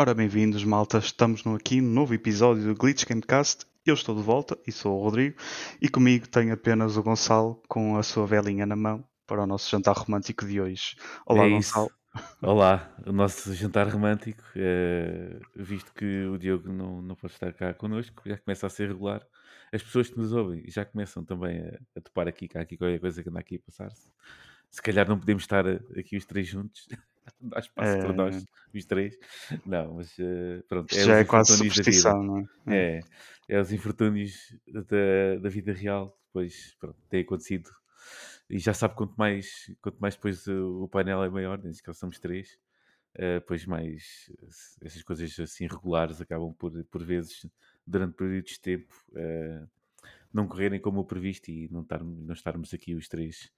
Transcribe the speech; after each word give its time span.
Ora, 0.00 0.14
bem-vindos, 0.14 0.64
malta. 0.64 0.96
Estamos 0.96 1.44
no, 1.44 1.56
aqui 1.56 1.78
no 1.78 1.90
novo 1.90 2.14
episódio 2.14 2.64
do 2.64 2.74
Glitch 2.74 3.04
Gamecast. 3.04 3.66
Eu 3.84 3.92
estou 3.92 4.16
de 4.16 4.22
volta 4.22 4.58
e 4.66 4.72
sou 4.72 4.98
o 4.98 5.04
Rodrigo. 5.04 5.36
E 5.78 5.90
comigo 5.90 6.26
tenho 6.26 6.54
apenas 6.54 6.96
o 6.96 7.02
Gonçalo 7.02 7.62
com 7.68 7.98
a 7.98 8.02
sua 8.02 8.26
velinha 8.26 8.64
na 8.64 8.74
mão 8.74 9.04
para 9.26 9.42
o 9.42 9.46
nosso 9.46 9.70
jantar 9.70 9.94
romântico 9.94 10.46
de 10.46 10.58
hoje. 10.58 10.96
Olá, 11.26 11.44
É 11.44 11.50
Gonçalo. 11.50 11.90
Olá, 12.40 12.96
o 13.06 13.12
nosso 13.12 13.52
jantar 13.52 13.90
romântico, 13.90 14.42
eh, 14.56 15.38
visto 15.54 15.92
que 15.92 16.24
o 16.24 16.38
Diogo 16.38 16.72
não, 16.72 17.02
não 17.02 17.14
pode 17.14 17.34
estar 17.34 17.52
cá 17.52 17.74
connosco, 17.74 18.22
já 18.24 18.38
começa 18.38 18.66
a 18.66 18.70
ser 18.70 18.88
regular. 18.88 19.20
As 19.70 19.82
pessoas 19.82 20.08
que 20.08 20.16
nos 20.16 20.32
ouvem 20.32 20.64
já 20.66 20.82
começam 20.82 21.22
também 21.22 21.60
a, 21.60 21.78
a 21.98 22.00
topar 22.00 22.26
aqui, 22.26 22.48
cá 22.48 22.62
aqui 22.62 22.78
qualquer 22.78 23.00
coisa 23.00 23.22
que 23.22 23.28
anda 23.28 23.40
aqui 23.40 23.56
a 23.56 23.66
passar-se. 23.66 24.10
Se 24.70 24.80
calhar 24.80 25.06
não 25.06 25.18
podemos 25.18 25.42
estar 25.42 25.66
eh, 25.66 25.78
aqui 25.98 26.16
os 26.16 26.24
três 26.24 26.46
juntos, 26.46 26.88
há 27.54 27.58
espaço 27.58 27.98
para 27.98 28.10
É, 28.10 28.12
nós, 28.12 28.44
os 28.74 28.84
três. 28.84 29.18
Não, 29.64 29.94
mas 29.94 30.18
eh, 30.18 30.62
pronto, 30.68 30.92
é 30.94 31.04
já 31.04 31.14
os 31.14 31.20
é 31.20 31.24
quase 31.24 31.52
infortúnios 31.52 31.76
da 31.76 31.82
vida. 31.82 31.92
superstição, 31.92 32.22
não 32.22 32.38
é? 32.38 32.48
É. 32.66 32.98
É, 33.48 33.56
é 33.56 33.60
os 33.60 33.72
infortúnios 33.72 34.56
da, 34.66 35.40
da 35.40 35.48
vida 35.48 35.72
real, 35.72 36.18
depois 36.26 36.76
pronto, 36.78 36.98
tem 37.08 37.22
acontecido. 37.22 37.70
E 38.48 38.58
já 38.58 38.74
sabe 38.74 38.94
quanto 38.94 39.14
mais, 39.16 39.72
quanto 39.80 39.98
mais 39.98 40.14
depois 40.14 40.46
o, 40.46 40.88
painel 40.88 41.22
é 41.22 41.30
maior, 41.30 41.58
desde 41.58 41.82
que 41.82 41.88
nós 41.88 41.98
somos 41.98 42.18
três, 42.18 42.58
eh, 43.14 43.38
depois 43.38 43.64
mais 43.64 44.30
eh, 44.42 44.86
essas 44.86 45.02
coisas 45.02 45.38
assim 45.38 45.66
regulares 45.66 46.20
acabam 46.20 46.52
por, 46.54 46.72
por 46.84 47.04
vezes, 47.04 47.46
durante 47.86 48.14
períodos 48.16 48.52
de 48.52 48.60
tempo, 48.60 48.92
não 50.32 50.46
correrem 50.46 50.80
como 50.80 51.00
o 51.00 51.04
previsto 51.04 51.48
e 51.50 51.68
não, 51.70 51.82
estarmos, 51.82 52.26
não 52.26 52.34
estarmos 52.34 52.74
aqui 52.74 52.94
os 52.94 53.08
três 53.08 53.50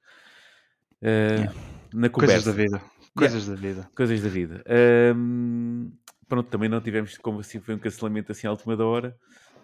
Yeah. 1.03 1.55
na 1.93 2.09
Coisas 2.09 2.45
da 2.45 2.53
conversa. 2.53 2.53
vida. 2.53 2.83
Coisas 3.17 3.47
da 3.47 3.55
vida. 3.55 3.91
Coisas 3.95 4.23
da 4.23 4.29
vida. 4.29 4.65
Ahm, 4.67 5.91
pronto, 6.29 6.49
também 6.49 6.69
não 6.69 6.81
tivemos, 6.81 7.19
como 7.19 7.41
assim, 7.41 7.61
foi 7.61 7.75
um 7.75 7.79
cancelamento 7.79 8.33
assim 8.33 8.47
à 8.47 8.51
última 8.51 8.77
da 8.77 8.87
hora. 8.87 9.17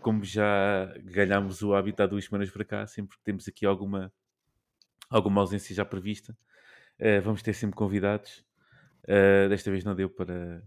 Como 0.03 0.25
já 0.25 0.93
ganhámos 1.05 1.63
o 1.63 1.75
hábito 1.75 2.03
há 2.03 2.07
duas 2.07 2.25
semanas 2.25 2.51
para 2.51 2.65
cá, 2.65 2.87
sempre 2.87 3.17
que 3.17 3.25
temos 3.25 3.49
aqui 3.49 3.65
alguma, 3.67 4.13
alguma 5.11 5.41
ausência 5.41 5.75
já 5.75 5.85
prevista, 5.85 6.37
eh, 6.99 7.21
vamos 7.21 7.43
ter 7.43 7.55
sempre 7.55 7.77
convidados. 7.77 8.45
Eh, 9.07 9.49
desta 9.49 9.71
vez 9.71 9.85
não 9.85 9.95
deu 9.95 10.11
para, 10.11 10.63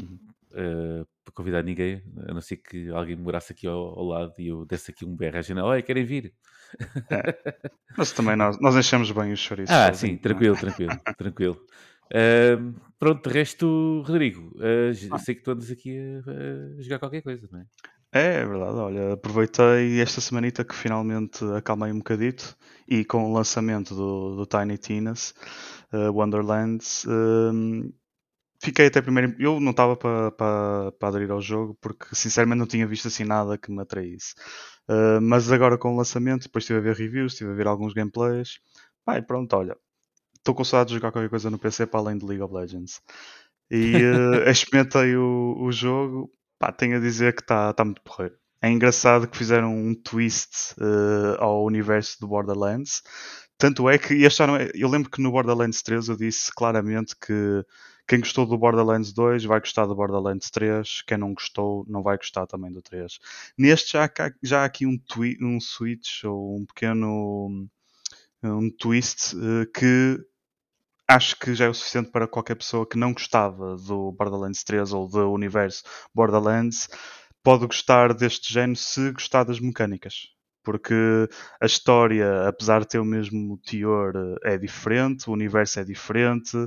Uhum. 0.00 0.18
Para 1.28 1.34
convidar 1.34 1.62
ninguém, 1.62 2.02
a 2.26 2.32
não 2.32 2.40
ser 2.40 2.56
que 2.56 2.88
alguém 2.90 3.16
morasse 3.16 3.52
aqui 3.52 3.66
ao, 3.66 3.76
ao 3.98 4.04
lado 4.04 4.32
e 4.38 4.48
eu 4.48 4.64
desse 4.64 4.90
aqui 4.90 5.04
um 5.04 5.14
berro 5.14 5.38
à 5.38 5.42
janela. 5.42 5.68
Olha, 5.68 5.82
querem 5.82 6.04
vir? 6.04 6.32
Mas 7.96 8.12
também 8.12 8.36
nós, 8.36 8.58
nós 8.60 8.76
enchemos 8.76 9.10
bem 9.10 9.32
os 9.32 9.40
chouriços. 9.40 9.74
Ah, 9.74 9.92
sim, 9.92 10.14
é? 10.14 10.16
tranquilo, 10.16 10.56
tranquilo, 10.56 10.92
tranquilo. 11.18 11.60
Ahm, 12.14 12.74
pronto, 12.98 13.28
de 13.28 13.34
resto, 13.34 14.02
Rodrigo, 14.06 14.50
j- 14.92 15.08
Ah. 15.12 15.18
sei 15.18 15.34
que 15.34 15.42
tu 15.42 15.50
andas 15.50 15.70
aqui 15.70 15.98
a, 15.98 16.78
a 16.78 16.82
jogar 16.82 16.98
qualquer 16.98 17.22
coisa, 17.22 17.46
não 17.50 17.60
é? 17.60 17.64
É, 18.10 18.36
é 18.40 18.46
verdade, 18.46 18.76
olha, 18.78 19.12
aproveitei 19.12 20.00
esta 20.00 20.18
semanita 20.22 20.64
que 20.64 20.74
finalmente 20.74 21.44
acalmei 21.54 21.92
um 21.92 21.98
bocadito 21.98 22.56
e 22.88 23.04
com 23.04 23.30
o 23.30 23.34
lançamento 23.34 23.94
do, 23.94 24.34
do 24.36 24.46
Tiny 24.46 24.78
Tinas 24.78 25.34
uh, 25.92 26.10
Wonderlands 26.10 27.04
fiquei 28.60 28.86
até 28.86 29.00
primeiro. 29.00 29.34
Eu 29.38 29.60
não 29.60 29.70
estava 29.70 29.96
para 29.96 30.30
pa, 30.32 30.92
pa 30.98 31.08
aderir 31.08 31.30
ao 31.30 31.40
jogo 31.40 31.76
porque 31.80 32.06
sinceramente 32.14 32.58
não 32.58 32.66
tinha 32.66 32.86
visto 32.86 33.08
assim 33.08 33.24
nada 33.24 33.58
que 33.58 33.70
me 33.70 33.82
atraísse. 33.82 34.34
Uh, 34.88 35.20
mas 35.20 35.50
agora 35.52 35.78
com 35.78 35.94
o 35.94 35.96
lançamento, 35.96 36.44
depois 36.44 36.64
estive 36.64 36.78
a 36.78 36.82
ver 36.82 36.96
reviews, 36.96 37.32
estive 37.32 37.50
a 37.50 37.54
ver 37.54 37.66
alguns 37.66 37.92
gameplays. 37.94 38.58
E 39.08 39.22
pronto, 39.22 39.54
olha, 39.56 39.76
estou 40.36 40.54
com 40.54 40.64
saudades 40.64 40.92
de 40.92 40.98
jogar 40.98 41.12
qualquer 41.12 41.30
coisa 41.30 41.50
no 41.50 41.58
PC 41.58 41.86
para 41.86 42.00
além 42.00 42.18
de 42.18 42.26
League 42.26 42.42
of 42.42 42.54
Legends. 42.54 43.00
E 43.70 43.96
uh, 43.96 44.48
experimentei 44.50 45.16
o, 45.16 45.56
o 45.58 45.72
jogo, 45.72 46.30
pá, 46.58 46.72
tenho 46.72 46.96
a 46.96 47.00
dizer 47.00 47.34
que 47.34 47.42
está 47.42 47.72
tá 47.72 47.84
muito 47.84 48.02
porreiro. 48.02 48.34
É 48.60 48.68
engraçado 48.68 49.28
que 49.28 49.38
fizeram 49.38 49.72
um 49.72 49.94
twist 49.94 50.74
uh, 50.80 51.36
ao 51.38 51.64
universo 51.64 52.18
do 52.20 52.26
Borderlands. 52.26 53.02
Tanto 53.56 53.88
é 53.88 53.98
que 53.98 54.26
acharam. 54.26 54.56
Eu 54.74 54.88
lembro 54.88 55.10
que 55.10 55.22
no 55.22 55.30
Borderlands 55.30 55.82
3 55.82 56.08
eu 56.08 56.16
disse 56.16 56.50
claramente 56.54 57.14
que 57.16 57.64
quem 58.08 58.20
gostou 58.20 58.46
do 58.46 58.58
Borderlands 58.58 59.12
2 59.12 59.44
vai 59.44 59.60
gostar 59.60 59.86
do 59.86 59.94
Borderlands 59.94 60.50
3, 60.50 61.02
quem 61.02 61.18
não 61.18 61.34
gostou 61.34 61.84
não 61.88 62.02
vai 62.02 62.16
gostar 62.16 62.46
também 62.46 62.72
do 62.72 62.82
3. 62.82 63.18
Neste 63.58 63.92
já, 63.92 64.10
já 64.42 64.62
há 64.62 64.64
aqui 64.64 64.86
um, 64.86 64.98
twi- 64.98 65.38
um 65.42 65.60
switch 65.60 66.24
ou 66.24 66.56
um 66.58 66.66
pequeno 66.66 67.68
um 68.42 68.70
twist 68.70 69.34
eh, 69.36 69.66
que 69.74 70.18
acho 71.08 71.38
que 71.38 71.54
já 71.54 71.66
é 71.66 71.68
o 71.68 71.74
suficiente 71.74 72.10
para 72.10 72.28
qualquer 72.28 72.54
pessoa 72.56 72.86
que 72.88 72.98
não 72.98 73.12
gostava 73.12 73.76
do 73.76 74.12
Borderlands 74.12 74.64
3 74.64 74.92
ou 74.92 75.08
do 75.08 75.32
universo 75.32 75.82
Borderlands 76.14 76.88
pode 77.42 77.66
gostar 77.66 78.14
deste 78.14 78.52
género 78.52 78.76
se 78.78 79.12
gostar 79.12 79.44
das 79.44 79.60
mecânicas. 79.60 80.28
Porque 80.68 80.92
a 81.58 81.64
história, 81.64 82.46
apesar 82.46 82.80
de 82.80 82.88
ter 82.88 82.98
o 82.98 83.04
mesmo 83.04 83.56
teor, 83.56 84.12
eh, 84.44 84.52
é 84.52 84.58
diferente, 84.58 85.30
o 85.30 85.32
universo 85.32 85.80
é 85.80 85.84
diferente 85.84 86.58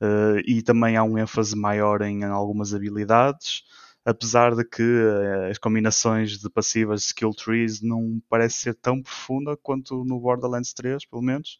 eh, 0.00 0.42
e 0.46 0.62
também 0.62 0.96
há 0.96 1.02
um 1.04 1.18
ênfase 1.18 1.54
maior 1.54 2.00
em 2.00 2.24
algumas 2.24 2.72
habilidades. 2.72 3.62
Apesar 4.06 4.56
de 4.56 4.64
que 4.64 4.82
eh, 4.82 5.50
as 5.50 5.58
combinações 5.58 6.38
de 6.38 6.48
passivas 6.48 7.04
skill 7.04 7.34
trees 7.34 7.82
não 7.82 8.22
parece 8.26 8.56
ser 8.56 8.74
tão 8.74 9.02
profunda 9.02 9.54
quanto 9.54 10.02
no 10.02 10.18
Borderlands 10.18 10.72
3, 10.72 11.04
pelo 11.04 11.20
menos. 11.20 11.58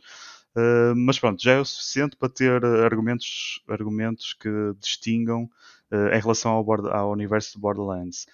Uh, 0.56 0.97
mas 0.97 1.19
pronto, 1.19 1.42
já 1.42 1.53
é 1.53 1.60
o 1.60 1.64
suficiente 1.64 2.16
para 2.16 2.28
ter 2.30 2.64
argumentos, 2.64 3.62
argumentos 3.69 4.32
que 4.32 4.48
distingam 4.80 5.44
uh, 5.92 6.09
em 6.14 6.20
relação 6.20 6.53
ao, 6.53 6.91
ao 6.91 7.10
universo 7.12 7.53
de 7.54 7.60
Borderlands. 7.60 8.26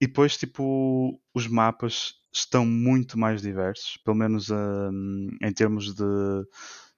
E 0.00 0.06
depois, 0.06 0.36
tipo, 0.36 1.20
os 1.34 1.46
mapas 1.48 2.18
estão 2.40 2.64
muito 2.64 3.18
mais 3.18 3.42
diversos, 3.42 3.96
pelo 4.04 4.16
menos 4.16 4.50
um, 4.50 5.28
em 5.42 5.52
termos 5.52 5.94
de, 5.94 6.04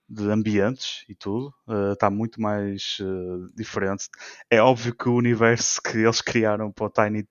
de 0.09 0.31
ambientes 0.31 1.05
e 1.09 1.15
tudo. 1.15 1.53
Uh, 1.67 1.93
está 1.93 2.11
muito 2.11 2.41
mais 2.41 2.99
uh, 3.01 3.47
diferente. 3.55 4.09
É 4.51 4.61
óbvio 4.61 4.95
que 4.95 5.09
o 5.09 5.15
universo 5.15 5.81
que 5.83 5.99
eles 5.99 6.21
criaram 6.21 6.71
para 6.73 6.87
o 6.87 6.91
Tiny, 6.91 7.27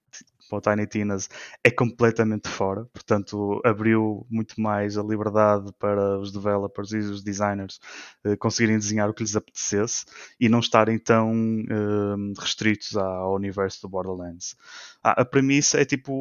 para 0.50 0.58
o 0.58 0.62
Tiny 0.62 0.88
Tinas 0.88 1.30
é 1.64 1.72
completamente 1.72 2.48
fora, 2.48 2.86
portanto 2.94 3.62
abriu 3.66 4.26
muito 4.30 4.60
mais 4.62 4.98
a 4.98 5.04
liberdade 5.04 5.72
para 5.80 6.20
os 6.20 6.32
developers 6.32 6.92
e 6.92 6.98
os 6.98 7.24
designers 7.24 7.80
eh, 8.24 8.36
conseguirem 8.36 8.78
desenhar 8.78 9.10
o 9.10 9.14
que 9.14 9.24
lhes 9.24 9.36
apetecesse 9.36 10.06
e 10.40 10.50
não 10.50 10.60
estarem 10.60 11.00
tão 11.00 11.34
eh, 11.70 12.40
restritos 12.40 12.96
ao 12.96 13.36
universo 13.36 13.82
do 13.82 13.90
Borderlands. 13.90 14.56
Ah, 15.04 15.22
a 15.22 15.26
premissa 15.26 15.80
é 15.80 15.86
tipo 15.86 16.14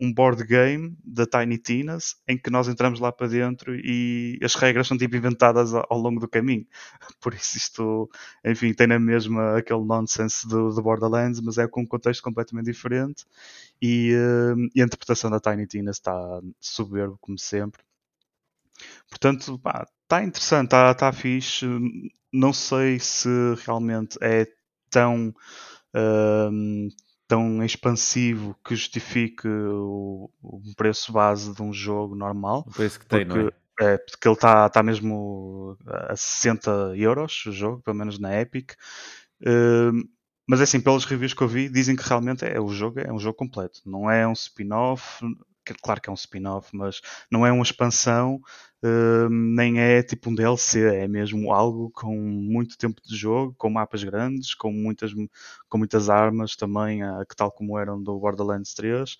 um 0.00 0.12
board 0.12 0.44
game 0.44 0.96
da 1.04 1.26
Tiny 1.26 1.58
Tinas 1.58 2.16
em 2.26 2.38
que 2.38 2.50
nós 2.50 2.68
entramos 2.68 3.00
lá 3.00 3.12
para 3.12 3.28
dentro 3.28 3.74
e 3.74 4.38
as 4.42 4.54
regras 4.54 4.86
são 4.86 4.96
tipo 4.96 5.16
inventadas 5.16 5.74
ao 5.74 5.82
ao 5.92 5.98
longo 5.98 6.20
do 6.20 6.28
caminho. 6.28 6.66
Por 7.20 7.34
isso 7.34 7.56
isto, 7.58 8.10
enfim, 8.44 8.72
tem 8.72 8.86
na 8.86 8.98
mesma 8.98 9.58
aquele 9.58 9.84
nonsense 9.84 10.48
do, 10.48 10.70
do 10.70 10.82
Borderlands, 10.82 11.40
mas 11.40 11.58
é 11.58 11.68
com 11.68 11.82
um 11.82 11.86
contexto 11.86 12.22
completamente 12.22 12.66
diferente 12.66 13.26
e, 13.82 14.12
eh, 14.14 14.70
e 14.76 14.80
a 14.80 14.84
interpretação 14.84 15.28
da 15.28 15.40
Tiny 15.40 15.66
Tina 15.66 15.90
está 15.90 16.14
soberbo, 16.60 17.18
como 17.20 17.36
sempre. 17.36 17.82
Portanto, 19.10 19.58
pá, 19.58 19.84
está 20.02 20.22
interessante, 20.22 20.66
está 20.66 20.94
tá 20.94 21.12
fixe. 21.12 21.66
Não 22.32 22.52
sei 22.52 23.00
se 23.00 23.28
realmente 23.66 24.16
é 24.22 24.46
tão, 24.88 25.34
ehm, 25.92 26.88
tão 27.26 27.62
expansivo 27.64 28.56
que 28.64 28.76
justifique 28.76 29.48
o, 29.48 30.30
o 30.40 30.60
preço 30.76 31.12
base 31.12 31.52
de 31.52 31.60
um 31.60 31.72
jogo 31.72 32.14
normal. 32.14 32.64
O 32.68 32.70
preço 32.70 33.00
que 33.00 33.06
tem, 33.06 33.24
não 33.24 33.36
é? 33.36 33.50
Porque, 33.50 33.56
é, 33.80 33.98
porque 33.98 34.28
ele 34.28 34.34
está 34.34 34.68
tá 34.68 34.82
mesmo 34.82 35.76
a 35.86 36.14
60 36.14 36.70
euros 36.96 37.44
o 37.46 37.52
jogo, 37.52 37.82
pelo 37.82 37.96
menos 37.96 38.18
na 38.20 38.40
Epic. 38.40 38.74
Ehm, 39.44 40.02
mas 40.46 40.60
é 40.60 40.64
assim, 40.64 40.80
pelas 40.80 41.04
reviews 41.04 41.34
que 41.34 41.42
eu 41.42 41.48
vi, 41.48 41.68
dizem 41.68 41.96
que 41.96 42.02
realmente 42.08 42.44
é 42.44 42.60
o 42.60 42.68
jogo, 42.68 43.00
é 43.00 43.12
um 43.12 43.18
jogo 43.18 43.36
completo. 43.36 43.80
Não 43.86 44.10
é 44.10 44.26
um 44.26 44.32
spin-off, 44.32 45.24
claro 45.82 46.00
que 46.00 46.08
é 46.10 46.12
um 46.12 46.16
spin-off, 46.16 46.70
mas 46.76 47.00
não 47.30 47.46
é 47.46 47.52
uma 47.52 47.62
expansão, 47.62 48.40
ehm, 48.82 49.28
nem 49.54 49.80
é 49.80 50.02
tipo 50.02 50.30
um 50.30 50.34
DLC, 50.34 50.80
é 50.96 51.08
mesmo 51.08 51.52
algo 51.52 51.90
com 51.92 52.16
muito 52.16 52.76
tempo 52.76 53.00
de 53.04 53.16
jogo, 53.16 53.54
com 53.58 53.70
mapas 53.70 54.02
grandes, 54.04 54.54
com 54.54 54.72
muitas, 54.72 55.12
com 55.68 55.78
muitas 55.78 56.08
armas 56.10 56.56
também, 56.56 57.02
ah, 57.02 57.24
que 57.28 57.36
tal 57.36 57.50
como 57.52 57.78
eram 57.78 58.02
do 58.02 58.18
Borderlands 58.18 58.74
3. 58.74 59.16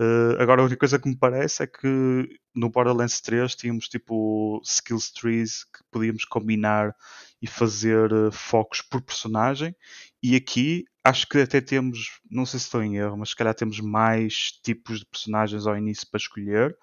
Uh, 0.00 0.40
agora 0.40 0.62
a 0.62 0.64
única 0.64 0.78
coisa 0.78 0.98
que 0.98 1.08
me 1.08 1.16
parece 1.16 1.62
é 1.62 1.66
que 1.66 2.26
no 2.54 2.70
Borderlands 2.70 3.20
3 3.20 3.54
tínhamos 3.54 3.88
tipo 3.88 4.60
skills 4.64 5.12
trees 5.12 5.64
que 5.64 5.84
podíamos 5.90 6.24
combinar 6.24 6.94
e 7.40 7.46
fazer 7.46 8.12
uh, 8.12 8.32
focos 8.32 8.80
por 8.80 9.02
personagem 9.02 9.76
e 10.22 10.34
aqui 10.34 10.84
acho 11.04 11.28
que 11.28 11.38
até 11.38 11.60
temos, 11.60 12.20
não 12.30 12.46
sei 12.46 12.58
se 12.60 12.66
estou 12.66 12.82
em 12.82 12.96
erro, 12.96 13.16
mas 13.18 13.30
se 13.30 13.36
calhar 13.36 13.54
temos 13.54 13.80
mais 13.80 14.52
tipos 14.62 15.00
de 15.00 15.06
personagens 15.06 15.66
ao 15.66 15.76
início 15.76 16.06
para 16.08 16.18
escolher, 16.18 16.76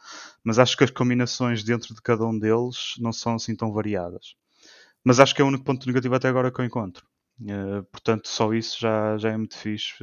mas 0.43 0.59
acho 0.59 0.77
que 0.77 0.83
as 0.83 0.91
combinações 0.91 1.63
dentro 1.63 1.95
de 1.95 2.01
cada 2.01 2.25
um 2.25 2.37
deles 2.37 2.95
não 2.99 3.13
são 3.13 3.35
assim 3.35 3.55
tão 3.55 3.71
variadas. 3.71 4.35
Mas 5.03 5.19
acho 5.19 5.33
que 5.33 5.41
é 5.41 5.45
o 5.45 5.47
único 5.47 5.63
ponto 5.63 5.87
negativo 5.87 6.15
até 6.15 6.27
agora 6.27 6.51
que 6.51 6.59
eu 6.59 6.65
encontro. 6.65 7.05
Uh, 7.41 7.83
portanto, 7.91 8.27
só 8.27 8.53
isso 8.53 8.77
já, 8.79 9.17
já 9.17 9.29
é 9.29 9.37
muito 9.37 9.57
fixe. 9.57 9.95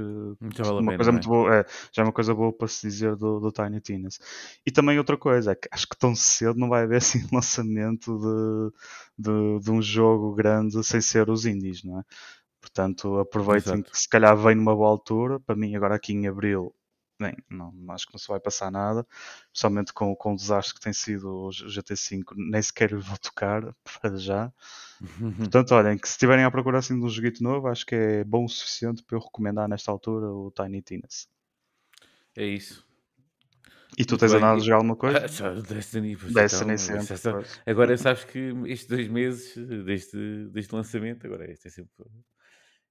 Já 0.55 0.65
vale 0.65 0.79
a 0.79 0.81
uma 0.81 0.93
pena, 0.93 0.97
coisa 0.97 1.03
não 1.03 1.09
é? 1.09 1.12
muito 1.12 1.29
boa, 1.29 1.55
é, 1.55 1.67
já 1.93 2.03
é 2.03 2.05
uma 2.05 2.12
coisa 2.12 2.35
boa 2.35 2.53
para 2.53 2.67
se 2.67 2.87
dizer 2.87 3.15
do, 3.15 3.41
do 3.41 3.53
Tiny 3.53 3.81
Tinas. 3.81 4.19
E 4.65 4.71
também 4.71 4.99
outra 4.99 5.19
coisa, 5.19 5.53
é 5.53 5.55
que 5.55 5.69
acho 5.71 5.87
que 5.87 5.99
tão 5.99 6.15
cedo 6.15 6.59
não 6.59 6.69
vai 6.69 6.85
haver 6.85 6.97
assim 6.99 7.27
lançamento 7.31 8.19
de, 8.19 9.29
de, 9.29 9.61
de 9.65 9.71
um 9.71 9.83
jogo 9.83 10.35
grande 10.35 10.83
sem 10.83 11.00
ser 11.00 11.29
os 11.29 11.44
indies, 11.44 11.85
não 11.85 12.00
é? 12.00 12.03
Portanto, 12.61 13.19
aproveitem 13.19 13.75
Exato. 13.75 13.91
que 13.91 13.99
se 13.99 14.09
calhar 14.09 14.37
vem 14.37 14.56
numa 14.56 14.75
boa 14.75 14.88
altura. 14.88 15.38
Para 15.38 15.55
mim, 15.55 15.77
agora 15.77 15.94
aqui 15.94 16.12
em 16.12 16.27
Abril, 16.27 16.75
bem, 17.20 17.34
não, 17.50 17.72
acho 17.90 18.06
que 18.06 18.14
não 18.14 18.18
se 18.18 18.28
vai 18.28 18.40
passar 18.40 18.70
nada. 18.70 19.06
Somente 19.52 19.92
com, 19.92 20.14
com 20.16 20.32
o 20.32 20.36
desastre 20.36 20.74
que 20.74 20.80
tem 20.80 20.92
sido 20.92 21.28
o 21.30 21.52
GT5, 21.52 22.34
nem 22.36 22.60
sequer 22.62 22.94
vou 22.94 23.18
tocar 23.18 23.62
para 24.02 24.16
já. 24.16 24.52
Portanto, 25.38 25.72
olhem, 25.74 25.98
que 25.98 26.08
se 26.08 26.14
estiverem 26.14 26.44
à 26.44 26.50
procura 26.50 26.78
assim 26.78 26.98
de 26.98 27.04
um 27.04 27.08
joguito 27.08 27.42
novo, 27.42 27.68
acho 27.68 27.86
que 27.86 27.94
é 27.94 28.24
bom 28.24 28.44
o 28.44 28.48
suficiente 28.48 29.02
para 29.04 29.16
eu 29.16 29.22
recomendar 29.22 29.68
nesta 29.68 29.90
altura 29.90 30.26
o 30.30 30.50
Tiny 30.52 30.82
Tinas. 30.82 31.28
É 32.36 32.44
isso. 32.46 32.86
E 33.98 34.04
tu 34.04 34.16
Muito 34.16 34.20
tens 34.20 34.32
bem. 34.32 34.38
andado 34.38 34.56
a 34.60 34.62
jogar 34.64 34.76
alguma 34.76 34.96
coisa? 34.96 35.24
Ah, 35.24 35.28
só 35.28 35.54
Destiny, 35.54 36.16
pois 36.16 36.34
Destiny 36.34 36.72
então, 36.72 36.78
sempre, 36.78 37.16
só-. 37.16 37.42
Agora 37.66 37.96
sabes 37.96 38.24
que 38.24 38.38
estes 38.66 38.86
dois 38.88 39.08
meses 39.08 39.54
desde, 39.84 40.48
desde 40.50 40.72
o 40.74 40.76
lançamento, 40.76 41.26
agora 41.26 41.50
este 41.50 41.68
é 41.68 41.70
sempre, 41.70 42.04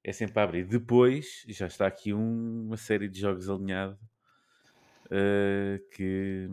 é 0.03 0.11
sempre 0.13 0.39
a 0.39 0.43
abrir. 0.43 0.65
Depois 0.67 1.43
já 1.47 1.67
está 1.67 1.87
aqui 1.87 2.13
um- 2.13 2.67
uma 2.67 2.77
série 2.77 3.09
de 3.09 3.19
jogos 3.19 3.49
alinhado 3.49 3.99
que 5.91 6.47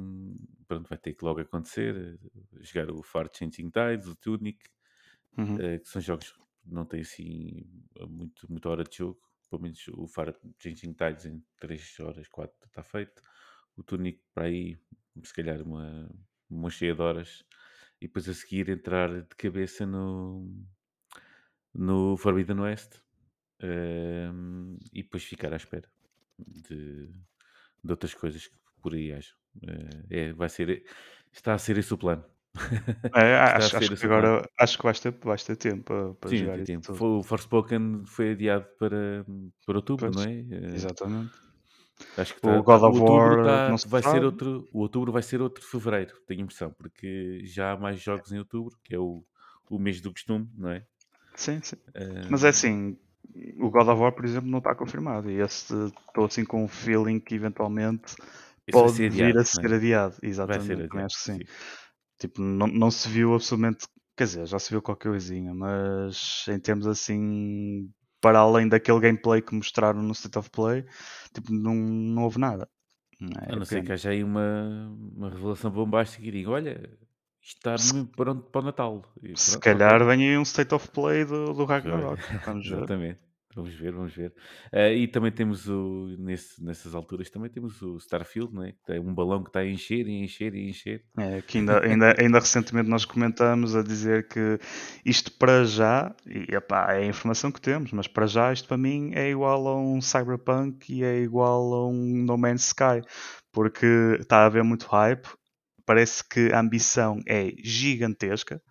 pronto, 0.66 0.88
vai 0.88 0.98
ter 0.98 1.14
que 1.14 1.24
logo 1.24 1.40
acontecer. 1.40 2.18
eh, 2.34 2.60
Jogar 2.62 2.90
o 2.90 3.02
Far 3.02 3.28
Changing 3.34 3.70
Tides, 3.70 4.06
o 4.08 4.16
Tunic, 4.16 4.58
Uhum. 5.38 5.62
eh, 5.62 5.78
que 5.78 5.88
são 5.88 6.00
jogos 6.00 6.32
que 6.32 6.40
não 6.66 6.84
têm 6.86 7.00
assim 7.02 7.64
muito, 8.08 8.50
muita 8.50 8.68
hora 8.70 8.84
de 8.84 8.96
jogo. 8.96 9.20
Pelo 9.50 9.62
menos 9.62 9.86
o 9.88 10.06
Far 10.08 10.34
Changing 10.58 10.94
Tides 10.94 11.26
em 11.26 11.44
3 11.58 11.98
horas, 12.00 12.28
4 12.28 12.56
está 12.66 12.82
feito. 12.82 13.22
O 13.76 13.82
Tunic 13.82 14.22
para 14.34 14.46
aí, 14.46 14.78
se 15.24 15.34
calhar 15.34 15.62
uma, 15.62 16.10
uma 16.50 16.70
cheia 16.70 16.94
de 16.94 17.02
horas. 17.02 17.44
E 18.00 18.06
depois 18.08 18.28
a 18.28 18.34
seguir 18.34 18.68
entrar 18.70 19.10
de 19.22 19.36
cabeça 19.36 19.86
no, 19.86 20.48
no 21.74 22.16
Forbidden 22.16 22.60
West. 22.60 23.02
e 24.92 25.02
depois 25.02 25.24
ficar 25.24 25.52
à 25.52 25.56
espera 25.56 25.88
de, 26.38 27.08
de 27.84 27.90
outras 27.92 28.14
coisas 28.14 28.46
que 28.48 28.54
por 28.82 28.94
aí 28.94 29.12
hajam. 29.12 29.36
Eh, 29.68 30.04
é, 30.30 30.32
vai 30.32 30.48
ser, 30.48 30.84
está 31.32 31.54
a 31.54 31.58
ser 31.58 31.78
esse 31.78 31.92
o 31.94 31.98
plano. 31.98 32.24
É, 33.14 33.34
Está 33.46 33.56
acho, 33.56 33.76
acho 33.76 33.90
que 33.96 34.06
plano. 34.06 34.06
agora 34.06 34.48
acho 34.58 34.76
que 34.78 34.84
vais 34.84 34.98
ter 35.44 35.56
tempo 35.56 36.14
para, 36.20 36.30
Sim, 36.30 36.36
jogar 36.36 36.56
tem 36.56 36.64
tempo. 36.64 36.86
tudo. 36.86 37.04
O 37.20 37.22
Forspoken 37.22 38.04
foi 38.06 38.32
adiado 38.32 38.66
para, 38.78 39.24
para 39.66 39.76
outubro, 39.76 40.10
Pois, 40.10 40.12
não 40.12 40.22
é? 40.22 40.32
Eh, 40.50 40.76
Exatamente. 40.76 41.38
Acho 42.16 42.34
que 42.34 42.40
O 42.42 42.62
tá- 42.62 42.62
God 42.62 42.82
tá- 42.82 42.88
of 42.88 42.98
outubro 42.98 43.02
War, 43.02 43.38
tá- 43.38 43.62
não 43.66 43.78
se 43.78 43.88
vai 43.88 44.02
ser 44.02 44.22
outro, 44.24 44.68
o 44.72 44.80
outubro 44.80 45.12
vai 45.12 45.22
ser 45.22 45.40
outro 45.40 45.64
fevereiro, 45.64 46.14
tenho 46.26 46.42
impressão, 46.42 46.70
porque 46.72 47.40
já 47.44 47.72
há 47.72 47.76
mais 47.76 48.00
jogos 48.00 48.32
em 48.32 48.38
outubro, 48.38 48.76
que 48.84 48.94
é 48.94 48.98
o, 48.98 49.24
o 49.70 49.78
mês 49.78 50.00
do 50.00 50.12
costume, 50.12 50.48
não 50.56 50.70
é? 50.70 50.86
Sim, 51.34 51.60
sim. 51.62 51.76
Eh, 51.94 52.28
Mas 52.28 52.44
é 52.44 52.48
assim, 52.48 52.98
o 53.58 53.70
God 53.70 53.88
of 53.88 54.00
War, 54.00 54.12
por 54.12 54.24
exemplo, 54.24 54.50
não 54.50 54.58
está 54.58 54.74
confirmado. 54.74 55.30
E 55.30 55.40
esse 55.40 55.74
estou 56.08 56.24
assim 56.24 56.44
com 56.44 56.64
um 56.64 56.68
feeling 56.68 57.20
que 57.20 57.34
eventualmente 57.34 58.14
vai 58.70 58.82
pode 58.82 58.92
vir 58.92 59.06
adiado, 59.06 59.30
a 59.30 59.34
não 59.34 59.44
ser 59.44 59.72
é? 59.72 59.76
adiado. 59.76 60.16
Exatamente, 60.22 60.66
ser 60.66 60.72
adiado. 60.72 60.98
acho 61.06 61.16
que 61.16 61.22
sim. 61.22 61.38
sim. 61.38 61.44
Tipo, 62.18 62.40
não, 62.40 62.66
não 62.66 62.90
se 62.90 63.08
viu 63.08 63.34
absolutamente. 63.34 63.86
Quer 64.16 64.24
dizer, 64.24 64.46
já 64.46 64.58
se 64.58 64.70
viu 64.70 64.82
qualquer 64.82 65.08
coisinha, 65.08 65.54
mas 65.54 66.44
em 66.48 66.58
termos 66.58 66.86
assim, 66.86 67.90
para 68.20 68.38
além 68.38 68.68
daquele 68.68 69.00
gameplay 69.00 69.40
que 69.40 69.54
mostraram 69.54 70.02
no 70.02 70.12
State 70.12 70.38
of 70.38 70.50
Play, 70.50 70.84
tipo, 71.34 71.52
não, 71.52 71.74
não 71.74 72.22
houve 72.24 72.38
nada. 72.38 72.68
É 73.48 73.52
A 73.52 73.56
não 73.56 73.64
ser 73.64 73.84
que 73.84 73.92
haja 73.92 74.10
aí 74.10 74.22
uma, 74.22 74.88
uma 75.16 75.30
revelação 75.30 75.70
bombástica 75.70 76.26
e 76.26 76.30
diga, 76.30 76.50
olha, 76.50 76.98
Se- 77.76 77.94
mesmo 77.94 78.06
pronto 78.06 78.42
para 78.50 78.60
o 78.60 78.64
Natal. 78.64 79.12
E 79.22 79.36
Se 79.36 79.58
pronto, 79.58 79.62
calhar 79.64 80.04
vem 80.06 80.28
aí 80.30 80.38
um 80.38 80.42
State 80.42 80.74
of 80.74 80.88
Play 80.90 81.24
do, 81.24 81.52
do 81.52 81.64
Ragnarok. 81.64 82.22
Vamos 82.46 82.66
ver. 82.68 82.76
Exatamente. 82.76 83.20
Vamos 83.54 83.74
ver, 83.74 83.92
vamos 83.92 84.14
ver. 84.14 84.32
Eh, 84.72 84.94
e 84.94 85.08
também 85.08 85.30
temos 85.30 85.68
o, 85.68 86.16
nesse, 86.18 86.64
nessas 86.64 86.94
alturas, 86.94 87.28
também 87.28 87.50
temos 87.50 87.82
o 87.82 87.98
Starfield, 87.98 88.54
não 88.54 88.64
é? 88.64 88.72
Que 88.72 88.82
tem 88.86 88.98
um 88.98 89.12
balão 89.14 89.42
que 89.42 89.50
está 89.50 89.60
a 89.60 89.66
encher 89.66 90.08
e 90.08 90.24
encher 90.24 90.54
e 90.54 90.70
encher. 90.70 91.04
É, 91.18 91.42
que 91.42 91.58
ainda, 91.58 91.84
ainda, 91.84 92.14
ainda 92.18 92.38
recentemente 92.38 92.88
nós 92.88 93.04
comentamos 93.04 93.76
a 93.76 93.82
dizer 93.82 94.26
que 94.26 94.58
isto 95.04 95.30
para 95.32 95.66
já, 95.66 96.14
e 96.26 96.54
epá, 96.54 96.94
é 96.94 97.02
a 97.02 97.06
informação 97.06 97.52
que 97.52 97.60
temos, 97.60 97.92
mas 97.92 98.06
para 98.08 98.26
já 98.26 98.50
isto 98.54 98.66
para 98.66 98.78
mim 98.78 99.10
é 99.14 99.28
igual 99.30 99.68
a 99.68 99.78
um 99.78 100.00
Cyberpunk 100.00 100.90
e 100.90 101.04
é 101.04 101.18
igual 101.20 101.74
a 101.74 101.88
um 101.88 102.24
No 102.24 102.38
Man's 102.38 102.68
Sky, 102.68 103.02
porque 103.52 104.16
está 104.18 104.38
a 104.38 104.46
haver 104.46 104.64
muito 104.64 104.86
hype, 104.86 105.28
parece 105.84 106.22
que 106.28 106.52
a 106.52 106.60
ambição 106.60 107.20
é 107.26 107.52
gigantesca, 107.62 108.62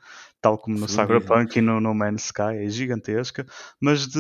tal 0.42 0.58
como 0.58 0.78
no 0.78 0.86
dizem. 0.86 1.06
Cyberpunk 1.06 1.58
e 1.58 1.62
no 1.62 1.80
No 1.80 1.94
Man's 1.94 2.26
Sky, 2.26 2.58
é 2.58 2.70
gigantesca, 2.70 3.46
mas 3.80 4.08
de, 4.08 4.20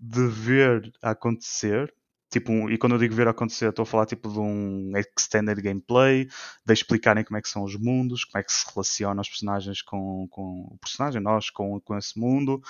de 0.00 0.26
ver 0.28 0.92
acontecer, 1.02 1.92
tipo, 2.30 2.70
e 2.70 2.78
quando 2.78 2.94
eu 2.94 2.98
digo 2.98 3.14
ver 3.14 3.28
acontecer, 3.28 3.68
estou 3.68 3.82
a 3.82 3.86
falar 3.86 4.06
tipo 4.06 4.30
de 4.30 4.38
um 4.38 4.92
extended 4.96 5.60
gameplay, 5.60 6.26
de 6.64 6.72
explicarem 6.72 7.24
como 7.24 7.36
é 7.36 7.42
que 7.42 7.48
são 7.48 7.62
os 7.62 7.76
mundos, 7.76 8.24
como 8.24 8.40
é 8.40 8.44
que 8.44 8.52
se 8.52 8.64
relacionam 8.72 9.20
os 9.20 9.28
personagens 9.28 9.82
com, 9.82 10.26
com 10.30 10.68
o 10.70 10.78
personagem, 10.80 11.20
nós 11.20 11.50
com, 11.50 11.78
com 11.80 11.96
esse 11.96 12.18
mundo, 12.18 12.60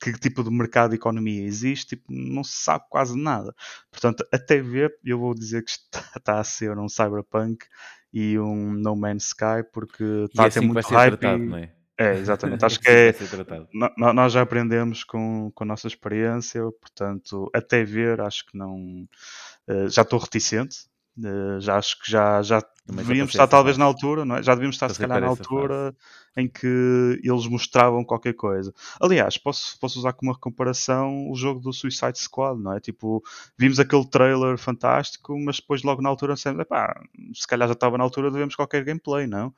que 0.00 0.12
tipo 0.12 0.44
de 0.44 0.50
mercado 0.50 0.94
e 0.94 0.96
economia 0.96 1.42
existe, 1.44 1.96
tipo, 1.96 2.04
não 2.12 2.44
se 2.44 2.52
sabe 2.58 2.84
quase 2.90 3.16
nada. 3.18 3.54
Portanto, 3.90 4.26
até 4.32 4.60
ver, 4.60 4.94
eu 5.04 5.18
vou 5.18 5.34
dizer 5.34 5.62
que 5.64 5.70
está, 5.70 6.00
está 6.16 6.40
a 6.40 6.44
ser 6.44 6.78
um 6.78 6.88
Cyberpunk 6.88 7.64
e 8.12 8.38
um 8.38 8.72
No 8.72 8.94
Man's 8.96 9.26
Sky, 9.28 9.62
porque 9.72 10.04
E 10.04 10.24
está 10.26 10.44
é 10.44 10.46
a 10.46 10.50
ter 10.50 10.58
assim 10.58 10.66
muito 10.66 10.86
ser 10.86 10.94
hype. 10.94 11.16
tratado, 11.18 11.42
e- 11.44 11.46
não 11.48 11.56
é? 11.58 11.72
É, 11.98 12.12
exatamente. 12.18 12.62
É 12.64 12.66
Acho 12.66 12.76
assim 12.76 12.84
que 12.84 12.90
é, 12.90 13.12
no- 13.96 14.12
nós 14.12 14.32
já 14.32 14.42
aprendemos 14.42 15.02
com, 15.02 15.50
com 15.54 15.64
a 15.64 15.66
nossa 15.66 15.86
experiência, 15.86 16.60
portanto, 16.80 17.50
até 17.54 17.84
ver, 17.84 18.20
acho 18.20 18.44
que 18.46 18.56
não. 18.56 19.06
eh, 19.68 19.88
já 19.88 20.02
estou 20.02 20.18
reticente. 20.18 20.76
Eh, 21.24 21.60
já 21.60 21.76
acho 21.76 21.98
que 22.00 22.10
já, 22.10 22.42
já 22.42 22.60
Também 22.86 23.04
passei 23.04 23.22
estar 23.24 23.46
talvez 23.46 23.78
na 23.78 23.84
altura, 23.84 24.24
não 24.24 24.36
é? 24.36 24.42
Já 24.42 24.54
devíamos 24.54 24.76
estar 24.76 24.90
se 24.90 24.98
calhar 24.98 25.20
na 25.20 25.28
fase. 25.28 25.40
altura 25.40 25.96
em 26.36 26.46
que 26.46 27.20
eles 27.22 27.46
mostravam 27.46 28.04
qualquer 28.04 28.34
coisa. 28.34 28.72
Aliás, 29.00 29.38
posso, 29.38 29.78
posso 29.80 29.98
usar 29.98 30.12
como 30.12 30.30
uma 30.30 30.38
comparação 30.38 31.30
o 31.30 31.34
jogo 31.34 31.60
do 31.60 31.72
Suicide 31.72 32.18
Squad, 32.18 32.60
não 32.60 32.74
é? 32.74 32.80
Tipo, 32.80 33.22
vimos 33.58 33.80
aquele 33.80 34.06
trailer 34.06 34.58
fantástico, 34.58 35.38
mas 35.38 35.56
depois 35.56 35.82
logo 35.82 36.02
na 36.02 36.10
altura 36.10 36.34
epá, 36.60 37.00
se 37.34 37.46
calhar 37.46 37.66
já 37.66 37.72
estava 37.72 37.96
na 37.96 38.04
altura 38.04 38.30
de 38.30 38.36
vermos 38.36 38.54
qualquer 38.54 38.84
gameplay, 38.84 39.26
não? 39.26 39.54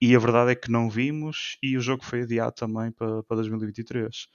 E 0.00 0.14
a 0.14 0.18
verdade 0.18 0.52
é 0.52 0.54
que 0.54 0.70
não 0.70 0.88
vimos 0.88 1.56
e 1.62 1.76
o 1.76 1.80
jogo 1.80 2.04
foi 2.04 2.22
adiado 2.22 2.54
também 2.54 2.92
para, 2.92 3.22
para 3.24 3.36
2023. 3.36 4.26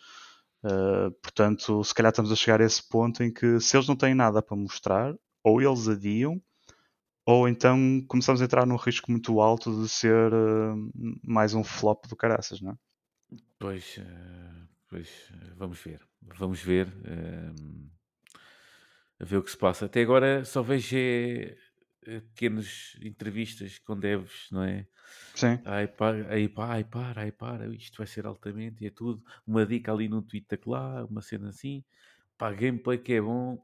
Uh, 0.63 1.11
portanto, 1.21 1.83
se 1.83 1.93
calhar 1.93 2.09
estamos 2.09 2.31
a 2.31 2.35
chegar 2.35 2.61
a 2.61 2.65
esse 2.65 2.85
ponto 2.87 3.23
em 3.23 3.31
que 3.31 3.59
se 3.59 3.77
eles 3.77 3.87
não 3.87 3.95
têm 3.95 4.15
nada 4.15 4.41
para 4.41 4.57
mostrar, 4.57 5.13
ou 5.43 5.61
eles 5.61 5.87
adiam, 5.87 6.41
ou 7.27 7.47
então 7.49 8.01
começamos 8.07 8.41
a 8.41 8.45
entrar 8.45 8.65
num 8.65 8.77
risco 8.77 9.11
muito 9.11 9.41
alto 9.41 9.83
de 9.83 9.89
ser 9.89 10.33
uh, 10.33 10.91
mais 11.23 11.53
um 11.53 11.63
flop 11.63 12.05
do 12.07 12.15
caraças, 12.15 12.61
não 12.61 12.71
é? 12.71 12.75
Pois, 13.59 13.85
eh, 13.97 14.67
pois, 14.89 15.09
eh, 15.33 15.53
vamos 15.61 15.79
ver. 15.79 16.01
Vamos 16.39 16.61
ver. 16.61 16.87
ehm, 17.05 17.89
a 19.19 19.25
ver 19.25 19.37
o 19.37 19.43
que 19.43 19.51
se 19.51 19.57
passa. 19.57 19.85
Até 19.85 20.01
agora 20.01 20.45
só 20.45 20.61
vejo 20.61 20.95
pequenas 22.33 22.97
entrevistas 23.01 23.79
com 23.79 23.99
devs, 23.99 24.47
não 24.51 24.63
é? 24.63 24.87
Sim, 25.35 25.59
Ai, 25.65 25.87
para, 25.87 26.33
ai, 26.33 26.47
para, 26.49 27.21
ai, 27.21 27.31
para, 27.31 27.67
isto 27.75 27.97
vai 27.97 28.07
ser 28.07 28.25
altamente 28.25 28.83
e 28.83 28.87
é 28.87 28.91
tudo. 28.91 29.23
Uma 29.45 29.65
dica 29.65 29.91
ali 29.91 30.07
no 30.09 30.21
Twitter 30.21 30.59
lá, 30.65 31.05
uma 31.05 31.21
cena 31.21 31.49
assim. 31.49 31.83
Pá, 32.37 32.53
gameplay 32.53 32.97
que 32.97 33.13
é 33.13 33.21
bom. 33.21 33.63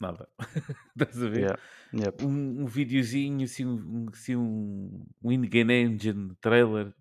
Nada. 0.00 0.28
Estás 0.96 1.22
a 1.22 1.28
ver? 1.28 1.40
yeah, 1.40 1.60
yep. 1.92 2.24
Um, 2.24 2.62
um 2.62 2.66
videozinho, 2.66 3.44
assim, 3.44 3.66
um, 3.66 4.06
assim, 4.12 4.36
um, 4.36 5.06
um 5.22 5.32
in-game 5.32 5.72
engine 5.72 6.34
trailer. 6.40 6.94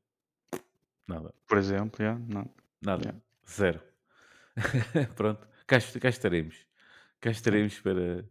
Nada. 1.08 1.34
por 1.48 1.58
exemplo, 1.58 2.04
yeah, 2.04 2.20
não. 2.28 2.50
Nada. 2.82 3.04
Yeah. 3.04 3.22
Zero. 3.50 3.82
Pronto. 5.16 5.48
Cá, 5.66 5.78
cá 6.02 6.10
estaremos. 6.10 6.66
Cá 7.22 7.32
estaremos 7.32 7.80
para, 7.80 8.26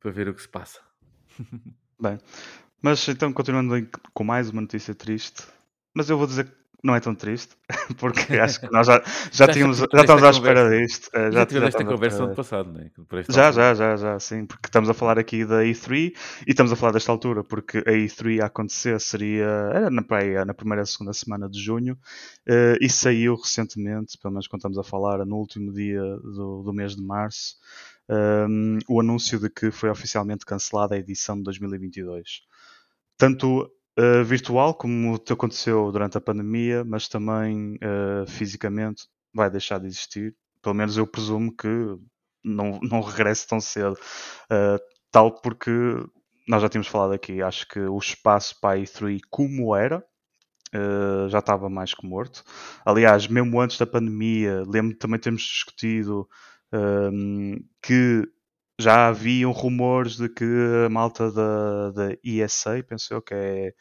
para 0.00 0.10
ver 0.10 0.28
o 0.28 0.34
que 0.34 0.42
se 0.42 0.48
passa. 0.48 0.80
Bem, 2.00 2.18
mas 2.82 3.06
então 3.08 3.32
continuando 3.32 3.88
com 4.12 4.24
mais 4.24 4.50
uma 4.50 4.60
notícia 4.60 4.94
triste, 4.94 5.46
mas 5.94 6.10
eu 6.10 6.18
vou 6.18 6.26
dizer 6.26 6.44
que 6.44 6.63
não 6.84 6.94
é 6.94 7.00
tão 7.00 7.14
triste, 7.14 7.56
porque 7.98 8.34
acho 8.34 8.60
que 8.60 8.70
nós 8.70 8.86
já, 8.86 9.02
já, 9.32 9.48
tínhamos, 9.48 9.78
já 9.78 10.00
estamos 10.00 10.22
à 10.22 10.30
espera 10.30 10.68
disto. 10.68 11.08
Eh, 11.14 11.32
já, 11.32 11.40
já 11.40 11.46
tivemos 11.46 11.68
esta 11.68 11.84
conversa 11.84 12.24
ano 12.24 12.34
passado, 12.34 12.70
não 12.70 12.80
é? 12.80 12.90
Já, 13.30 13.50
já, 13.50 13.72
já, 13.72 13.96
já, 13.96 14.20
sim, 14.20 14.44
porque 14.44 14.66
estamos 14.66 14.90
a 14.90 14.94
falar 14.94 15.18
aqui 15.18 15.46
da 15.46 15.62
E3 15.62 16.12
e 16.46 16.50
estamos 16.50 16.70
a 16.70 16.76
falar 16.76 16.92
desta 16.92 17.10
altura, 17.10 17.42
porque 17.42 17.78
a 17.78 17.90
E3 17.90 18.42
a 18.42 18.46
acontecer 18.46 19.00
seria 19.00 19.46
era 19.72 19.90
na, 19.90 20.02
praia, 20.02 20.44
na 20.44 20.52
primeira 20.52 20.82
e 20.82 20.86
segunda 20.86 21.14
semana 21.14 21.48
de 21.48 21.58
junho 21.58 21.94
uh, 21.94 22.76
e 22.78 22.90
saiu 22.90 23.34
recentemente, 23.34 24.18
pelo 24.18 24.34
menos 24.34 24.46
quando 24.46 24.60
estamos 24.60 24.78
a 24.78 24.82
falar, 24.82 25.24
no 25.24 25.36
último 25.36 25.72
dia 25.72 26.02
do, 26.02 26.62
do 26.62 26.72
mês 26.74 26.94
de 26.94 27.02
março, 27.02 27.56
um, 28.10 28.78
o 28.86 29.00
anúncio 29.00 29.40
de 29.40 29.48
que 29.48 29.70
foi 29.70 29.88
oficialmente 29.88 30.44
cancelada 30.44 30.94
a 30.94 30.98
edição 30.98 31.36
de 31.36 31.44
2022. 31.44 32.42
Tanto 33.16 33.70
uh, 33.98 34.24
virtual, 34.24 34.74
como 34.74 35.14
aconteceu 35.30 35.90
durante 35.92 36.16
a 36.16 36.20
pandemia, 36.20 36.84
mas 36.84 37.08
também 37.08 37.74
uh, 37.76 38.26
fisicamente 38.26 39.08
vai 39.32 39.50
deixar 39.50 39.78
de 39.78 39.86
existir. 39.86 40.34
Pelo 40.62 40.74
menos 40.74 40.96
eu 40.96 41.06
presumo 41.06 41.54
que 41.54 41.68
não, 42.42 42.78
não 42.82 43.00
regresse 43.00 43.46
tão 43.46 43.60
cedo. 43.60 43.94
Uh, 44.50 44.78
tal 45.10 45.40
porque 45.40 45.70
nós 46.46 46.62
já 46.62 46.68
tínhamos 46.68 46.88
falado 46.88 47.12
aqui, 47.12 47.42
acho 47.42 47.66
que 47.68 47.80
o 47.80 47.98
espaço 47.98 48.58
para 48.60 48.78
a 48.78 48.82
E3 48.82 49.20
como 49.30 49.74
era, 49.74 50.04
Uh, 50.76 51.28
já 51.28 51.38
estava 51.38 51.70
mais 51.70 51.94
que 51.94 52.04
morto. 52.04 52.42
Aliás, 52.84 53.28
mesmo 53.28 53.60
antes 53.60 53.78
da 53.78 53.86
pandemia, 53.86 54.64
lembro 54.66 54.96
também 54.96 55.20
temos 55.20 55.42
discutido 55.42 56.28
um, 56.72 57.56
que 57.80 58.28
já 58.78 59.08
haviam 59.08 59.52
rumores 59.52 60.16
de 60.16 60.28
que 60.28 60.44
a 60.84 60.88
malta 60.88 61.30
da, 61.30 61.90
da 61.90 62.16
ESA, 62.24 62.82
penso 62.86 63.14
eu 63.14 63.22
que 63.22 63.34
é, 63.34 63.72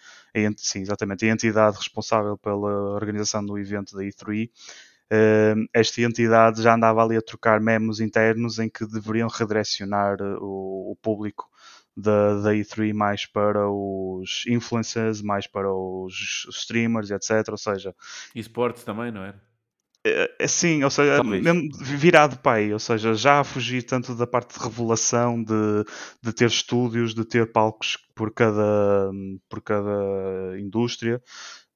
sim, 0.58 0.82
exatamente, 0.82 1.26
a 1.26 1.30
entidade 1.30 1.78
responsável 1.78 2.38
pela 2.38 2.94
organização 2.94 3.44
do 3.44 3.58
evento 3.58 3.96
da 3.96 4.04
E3, 4.04 4.50
uh, 4.50 5.68
esta 5.74 6.02
entidade 6.02 6.62
já 6.62 6.76
andava 6.76 7.04
ali 7.04 7.18
a 7.18 7.22
trocar 7.22 7.60
memos 7.60 8.00
internos 8.00 8.60
em 8.60 8.70
que 8.70 8.86
deveriam 8.86 9.28
redirecionar 9.28 10.22
o, 10.22 10.92
o 10.92 10.96
público 11.02 11.50
da, 11.96 12.42
da 12.42 12.52
E3 12.54 12.94
mais 12.94 13.26
para 13.26 13.70
os 13.70 14.44
influencers, 14.48 15.22
mais 15.22 15.48
para 15.48 15.72
os 15.74 16.48
streamers, 16.50 17.12
etc. 17.12 17.50
Ou 17.50 17.58
seja, 17.58 17.96
esportes 18.36 18.84
também, 18.84 19.12
não 19.12 19.24
é? 19.24 19.34
É, 20.06 20.48
sim, 20.48 20.84
ou 20.84 20.90
seja, 20.90 21.16
Talvez. 21.16 21.42
mesmo 21.42 21.70
virado 21.82 22.38
pai, 22.40 22.74
ou 22.74 22.80
seja, 22.80 23.14
já 23.14 23.40
a 23.40 23.44
fugir 23.44 23.84
tanto 23.84 24.14
da 24.14 24.28
parte 24.28 24.58
de 24.58 24.64
revelação, 24.64 25.42
de, 25.42 25.54
de 26.22 26.34
ter 26.34 26.48
estúdios, 26.48 27.16
de 27.16 27.24
ter 27.24 27.52
palcos 27.54 27.98
por 28.14 28.34
cada, 28.34 29.10
por 29.48 29.62
cada 29.62 30.60
indústria, 30.60 31.22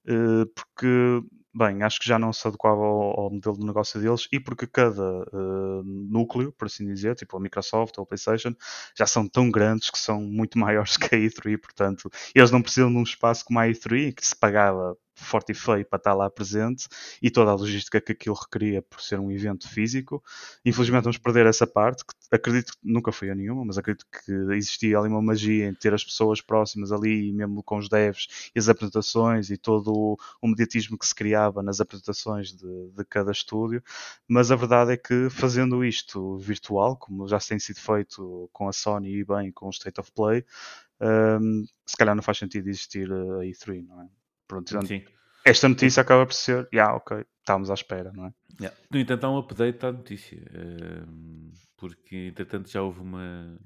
eh, 0.06 0.46
porque 0.54 1.22
bem, 1.58 1.82
acho 1.84 2.00
que 2.00 2.08
já 2.08 2.20
não 2.20 2.32
se 2.32 2.48
adequava 2.48 2.82
ao, 2.82 3.20
ao 3.20 3.32
modelo 3.32 3.58
de 3.58 3.66
negócio 3.66 4.00
deles 4.00 4.28
e 4.32 4.40
porque 4.40 4.68
cada 4.68 5.02
uh, 5.04 5.84
núcleo, 5.84 6.52
por 6.52 6.66
assim 6.68 6.86
dizer, 6.86 7.16
tipo 7.16 7.36
a 7.36 7.40
Microsoft 7.40 7.98
ou 7.98 8.04
a 8.04 8.08
PlayStation, 8.08 8.54
já 8.96 9.08
são 9.08 9.28
tão 9.28 9.50
grandes 9.50 9.90
que 9.90 9.98
são 9.98 10.22
muito 10.22 10.58
maiores 10.60 10.98
que 10.98 11.16
a 11.16 11.18
E3, 11.18 11.58
portanto, 11.60 12.10
eles 12.36 12.52
não 12.52 12.62
precisam 12.62 12.92
de 12.92 12.98
um 12.98 13.04
espaço 13.04 13.44
como 13.46 13.60
a 13.60 13.68
E3 13.68 14.14
que 14.14 14.26
se 14.26 14.36
pagava 14.36 14.96
forte 15.24 15.52
e 15.52 15.56
feio 15.56 15.86
para 15.86 15.98
estar 15.98 16.14
lá 16.14 16.30
presente 16.30 16.88
e 17.22 17.30
toda 17.30 17.52
a 17.52 17.56
logística 17.56 18.00
que 18.00 18.12
aquilo 18.12 18.36
requeria 18.36 18.82
por 18.82 19.02
ser 19.02 19.20
um 19.20 19.32
evento 19.32 19.68
físico. 19.68 20.24
Infelizmente 20.66 21.04
vamos 21.04 21.18
perder 21.18 21.46
essa 21.46 21.66
parte, 21.66 22.04
que 22.06 22.14
acredito 22.32 22.74
que 22.74 22.80
nunca 22.84 23.12
foi 23.12 23.30
a 23.30 23.36
nenhuma, 23.36 23.66
mas 23.66 23.78
acredito 23.78 24.06
que 24.06 24.32
existia 24.54 24.98
ali 24.98 25.10
uma 25.10 25.22
magia 25.22 25.68
em 25.68 25.74
ter 25.74 25.94
as 25.94 26.04
pessoas 26.04 26.42
próximas 26.42 26.92
ali, 26.92 27.32
mesmo 27.34 27.64
com 27.64 27.78
os 27.78 27.90
devs 27.90 28.52
e 28.56 28.60
as 28.60 28.70
apresentações 28.70 29.50
e 29.50 29.58
todo 29.58 30.18
o, 30.42 30.48
mediatismo 30.48 30.98
que 30.98 31.06
se 31.06 31.14
criava 31.14 31.62
nas 31.62 31.82
apresentações 31.82 32.54
de, 32.54 32.90
de 32.96 33.06
cada 33.06 33.32
estúdio. 33.32 33.84
Mas 34.28 34.52
a 34.52 34.56
verdade 34.56 34.94
é 34.94 34.98
que 34.98 35.30
fazendo 35.30 35.84
isto 35.84 36.38
virtual, 36.38 36.96
como 36.98 37.28
já 37.28 37.40
tem 37.40 37.60
sido 37.60 37.80
feito 37.80 38.50
com 38.54 38.68
a 38.68 38.74
Sony 38.74 39.20
e 39.20 39.26
bem 39.26 39.52
com 39.52 39.68
o 39.68 39.72
State 39.72 40.00
of 40.00 40.12
Play, 40.12 40.46
um, 41.00 41.66
se 41.86 41.96
calhar 41.96 42.16
não 42.16 42.24
faz 42.24 42.38
sentido 42.38 42.68
existir 42.68 43.12
a 43.12 43.44
E3, 43.44 43.86
não 43.88 44.02
é? 44.02 44.08
Pronto, 44.48 44.88
Sim. 44.88 45.04
esta 45.44 45.68
notícia 45.68 46.02
acaba 46.02 46.26
por 46.26 46.34
ser, 46.34 46.68
yeah, 46.74 46.96
ok, 46.96 47.26
estávamos 47.40 47.70
à 47.70 47.74
espera, 47.74 48.12
não 48.14 48.28
é? 48.28 48.34
Yeah. 48.60 48.78
No 48.92 49.00
entanto, 49.00 49.26
há 49.26 49.32
um 49.32 49.38
update 49.38 49.86
à 49.86 49.92
notícia, 49.92 50.38
uh, 50.38 51.52
porque 51.76 52.16
entretanto 52.16 52.70
já 52.70 52.82
houve 52.82 53.00
uma, 53.02 53.60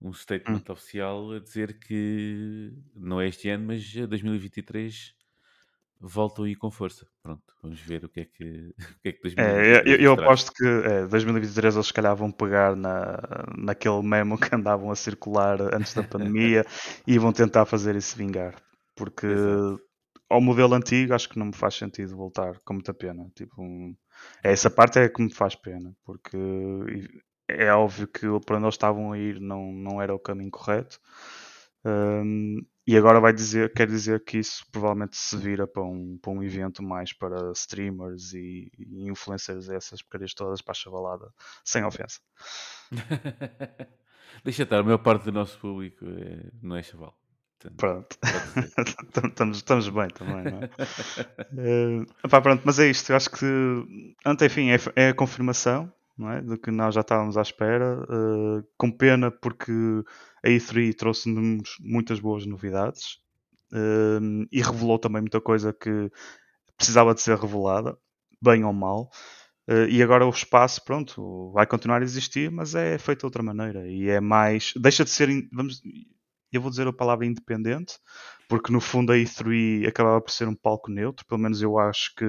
um 0.00 0.12
statement 0.12 0.64
hum. 0.68 0.72
oficial 0.72 1.32
a 1.32 1.38
dizer 1.38 1.78
que 1.78 2.72
não 2.94 3.20
é 3.20 3.28
este 3.28 3.48
ano, 3.48 3.66
mas 3.66 3.92
2023 3.92 5.14
voltam 6.00 6.44
aí 6.44 6.54
com 6.54 6.70
força. 6.70 7.06
Pronto, 7.22 7.42
vamos 7.62 7.80
ver 7.80 8.04
o 8.04 8.08
que 8.08 8.20
é 8.20 8.24
que, 8.24 8.74
o 8.98 9.00
que, 9.02 9.08
é 9.08 9.12
que 9.12 9.22
2023 9.22 9.86
é, 9.86 9.88
eu, 9.88 9.96
eu 10.00 10.12
aposto 10.12 10.52
que 10.52 10.66
é, 10.66 11.06
2023 11.06 11.74
eles 11.74 11.86
se 11.86 11.92
calhar 11.92 12.14
vão 12.14 12.30
pegar 12.30 12.76
na, 12.76 13.18
naquele 13.56 14.02
memo 14.02 14.38
que 14.38 14.54
andavam 14.54 14.90
a 14.90 14.96
circular 14.96 15.60
antes 15.74 15.94
da 15.94 16.02
pandemia 16.04 16.64
e 17.06 17.18
vão 17.18 17.32
tentar 17.32 17.64
fazer 17.64 17.96
isso 17.96 18.16
vingar. 18.16 18.54
Porque 18.96 19.26
Exato. 19.26 19.80
ao 20.28 20.40
modelo 20.40 20.74
antigo 20.74 21.14
acho 21.14 21.28
que 21.28 21.38
não 21.38 21.46
me 21.46 21.54
faz 21.54 21.74
sentido 21.74 22.16
voltar, 22.16 22.58
com 22.64 22.74
muita 22.74 22.92
pena. 22.94 23.30
Tipo, 23.34 23.62
um, 23.62 23.94
essa 24.42 24.70
parte 24.70 24.98
é 24.98 25.08
que 25.08 25.22
me 25.22 25.32
faz 25.32 25.54
pena, 25.54 25.94
porque 26.04 26.36
é 27.48 27.72
óbvio 27.72 28.08
que 28.08 28.26
para 28.44 28.56
onde 28.56 28.64
eles 28.64 28.74
estavam 28.74 29.12
a 29.12 29.18
ir 29.18 29.40
não, 29.40 29.70
não 29.72 30.02
era 30.02 30.14
o 30.14 30.18
caminho 30.18 30.50
correto. 30.50 30.98
Um, 31.84 32.66
e 32.84 32.96
agora 32.96 33.20
vai 33.20 33.32
dizer, 33.32 33.72
quer 33.72 33.86
dizer 33.86 34.24
que 34.24 34.38
isso 34.38 34.64
provavelmente 34.72 35.16
se 35.16 35.36
vira 35.36 35.66
para 35.66 35.82
um, 35.82 36.18
para 36.20 36.32
um 36.32 36.42
evento 36.42 36.82
mais 36.82 37.12
para 37.12 37.52
streamers 37.52 38.32
e, 38.32 38.70
e 38.78 39.08
influencers, 39.08 39.68
essas 39.68 40.02
porcarias 40.02 40.34
todas 40.34 40.62
para 40.62 40.72
a 40.72 40.74
chavalada, 40.74 41.32
sem 41.64 41.84
ofensa. 41.84 42.20
Deixa 44.44 44.62
estar, 44.64 44.78
a 44.78 44.82
maior 44.82 44.98
parte 44.98 45.24
do 45.24 45.32
nosso 45.32 45.58
público 45.58 46.04
é, 46.04 46.50
não 46.62 46.76
é 46.76 46.82
chaval. 46.82 47.16
Pronto, 47.76 48.16
estamos, 49.26 49.56
estamos 49.58 49.88
bem 49.88 50.08
também, 50.08 50.44
não 50.44 50.60
é? 50.62 52.00
uh, 52.36 52.42
pronto, 52.42 52.62
mas 52.64 52.78
é 52.78 52.88
isto, 52.88 53.10
eu 53.10 53.16
acho 53.16 53.30
que, 53.30 53.46
enfim, 54.42 54.70
é, 54.70 54.76
é 54.94 55.08
a 55.08 55.14
confirmação 55.14 55.92
não 56.16 56.30
é? 56.30 56.40
do 56.40 56.56
que 56.58 56.70
nós 56.70 56.94
já 56.94 57.02
estávamos 57.02 57.36
à 57.36 57.42
espera, 57.42 58.00
uh, 58.02 58.66
com 58.76 58.90
pena 58.90 59.30
porque 59.30 59.72
a 60.44 60.48
E3 60.48 60.94
trouxe-nos 60.94 61.76
muitas 61.80 62.20
boas 62.20 62.46
novidades 62.46 63.18
uh, 63.72 64.46
e 64.50 64.62
revelou 64.62 64.98
também 64.98 65.20
muita 65.20 65.40
coisa 65.40 65.72
que 65.72 66.10
precisava 66.76 67.14
de 67.14 67.20
ser 67.20 67.36
revelada, 67.36 67.96
bem 68.40 68.64
ou 68.64 68.72
mal. 68.72 69.10
Uh, 69.68 69.88
e 69.90 70.02
agora 70.02 70.24
o 70.24 70.30
espaço, 70.30 70.84
pronto, 70.84 71.50
vai 71.52 71.66
continuar 71.66 72.00
a 72.00 72.04
existir, 72.04 72.50
mas 72.50 72.74
é 72.74 72.96
feito 72.98 73.20
de 73.20 73.26
outra 73.26 73.42
maneira 73.42 73.86
e 73.88 74.08
é 74.08 74.20
mais. 74.20 74.72
Deixa 74.76 75.04
de 75.04 75.10
ser. 75.10 75.28
Vamos, 75.52 75.82
eu 76.52 76.60
vou 76.60 76.70
dizer 76.70 76.86
a 76.86 76.92
palavra 76.92 77.26
independente, 77.26 77.98
porque 78.48 78.72
no 78.72 78.80
fundo 78.80 79.12
a 79.12 79.16
E3 79.16 79.86
acabava 79.86 80.20
por 80.20 80.30
ser 80.30 80.48
um 80.48 80.54
palco 80.54 80.90
neutro, 80.90 81.26
pelo 81.26 81.40
menos 81.40 81.60
eu 81.60 81.78
acho 81.78 82.14
que 82.14 82.24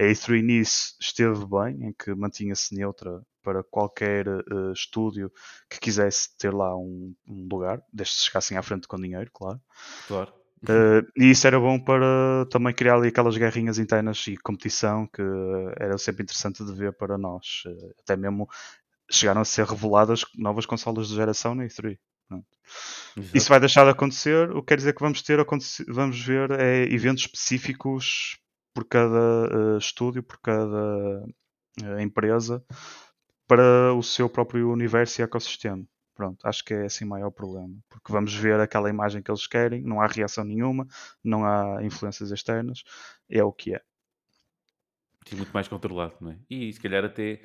a 0.00 0.04
E3 0.04 0.42
nisso 0.42 0.96
esteve 1.00 1.44
bem, 1.46 1.88
em 1.88 1.92
que 1.92 2.14
mantinha-se 2.14 2.74
neutra 2.74 3.22
para 3.42 3.62
qualquer 3.64 4.28
uh, 4.28 4.72
estúdio 4.72 5.32
que 5.70 5.80
quisesse 5.80 6.36
ter 6.36 6.52
lá 6.52 6.76
um, 6.76 7.14
um 7.26 7.48
lugar, 7.50 7.82
desde 7.92 8.16
que 8.16 8.22
chegassem 8.22 8.56
à 8.56 8.62
frente 8.62 8.86
com 8.86 8.96
dinheiro, 8.96 9.30
claro. 9.32 9.60
Claro. 10.06 10.32
Uh, 10.64 11.06
e 11.16 11.30
isso 11.30 11.46
era 11.46 11.58
bom 11.58 11.78
para 11.78 12.44
também 12.50 12.74
criar 12.74 12.96
ali 12.96 13.08
aquelas 13.08 13.36
guerrinhas 13.36 13.78
internas 13.78 14.26
e 14.26 14.36
competição 14.36 15.06
que 15.06 15.22
era 15.78 15.96
sempre 15.96 16.24
interessante 16.24 16.64
de 16.64 16.74
ver 16.74 16.92
para 16.92 17.16
nós. 17.16 17.62
Até 18.00 18.16
mesmo 18.16 18.48
chegaram 19.10 19.40
a 19.40 19.44
ser 19.44 19.64
reveladas 19.64 20.24
novas 20.36 20.66
consolas 20.66 21.08
de 21.08 21.14
geração 21.14 21.54
na 21.54 21.64
E3. 21.64 21.96
Isso 23.34 23.48
vai 23.48 23.58
deixar 23.58 23.84
de 23.84 23.90
acontecer, 23.90 24.50
o 24.50 24.60
que 24.60 24.68
quer 24.68 24.76
dizer 24.76 24.94
que 24.94 25.00
vamos 25.00 25.22
ter 25.22 25.44
vamos 25.88 26.20
ver 26.20 26.50
é 26.52 26.82
eventos 26.84 27.24
específicos 27.24 28.38
por 28.74 28.84
cada 28.84 29.74
uh, 29.74 29.78
estúdio, 29.78 30.22
por 30.22 30.38
cada 30.38 31.24
uh, 31.24 32.00
empresa, 32.00 32.64
para 33.46 33.92
o 33.94 34.02
seu 34.02 34.28
próprio 34.28 34.70
universo 34.70 35.20
e 35.20 35.24
ecossistema. 35.24 35.84
Pronto, 36.14 36.46
acho 36.46 36.64
que 36.64 36.74
é 36.74 36.86
assim 36.86 37.04
o 37.04 37.08
maior 37.08 37.30
problema, 37.30 37.74
porque 37.88 38.12
vamos 38.12 38.34
ver 38.34 38.58
aquela 38.60 38.90
imagem 38.90 39.22
que 39.22 39.30
eles 39.30 39.46
querem, 39.46 39.82
não 39.82 40.00
há 40.00 40.06
reação 40.06 40.44
nenhuma, 40.44 40.86
não 41.22 41.44
há 41.44 41.82
influências 41.82 42.32
externas, 42.32 42.82
é 43.30 43.42
o 43.42 43.52
que 43.52 43.74
é. 43.74 43.80
Muito 45.32 45.52
mais 45.52 45.68
controlado, 45.68 46.14
não 46.20 46.32
é? 46.32 46.38
E 46.48 46.72
se 46.72 46.80
calhar 46.80 47.04
até 47.04 47.40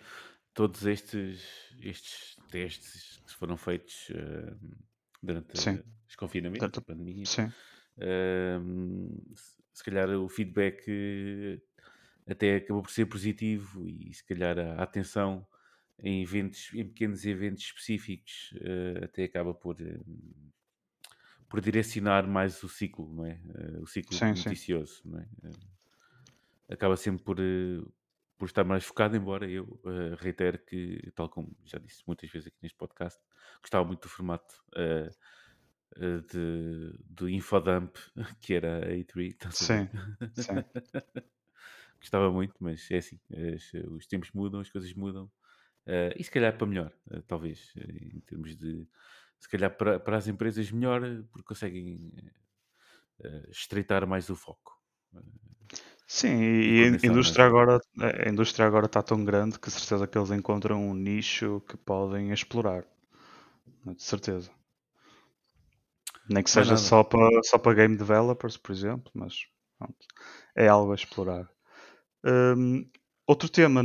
todos 0.54 0.86
estes, 0.86 1.44
estes 1.80 2.38
testes 2.50 3.22
que 3.26 3.34
foram 3.34 3.58
feitos 3.58 4.10
uh, 4.10 4.58
durante 5.22 5.60
sim. 5.60 5.82
os 6.08 6.16
confinamentos, 6.16 6.60
durante... 6.60 6.80
a 6.80 6.82
pandemia. 6.82 7.24
Uh, 7.98 9.34
se 9.74 9.84
calhar 9.84 10.10
o 10.10 10.30
feedback 10.30 11.62
até 12.28 12.58
acabou 12.58 12.84
por 12.84 12.92
ser 12.92 13.06
positivo 13.06 13.88
e 13.88 14.14
se 14.14 14.24
calhar 14.24 14.58
a 14.58 14.84
atenção 14.84 15.46
em 16.00 16.22
eventos, 16.22 16.72
em 16.74 16.86
pequenos 16.86 17.26
eventos 17.26 17.64
específicos, 17.64 18.54
uh, 18.58 19.06
até 19.06 19.24
acaba 19.24 19.54
por, 19.54 19.80
uh, 19.82 20.06
por 21.50 21.62
direcionar 21.62 22.28
mais 22.28 22.62
o 22.64 22.70
ciclo, 22.70 23.14
não 23.14 23.26
é? 23.26 23.40
Uh, 23.46 23.82
o 23.82 23.88
ciclo 23.88 24.18
sim, 24.18 24.26
noticioso, 24.26 25.02
sim. 25.02 25.10
não 25.10 25.20
é? 25.20 25.28
acaba 26.70 26.98
sempre 26.98 27.24
por, 27.24 27.38
por 28.38 28.46
estar 28.46 28.64
mais 28.64 28.84
focado, 28.84 29.16
embora 29.16 29.50
eu 29.50 29.80
uh, 29.84 30.16
reitero 30.18 30.58
que, 30.66 31.12
tal 31.16 31.30
como 31.30 31.56
já 31.64 31.78
disse 31.80 32.04
muitas 32.08 32.30
vezes 32.30 32.48
aqui 32.48 32.58
neste 32.62 32.78
podcast, 32.78 33.20
gostava 33.62 33.86
muito 33.86 34.02
do 34.04 34.10
formato 34.10 34.54
de, 36.32 37.00
do 37.06 37.30
Infodump, 37.30 37.96
que 38.42 38.54
era 38.54 38.88
a 38.88 38.92
E3. 38.92 39.36
Sim, 39.52 39.90
sim. 40.36 40.54
gostava 42.00 42.32
muito, 42.32 42.56
mas 42.60 42.90
é 42.92 42.98
assim, 42.98 43.20
os 43.92 44.08
tempos 44.08 44.32
mudam, 44.34 44.60
as 44.60 44.70
coisas 44.70 44.94
mudam. 44.94 45.32
e 46.18 46.24
se 46.24 46.32
calhar 46.32 46.58
para 46.58 46.68
melhor, 46.68 46.92
talvez, 47.28 47.72
em 47.78 48.20
termos 48.22 48.58
de 48.58 48.88
se 49.44 49.50
calhar 49.50 49.76
para, 49.76 50.00
para 50.00 50.18
as 50.18 50.28
empresas 50.28 50.72
melhor, 50.72 51.02
porque 51.30 51.48
conseguem 51.48 52.14
uh, 53.20 53.52
estreitar 53.52 54.08
mais 54.08 54.30
o 54.30 54.36
foco. 54.38 54.82
Sim, 56.16 56.44
e, 56.44 56.84
a 56.84 57.08
indústria 57.08 57.44
agora, 57.44 57.82
a 58.00 58.30
indústria 58.30 58.68
agora 58.68 58.86
está 58.86 59.02
tão 59.02 59.26
grande 59.26 59.58
que 59.58 59.72
certeza 59.72 60.06
que 60.06 60.16
eles 60.16 60.30
encontram 60.30 60.80
um 60.80 60.94
nicho 60.94 61.60
que 61.68 61.76
podem 61.76 62.32
explorar. 62.32 62.86
De 63.84 64.04
certeza. 64.04 64.52
Nem 66.30 66.44
que 66.44 66.52
seja 66.52 66.78
só 66.78 67.04
para, 67.04 67.28
só 67.42 67.58
para 67.58 67.74
game 67.74 67.98
developers, 67.98 68.58
por 68.58 68.72
exemplo, 68.72 69.12
mas 69.16 69.48
pronto, 69.80 70.06
é 70.56 70.68
algo 70.68 70.92
a 70.92 70.96
explorar. 70.96 71.50
Um, 72.24 72.88
outro 73.26 73.50
tema 73.50 73.82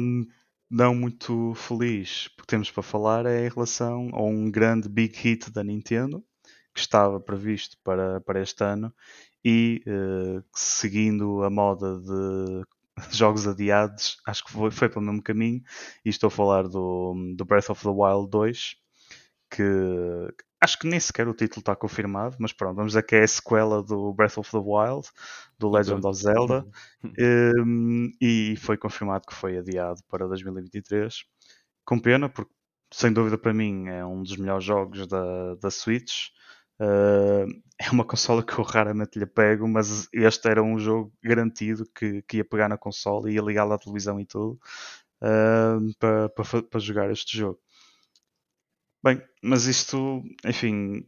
não 0.71 0.95
muito 0.95 1.55
feliz 1.55 2.29
que 2.37 2.47
temos 2.47 2.71
para 2.71 2.83
falar 2.83 3.25
é 3.25 3.47
em 3.47 3.49
relação 3.49 4.11
a 4.13 4.23
um 4.23 4.51
grande 4.51 4.87
big 4.87 5.17
hit 5.17 5.51
da 5.51 5.65
Nintendo 5.65 6.23
que 6.75 6.81
estava 6.81 7.19
previsto 7.19 7.79
para, 7.83 8.21
para 8.21 8.43
este 8.43 8.63
ano 8.63 8.95
e 9.49 9.83
uh, 9.87 10.45
seguindo 10.55 11.43
a 11.43 11.49
moda 11.49 11.99
de 12.01 12.63
jogos 13.17 13.49
adiados, 13.49 14.19
acho 14.27 14.45
que 14.45 14.53
foi, 14.53 14.71
foi 14.71 14.89
pelo 14.91 15.07
mesmo 15.07 15.23
caminho 15.23 15.63
e 16.05 16.11
estou 16.11 16.29
a 16.29 16.31
falar 16.31 16.69
do, 16.69 17.15
do 17.35 17.45
Breath 17.47 17.71
of 17.71 17.83
the 17.83 17.89
Wild 17.89 18.29
2 18.31 18.77
que 19.51 19.63
acho 20.61 20.79
que 20.79 20.87
nem 20.87 21.01
sequer 21.01 21.27
o 21.27 21.33
título 21.33 21.61
está 21.61 21.75
confirmado, 21.75 22.37
mas 22.39 22.53
pronto, 22.53 22.77
vamos 22.77 22.93
dizer 22.93 23.03
que 23.05 23.17
é 23.17 23.23
a 23.23 23.29
sequela 23.29 23.83
do 23.83 24.13
Breath 24.13 24.37
of 24.37 24.51
the 24.51 24.59
Wild, 24.59 25.09
do 25.59 25.71
Legend 25.71 26.07
of 26.07 26.21
Zelda, 26.21 26.67
um, 27.57 28.11
e 28.21 28.55
foi 28.59 28.77
confirmado 28.77 29.27
que 29.27 29.35
foi 29.35 29.57
adiado 29.57 30.03
para 30.11 30.29
2023. 30.29 31.25
Com 31.87 31.99
pena, 31.99 32.29
porque 32.29 32.53
sem 32.93 33.11
dúvida 33.11 33.39
para 33.39 33.55
mim 33.55 33.89
é 33.89 34.05
um 34.05 34.23
dos 34.23 34.37
melhores 34.37 34.65
jogos 34.65 35.07
da, 35.07 35.55
da 35.55 35.71
Switch. 35.71 36.29
Uh, 36.81 37.47
é 37.81 37.91
uma 37.91 38.05
consola 38.05 38.45
que 38.45 38.53
eu 38.59 38.65
raramente 38.65 39.19
lhe 39.19 39.27
pego, 39.27 39.69
mas 39.69 40.09
este 40.13 40.49
era 40.49 40.63
um 40.63 40.79
jogo 40.79 41.13
garantido 41.23 41.85
que, 41.95 42.23
que 42.23 42.39
ia 42.39 42.45
pegar 42.45 42.69
na 42.69 42.79
consola 42.79 43.31
e 43.31 43.35
ia 43.35 43.43
ligar 43.43 43.71
à 43.71 43.79
televisão 43.79 44.21
e 44.21 44.27
tudo 44.27 44.59
uh, 45.23 45.95
para, 45.99 46.29
para, 46.31 46.63
para 46.63 46.81
jogar 46.81 47.11
este 47.11 47.39
jogo. 47.39 47.61
Bem, 49.03 49.23
mas 49.43 49.67
isto, 49.67 50.23
enfim, 50.45 51.07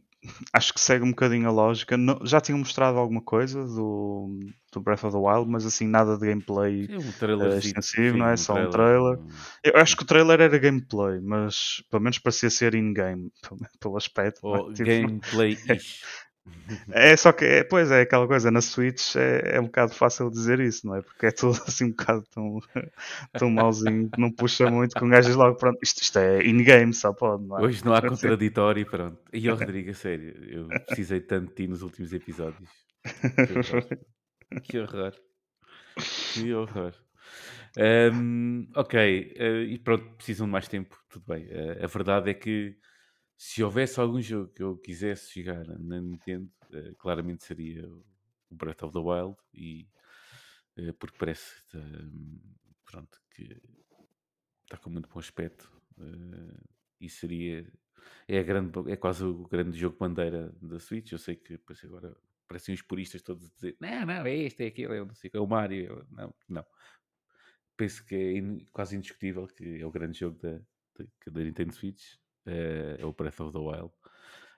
acho 0.53 0.73
que 0.73 0.79
segue 0.79 1.03
um 1.03 1.09
bocadinho 1.09 1.47
a 1.47 1.51
lógica. 1.51 1.97
Não, 1.97 2.19
já 2.23 2.39
tinham 2.39 2.59
mostrado 2.59 2.97
alguma 2.97 3.21
coisa 3.21 3.63
do, 3.65 4.39
do 4.71 4.79
Breath 4.79 5.03
of 5.03 5.15
the 5.15 5.21
Wild, 5.21 5.49
mas 5.49 5.65
assim, 5.65 5.87
nada 5.87 6.17
de 6.17 6.27
gameplay 6.27 6.87
um 6.89 7.37
uh, 7.37 7.57
extensivo, 7.57 8.13
sim, 8.13 8.19
não 8.19 8.27
é? 8.27 8.33
Um 8.33 8.37
Só 8.37 8.53
um 8.53 8.69
trailer. 8.69 9.19
Eu 9.63 9.77
acho 9.77 9.97
que 9.97 10.03
o 10.03 10.05
trailer 10.05 10.39
era 10.39 10.57
gameplay, 10.59 11.19
mas 11.21 11.83
pelo 11.89 12.03
menos 12.03 12.19
parecia 12.19 12.49
ser 12.49 12.75
in-game, 12.75 13.31
pelo 13.79 13.97
aspecto. 13.97 14.39
Ou 14.43 14.73
tipo, 14.73 14.89
gameplay-ish. 14.89 16.01
É 16.91 17.15
só 17.15 17.31
que, 17.31 17.45
é, 17.45 17.63
pois 17.63 17.91
é, 17.91 18.01
aquela 18.01 18.27
coisa, 18.27 18.49
na 18.49 18.61
Switch 18.61 19.15
é, 19.15 19.57
é 19.57 19.59
um 19.59 19.65
bocado 19.65 19.93
fácil 19.93 20.29
dizer 20.29 20.59
isso, 20.59 20.87
não 20.87 20.95
é? 20.95 21.01
Porque 21.01 21.27
é 21.27 21.31
tudo 21.31 21.59
assim 21.67 21.85
um 21.85 21.89
bocado 21.89 22.23
tão, 22.33 22.59
tão 23.33 23.49
mauzinho 23.49 24.09
que 24.09 24.19
não 24.19 24.31
puxa 24.31 24.69
muito 24.69 24.97
com 24.99 25.07
gajas 25.07 25.35
logo, 25.35 25.57
pronto, 25.57 25.77
isto, 25.83 26.01
isto 26.01 26.17
é 26.17 26.43
in-game, 26.45 26.93
só 26.93 27.13
pode, 27.13 27.45
não 27.45 27.59
é? 27.59 27.63
Hoje 27.63 27.83
não 27.85 27.93
há 27.93 28.01
contraditório, 28.01 28.85
pronto. 28.85 29.19
E 29.33 29.45
eu, 29.45 29.55
Rodrigo, 29.55 29.91
a 29.91 29.93
sério, 29.93 30.33
eu 30.49 30.67
precisei 30.85 31.21
tanto 31.21 31.49
de 31.49 31.55
ti 31.55 31.67
nos 31.67 31.81
últimos 31.81 32.13
episódios. 32.13 32.69
Que 34.63 34.79
horror. 34.79 35.13
Que 36.33 36.53
horror. 36.53 36.93
Um, 37.77 38.67
ok, 38.75 39.35
uh, 39.39 39.63
e 39.63 39.79
pronto, 39.79 40.03
precisam 40.17 40.45
de 40.45 40.51
mais 40.51 40.67
tempo, 40.67 40.97
tudo 41.09 41.25
bem. 41.25 41.45
Uh, 41.45 41.83
a 41.83 41.87
verdade 41.87 42.29
é 42.29 42.33
que 42.33 42.75
se 43.43 43.63
houvesse 43.63 43.99
algum 43.99 44.21
jogo 44.21 44.53
que 44.53 44.61
eu 44.61 44.77
quisesse 44.77 45.41
jogar 45.41 45.67
na 45.79 45.99
Nintendo, 45.99 46.47
uh, 46.69 46.95
claramente 46.97 47.43
seria 47.43 47.91
o 47.91 48.05
Breath 48.51 48.83
of 48.83 48.93
the 48.93 48.99
Wild 48.99 49.35
e 49.51 49.89
uh, 50.77 50.93
porque 50.93 51.17
parece 51.17 51.55
uh, 51.75 52.55
pronto 52.85 53.19
que 53.31 53.59
está 54.63 54.77
com 54.77 54.91
muito 54.91 55.09
bom 55.09 55.17
aspecto 55.17 55.71
e 56.99 57.09
seria 57.09 57.67
é, 58.27 58.37
a 58.37 58.43
grande, 58.43 58.91
é 58.91 58.95
quase 58.95 59.23
o 59.23 59.47
grande 59.47 59.75
jogo 59.75 59.97
bandeira 59.97 60.55
da 60.61 60.79
Switch. 60.79 61.11
Eu 61.11 61.17
sei 61.17 61.35
que 61.35 61.53
depois 61.53 61.83
agora 61.83 62.15
parecem 62.47 62.75
os 62.75 62.83
puristas 62.83 63.23
todos 63.23 63.47
a 63.47 63.53
dizer 63.55 63.75
não, 63.79 64.05
não, 64.05 64.23
é 64.23 64.35
este, 64.35 64.65
é 64.65 64.67
aquele, 64.67 64.97
é, 64.97 65.03
não 65.03 65.15
sei, 65.15 65.31
é 65.33 65.39
o 65.39 65.47
Mario. 65.47 66.05
Não, 66.11 66.33
não. 66.47 66.65
Penso 67.75 68.05
que 68.05 68.13
é 68.13 68.37
in, 68.37 68.67
quase 68.71 68.95
indiscutível 68.95 69.47
que 69.47 69.81
é 69.81 69.85
o 69.85 69.91
grande 69.91 70.19
jogo 70.19 70.37
da, 70.39 70.59
da, 70.95 71.31
da 71.31 71.43
Nintendo 71.43 71.73
Switch 71.73 72.20
é 72.45 73.05
o 73.05 73.13
Breath 73.13 73.39
of 73.39 73.51
the 73.51 73.59
Wild. 73.59 73.91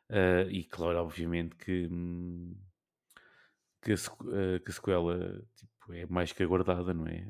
Uh, 0.09 0.49
e 0.49 0.63
claro, 0.65 0.99
obviamente 0.99 1.55
que, 1.55 1.87
hum, 1.91 2.55
que, 3.81 3.93
a, 3.93 3.95
uh, 3.95 4.59
que 4.59 4.69
a 4.69 4.73
sequela 4.73 5.43
tipo, 5.55 5.93
é 5.93 6.05
mais 6.05 6.31
que 6.31 6.43
aguardada, 6.43 6.93
não 6.93 7.07
é? 7.07 7.27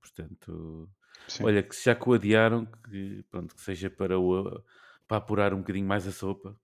Portanto, 0.00 0.88
Sim. 1.28 1.44
olha, 1.44 1.62
que 1.62 1.74
já 1.74 1.94
que 1.94 2.08
o 2.08 2.12
adiaram, 2.12 2.66
que, 2.66 3.24
pronto, 3.30 3.54
que 3.54 3.60
seja 3.60 3.90
para, 3.90 4.18
o, 4.18 4.62
para 5.08 5.16
apurar 5.16 5.54
um 5.54 5.58
bocadinho 5.58 5.86
mais 5.86 6.06
a 6.06 6.12
sopa 6.12 6.56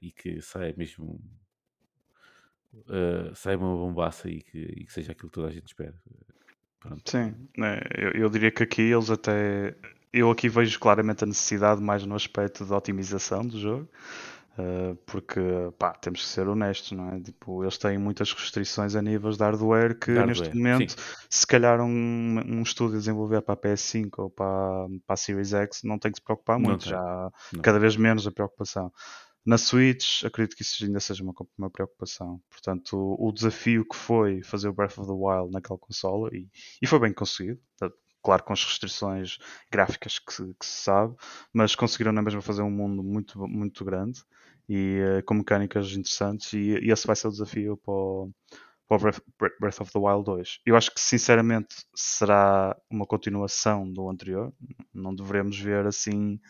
e 0.00 0.12
que 0.12 0.40
saia 0.40 0.74
mesmo 0.76 1.20
uh, 2.74 3.34
saia 3.34 3.58
uma 3.58 3.76
bombaça 3.76 4.28
e 4.28 4.42
que, 4.42 4.58
e 4.58 4.84
que, 4.84 4.92
seja 4.92 5.12
aquilo 5.12 5.28
que 5.28 5.34
toda 5.34 5.48
a 5.48 5.50
gente 5.50 5.66
espera. 5.66 5.94
Pronto. 6.80 7.10
Sim, 7.10 7.48
né, 7.56 7.80
eu, 7.96 8.10
eu, 8.12 8.28
diria 8.28 8.50
que 8.50 8.62
aqui 8.62 8.82
eles 8.82 9.08
até 9.08 9.76
eu 10.12 10.30
aqui 10.30 10.48
vejo 10.48 10.78
claramente 10.78 11.24
a 11.24 11.26
necessidade 11.26 11.80
mais 11.80 12.04
no 12.04 12.14
aspecto 12.14 12.64
de 12.64 12.72
otimização 12.72 13.46
do 13.46 13.58
jogo. 13.58 13.88
Uh, 14.52 14.94
porque 15.06 15.40
pá, 15.78 15.94
temos 15.94 16.20
que 16.20 16.26
ser 16.26 16.46
honestos, 16.46 16.92
não 16.92 17.08
é? 17.08 17.18
Tipo, 17.20 17.64
eles 17.64 17.78
têm 17.78 17.96
muitas 17.96 18.34
restrições 18.34 18.94
a 18.94 19.00
níveis 19.00 19.38
de 19.38 19.42
hardware 19.42 19.98
que 19.98 20.12
hardware, 20.12 20.26
neste 20.26 20.54
momento, 20.54 20.90
sim. 20.92 20.98
se 21.30 21.46
calhar 21.46 21.80
um, 21.80 21.88
um 21.88 22.60
estúdio 22.60 22.98
desenvolver 22.98 23.40
para 23.40 23.54
a 23.54 23.56
PS5 23.56 24.10
ou 24.18 24.28
para, 24.28 24.88
para 25.06 25.14
a 25.14 25.16
Series 25.16 25.54
X 25.54 25.80
não 25.84 25.98
tem 25.98 26.12
que 26.12 26.18
se 26.18 26.22
preocupar 26.22 26.58
muito, 26.58 26.86
já 26.86 27.00
não. 27.50 27.62
cada 27.62 27.78
vez 27.78 27.96
menos 27.96 28.26
a 28.26 28.30
preocupação. 28.30 28.92
Na 29.44 29.56
Switch, 29.56 30.22
acredito 30.22 30.54
que 30.54 30.62
isso 30.62 30.84
ainda 30.84 31.00
seja 31.00 31.24
uma, 31.24 31.32
uma 31.56 31.70
preocupação. 31.70 32.38
Portanto, 32.50 32.94
o, 32.94 33.28
o, 33.28 33.32
desafio 33.32 33.86
que 33.88 33.96
foi 33.96 34.42
fazer 34.42 34.68
o 34.68 34.72
Breath 34.74 34.98
of 34.98 35.06
the 35.06 35.14
Wild 35.14 35.50
naquela 35.50 35.78
consola, 35.78 36.28
e, 36.30 36.46
e 36.80 36.86
foi 36.86 37.00
bem 37.00 37.12
conseguido, 37.14 37.58
claro 38.22 38.42
com 38.44 38.52
as 38.52 38.64
restrições 38.64 39.38
gráficas 39.70 40.18
que, 40.18 40.54
que, 40.54 40.66
se 40.66 40.84
sabe, 40.84 41.14
mas 41.52 41.74
conseguiram 41.74 42.12
na 42.12 42.22
mesma 42.22 42.40
fazer 42.40 42.62
um 42.62 42.70
mundo 42.70 43.02
muito, 43.02 43.38
muito 43.48 43.84
grande 43.84 44.22
e 44.68 45.00
uh, 45.18 45.24
com 45.24 45.34
mecânicas 45.34 45.92
interessantes 45.92 46.52
e, 46.52 46.78
e, 46.78 46.90
esse 46.90 47.06
vai 47.06 47.16
ser 47.16 47.28
o 47.28 47.32
desafio 47.32 47.76
para 47.76 47.92
o, 47.92 48.30
para 48.88 48.96
o 48.96 49.00
Breath, 49.00 49.20
Breath, 49.60 49.80
of 49.80 49.92
the 49.92 49.98
Wild 49.98 50.24
2. 50.24 50.60
Eu 50.64 50.76
acho 50.76 50.94
que 50.94 51.00
sinceramente 51.00 51.74
será 51.94 52.76
uma 52.88 53.06
continuação 53.06 53.90
do 53.90 54.08
anterior, 54.08 54.52
não 54.94 55.14
devemos 55.14 55.58
ver 55.58 55.86
assim 55.86 56.40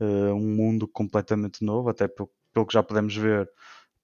uh, 0.00 0.32
um 0.34 0.54
mundo 0.54 0.86
completamente 0.86 1.64
novo, 1.64 1.88
até 1.88 2.06
pelo, 2.06 2.30
pelo 2.52 2.66
que 2.66 2.74
já 2.74 2.82
podemos 2.82 3.16
ver 3.16 3.50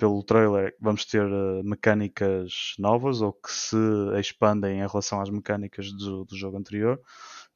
pelo 0.02 0.20
trailer, 0.24 0.74
vamos 0.80 1.04
ter 1.04 1.24
uh, 1.24 1.62
mecânicas 1.62 2.74
novas 2.76 3.20
ou 3.20 3.32
que 3.32 3.52
se 3.52 3.76
expandem 4.18 4.78
em 4.78 4.86
relação 4.88 5.20
às 5.20 5.30
mecânicas 5.30 5.92
do, 5.92 6.24
do, 6.24 6.36
jogo 6.36 6.58
anterior, 6.58 7.00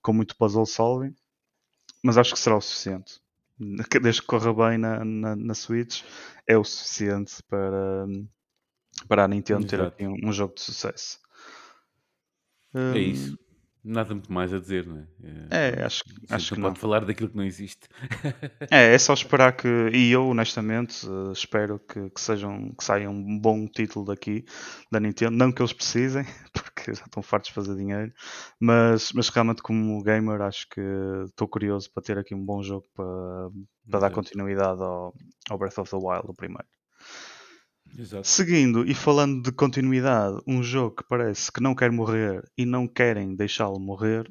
com 0.00 0.12
muito 0.12 0.36
puzzle 0.36 0.64
solving, 0.64 1.12
mas 2.04 2.16
acho 2.16 2.34
que 2.34 2.38
será 2.38 2.56
o 2.56 2.60
suficiente. 2.60 3.20
Desde 4.00 4.20
que 4.20 4.28
corra 4.28 4.54
bem 4.54 4.78
na, 4.78 5.04
na, 5.04 5.34
na 5.34 5.54
Switch, 5.54 6.04
é 6.46 6.56
o 6.56 6.62
suficiente 6.62 7.42
para, 7.48 8.06
para 9.08 9.24
a 9.24 9.28
Nintendo 9.28 9.66
Exato. 9.66 9.76
ter 9.76 9.82
aqui 9.82 10.06
um, 10.06 10.28
um, 10.28 10.32
jogo 10.32 10.54
de 10.54 10.60
sucesso. 10.60 11.18
É 12.72 12.96
isso. 12.96 13.36
Nada 13.88 14.14
muito 14.14 14.32
mais 14.32 14.52
a 14.52 14.58
dizer, 14.58 14.84
não 14.84 14.98
é? 14.98 15.06
É, 15.48 15.80
é 15.80 15.84
acho, 15.84 16.02
acho 16.28 16.54
que 16.54 16.60
não 16.60 16.70
pode 16.70 16.80
falar 16.80 17.04
daquilo 17.04 17.30
que 17.30 17.36
não 17.36 17.44
existe. 17.44 17.88
é, 18.68 18.92
é 18.92 18.98
só 18.98 19.14
esperar 19.14 19.52
que, 19.56 19.68
e 19.92 20.10
eu 20.10 20.26
honestamente 20.26 21.06
uh, 21.06 21.30
espero 21.30 21.78
que, 21.78 22.10
que, 22.10 22.20
sejam, 22.20 22.74
que 22.76 22.82
saia 22.82 23.08
um 23.08 23.38
bom 23.38 23.64
título 23.68 24.06
daqui 24.06 24.44
da 24.90 24.98
Nintendo, 24.98 25.36
não 25.36 25.52
que 25.52 25.62
eles 25.62 25.72
precisem, 25.72 26.24
porque 26.52 26.94
já 26.94 27.04
estão 27.04 27.22
fartos 27.22 27.50
de 27.50 27.54
fazer 27.54 27.76
dinheiro, 27.76 28.12
mas, 28.58 29.12
mas 29.12 29.28
realmente 29.28 29.62
como 29.62 30.02
gamer 30.02 30.40
acho 30.40 30.68
que 30.68 30.80
estou 31.26 31.46
curioso 31.46 31.88
para 31.92 32.02
ter 32.02 32.18
aqui 32.18 32.34
um 32.34 32.44
bom 32.44 32.64
jogo 32.64 32.86
para, 32.92 33.50
para 33.88 34.00
dar 34.00 34.10
continuidade 34.10 34.82
ao, 34.82 35.14
ao 35.48 35.58
Breath 35.58 35.78
of 35.78 35.88
the 35.88 35.96
Wild, 35.96 36.24
o 36.26 36.34
primeiro. 36.34 36.66
Exato. 37.98 38.28
Seguindo 38.28 38.86
e 38.86 38.94
falando 38.94 39.42
de 39.42 39.50
continuidade, 39.50 40.38
um 40.46 40.62
jogo 40.62 40.96
que 40.96 41.04
parece 41.08 41.50
que 41.50 41.62
não 41.62 41.74
quer 41.74 41.90
morrer 41.90 42.44
e 42.56 42.66
não 42.66 42.86
querem 42.86 43.34
deixá-lo 43.34 43.80
morrer 43.80 44.30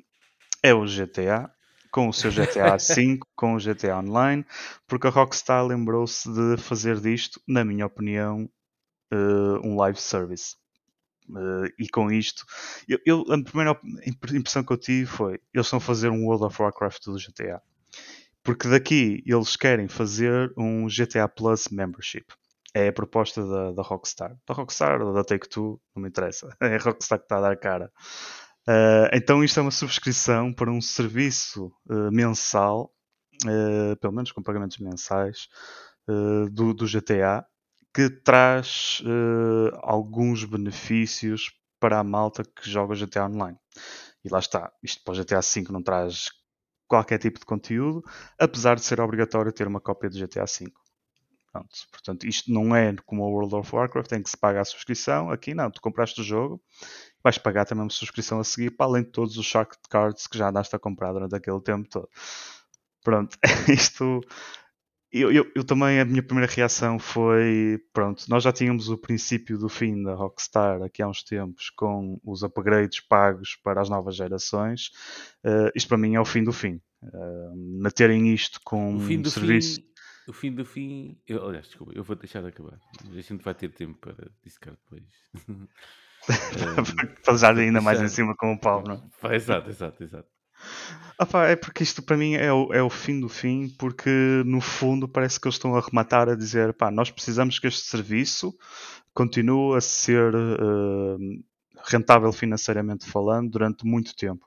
é 0.62 0.71
o 0.73 0.86
GTA, 0.86 1.49
com 1.91 2.08
o 2.08 2.13
seu 2.13 2.30
GTA 2.30 2.78
V, 2.95 3.19
com 3.36 3.56
o 3.56 3.58
GTA 3.58 3.97
Online, 3.97 4.45
porque 4.86 5.08
a 5.08 5.10
Rockstar 5.10 5.65
lembrou-se 5.65 6.32
de 6.32 6.62
fazer 6.62 6.99
disto, 6.99 7.41
na 7.47 7.65
minha 7.65 7.88
opinião, 7.88 8.47
uh, 9.12 9.67
um 9.67 9.75
live 9.75 9.99
service. 9.99 10.56
Uh, 11.28 11.65
e 11.80 11.89
com 11.89 12.12
isto, 12.12 12.45
eu, 12.88 12.99
eu, 13.04 13.21
a 13.34 13.43
primeira 13.43 13.80
impressão 14.06 14.63
que 14.63 14.73
eu 14.73 14.78
tive 14.78 15.08
foi: 15.08 15.39
eles 15.51 15.65
estão 15.65 15.78
a 15.78 15.82
fazer 15.82 16.10
um 16.10 16.25
World 16.25 16.45
of 16.45 16.62
Warcraft 16.62 17.06
do 17.06 17.15
GTA. 17.15 17.60
Porque 18.43 18.67
daqui 18.67 19.23
eles 19.25 19.56
querem 19.56 19.88
fazer 19.88 20.54
um 20.56 20.86
GTA 20.88 21.28
Plus 21.28 21.67
Membership. 21.69 22.25
É 22.75 22.89
a 22.89 22.93
proposta 22.93 23.41
da, 23.47 23.71
da 23.71 23.81
Rockstar. 23.81 24.35
Da 24.45 24.53
Rockstar 24.53 25.01
ou 25.01 25.13
da 25.13 25.23
Take-Two, 25.23 25.79
não 25.95 26.03
me 26.03 26.09
interessa. 26.09 26.49
É 26.61 26.75
a 26.75 26.77
Rockstar 26.77 27.19
que 27.19 27.25
está 27.25 27.38
a 27.38 27.41
dar 27.41 27.57
cara. 27.57 27.89
Uh, 28.67 29.07
então 29.13 29.43
isto 29.43 29.59
é 29.59 29.61
uma 29.61 29.71
subscrição 29.71 30.51
para 30.51 30.69
um 30.69 30.81
serviço 30.81 31.71
uh, 31.89 32.11
mensal, 32.11 32.91
uh, 33.45 33.95
pelo 34.01 34.11
menos 34.11 34.33
com 34.33 34.43
pagamentos 34.43 34.77
mensais, 34.79 35.47
do, 36.51 36.71
do, 36.71 36.85
GTA, 36.85 37.43
que 37.91 38.11
traz 38.11 39.01
alguns 39.81 40.43
benefícios 40.43 41.51
para 41.79 41.97
a 41.97 42.03
malta 42.03 42.43
que 42.43 42.69
joga 42.69 42.93
GTA 42.93 43.25
Online. 43.25 43.57
E 44.23 44.29
lá 44.29 44.38
está, 44.38 44.71
isto 44.83 45.03
para 45.03 45.13
o 45.13 45.17
GTA 45.17 45.39
V 45.39 45.71
não 45.71 45.81
traz 45.81 46.29
qualquer 46.88 47.17
tipo 47.17 47.39
de 47.39 47.45
conteúdo, 47.47 48.03
apesar 48.39 48.75
de 48.75 48.83
ser 48.83 49.01
obrigatório 49.01 49.51
ter 49.51 49.67
uma 49.67 49.81
cópia 49.81 50.07
do 50.07 50.19
GTA 50.19 50.45
V. 50.45 50.71
Pronto, 51.56 51.88
portanto, 51.89 52.28
isto 52.28 52.52
não 52.52 52.76
é 52.76 52.94
como 53.06 53.24
o 53.24 53.32
World 53.32 53.56
of 53.56 53.74
Warcraft, 53.74 54.10
tem 54.10 54.22
que 54.22 54.30
se 54.30 54.36
pagar 54.36 54.60
a 54.62 54.65
subscrição. 54.65 55.30
Aqui 55.30 55.54
não, 55.54 55.72
tu 55.72 55.80
compraste 55.80 56.20
o 56.20 56.24
jogo, 56.24 56.62
vais 57.24 57.38
pagar 57.38 57.63
também 57.63 57.86
uma 57.86 57.89
subscrição 57.89 58.41
a 58.41 58.44
seguir, 58.44 58.72
para 58.72 58.88
além 58.88 59.04
de 59.04 59.12
todos 59.12 59.38
os 59.38 59.46
Shark 59.46 59.78
Cards 59.89 60.28
que 60.28 60.38
já 60.38 60.50
andaste 60.50 60.76
a 60.76 60.80
comprar 60.80 61.13
durante 61.13 61.34
aquele 61.34 61.62
tempo 61.62 61.88
todo. 61.89 62.10
Pronto, 63.02 63.38
isto. 63.74 64.20
Eu, 65.10 65.32
eu, 65.32 65.50
eu, 65.56 65.63
também, 65.63 65.98
a 65.98 66.04
minha 66.04 66.22
primeira 66.22 66.52
reação 66.52 67.00
foi: 67.00 67.80
pronto, 67.94 68.26
nós 68.28 68.44
já 68.44 68.52
tínhamos 68.52 68.89
o 68.89 68.98
princípio 68.98 69.58
do 69.58 69.70
fim 69.70 70.04
da 70.04 70.13
Rockstar 70.13 70.82
aqui 70.82 71.02
há 71.02 71.08
uns 71.08 71.24
tempos 71.24 71.70
com 71.70 72.20
os 72.22 72.44
upgrades 72.44 73.00
pagos 73.00 73.56
para 73.63 73.80
as 73.80 73.89
novas 73.89 74.18
gerações. 74.18 74.91
Uh, 75.41 75.72
isto 75.74 75.88
para 75.88 75.98
mim 75.98 76.15
é 76.15 76.20
o 76.20 76.26
fim 76.26 76.44
do 76.44 76.52
fim. 76.52 76.82
Uh, 77.02 77.56
meterem 77.82 78.34
isto 78.34 78.60
com 78.65 78.98
o 78.98 79.00
fim 79.00 79.22
do 79.22 79.30
um 79.30 79.32
serviço. 79.32 79.76
Fim 79.76 79.94
o 80.27 80.33
fim 80.33 80.51
do 80.51 80.65
fim. 80.65 81.17
Eu, 81.27 81.47
aliás, 81.47 81.67
desculpa, 81.67 81.93
eu 81.95 82.03
vou 82.03 82.15
deixar 82.15 82.41
de 82.41 82.47
acabar. 82.47 82.79
A 83.03 83.21
gente 83.21 83.43
vai 83.43 83.53
ter 83.53 83.69
tempo 83.69 83.97
para 83.99 84.29
discar 84.43 84.73
depois. 84.73 85.03
para 87.23 87.33
usar 87.33 87.57
ainda 87.57 87.81
mais 87.81 88.01
em 88.01 88.07
cima 88.07 88.35
com 88.35 88.53
o 88.53 88.59
pau, 88.59 88.83
não 88.83 88.95
é? 89.23 89.35
Exato, 89.35 89.69
exato, 89.69 90.03
exato. 90.03 90.27
Ah, 91.19 91.25
pá, 91.25 91.47
é 91.47 91.55
porque 91.55 91.83
isto 91.83 92.01
para 92.01 92.17
mim 92.17 92.33
é 92.33 92.51
o, 92.51 92.73
é 92.73 92.81
o 92.81 92.89
fim 92.89 93.19
do 93.19 93.29
fim, 93.29 93.69
porque 93.77 94.09
no 94.45 94.59
fundo 94.61 95.07
parece 95.07 95.39
que 95.39 95.47
eles 95.47 95.55
estão 95.55 95.75
a 95.75 95.81
rematar 95.81 96.29
a 96.29 96.35
dizer: 96.35 96.73
pá, 96.73 96.89
nós 96.89 97.11
precisamos 97.11 97.59
que 97.59 97.67
este 97.67 97.85
serviço 97.85 98.57
continue 99.13 99.77
a 99.77 99.81
ser 99.81 100.33
uh, 100.33 101.17
rentável 101.85 102.31
financeiramente 102.31 103.05
falando 103.05 103.51
durante 103.51 103.85
muito 103.85 104.15
tempo 104.15 104.45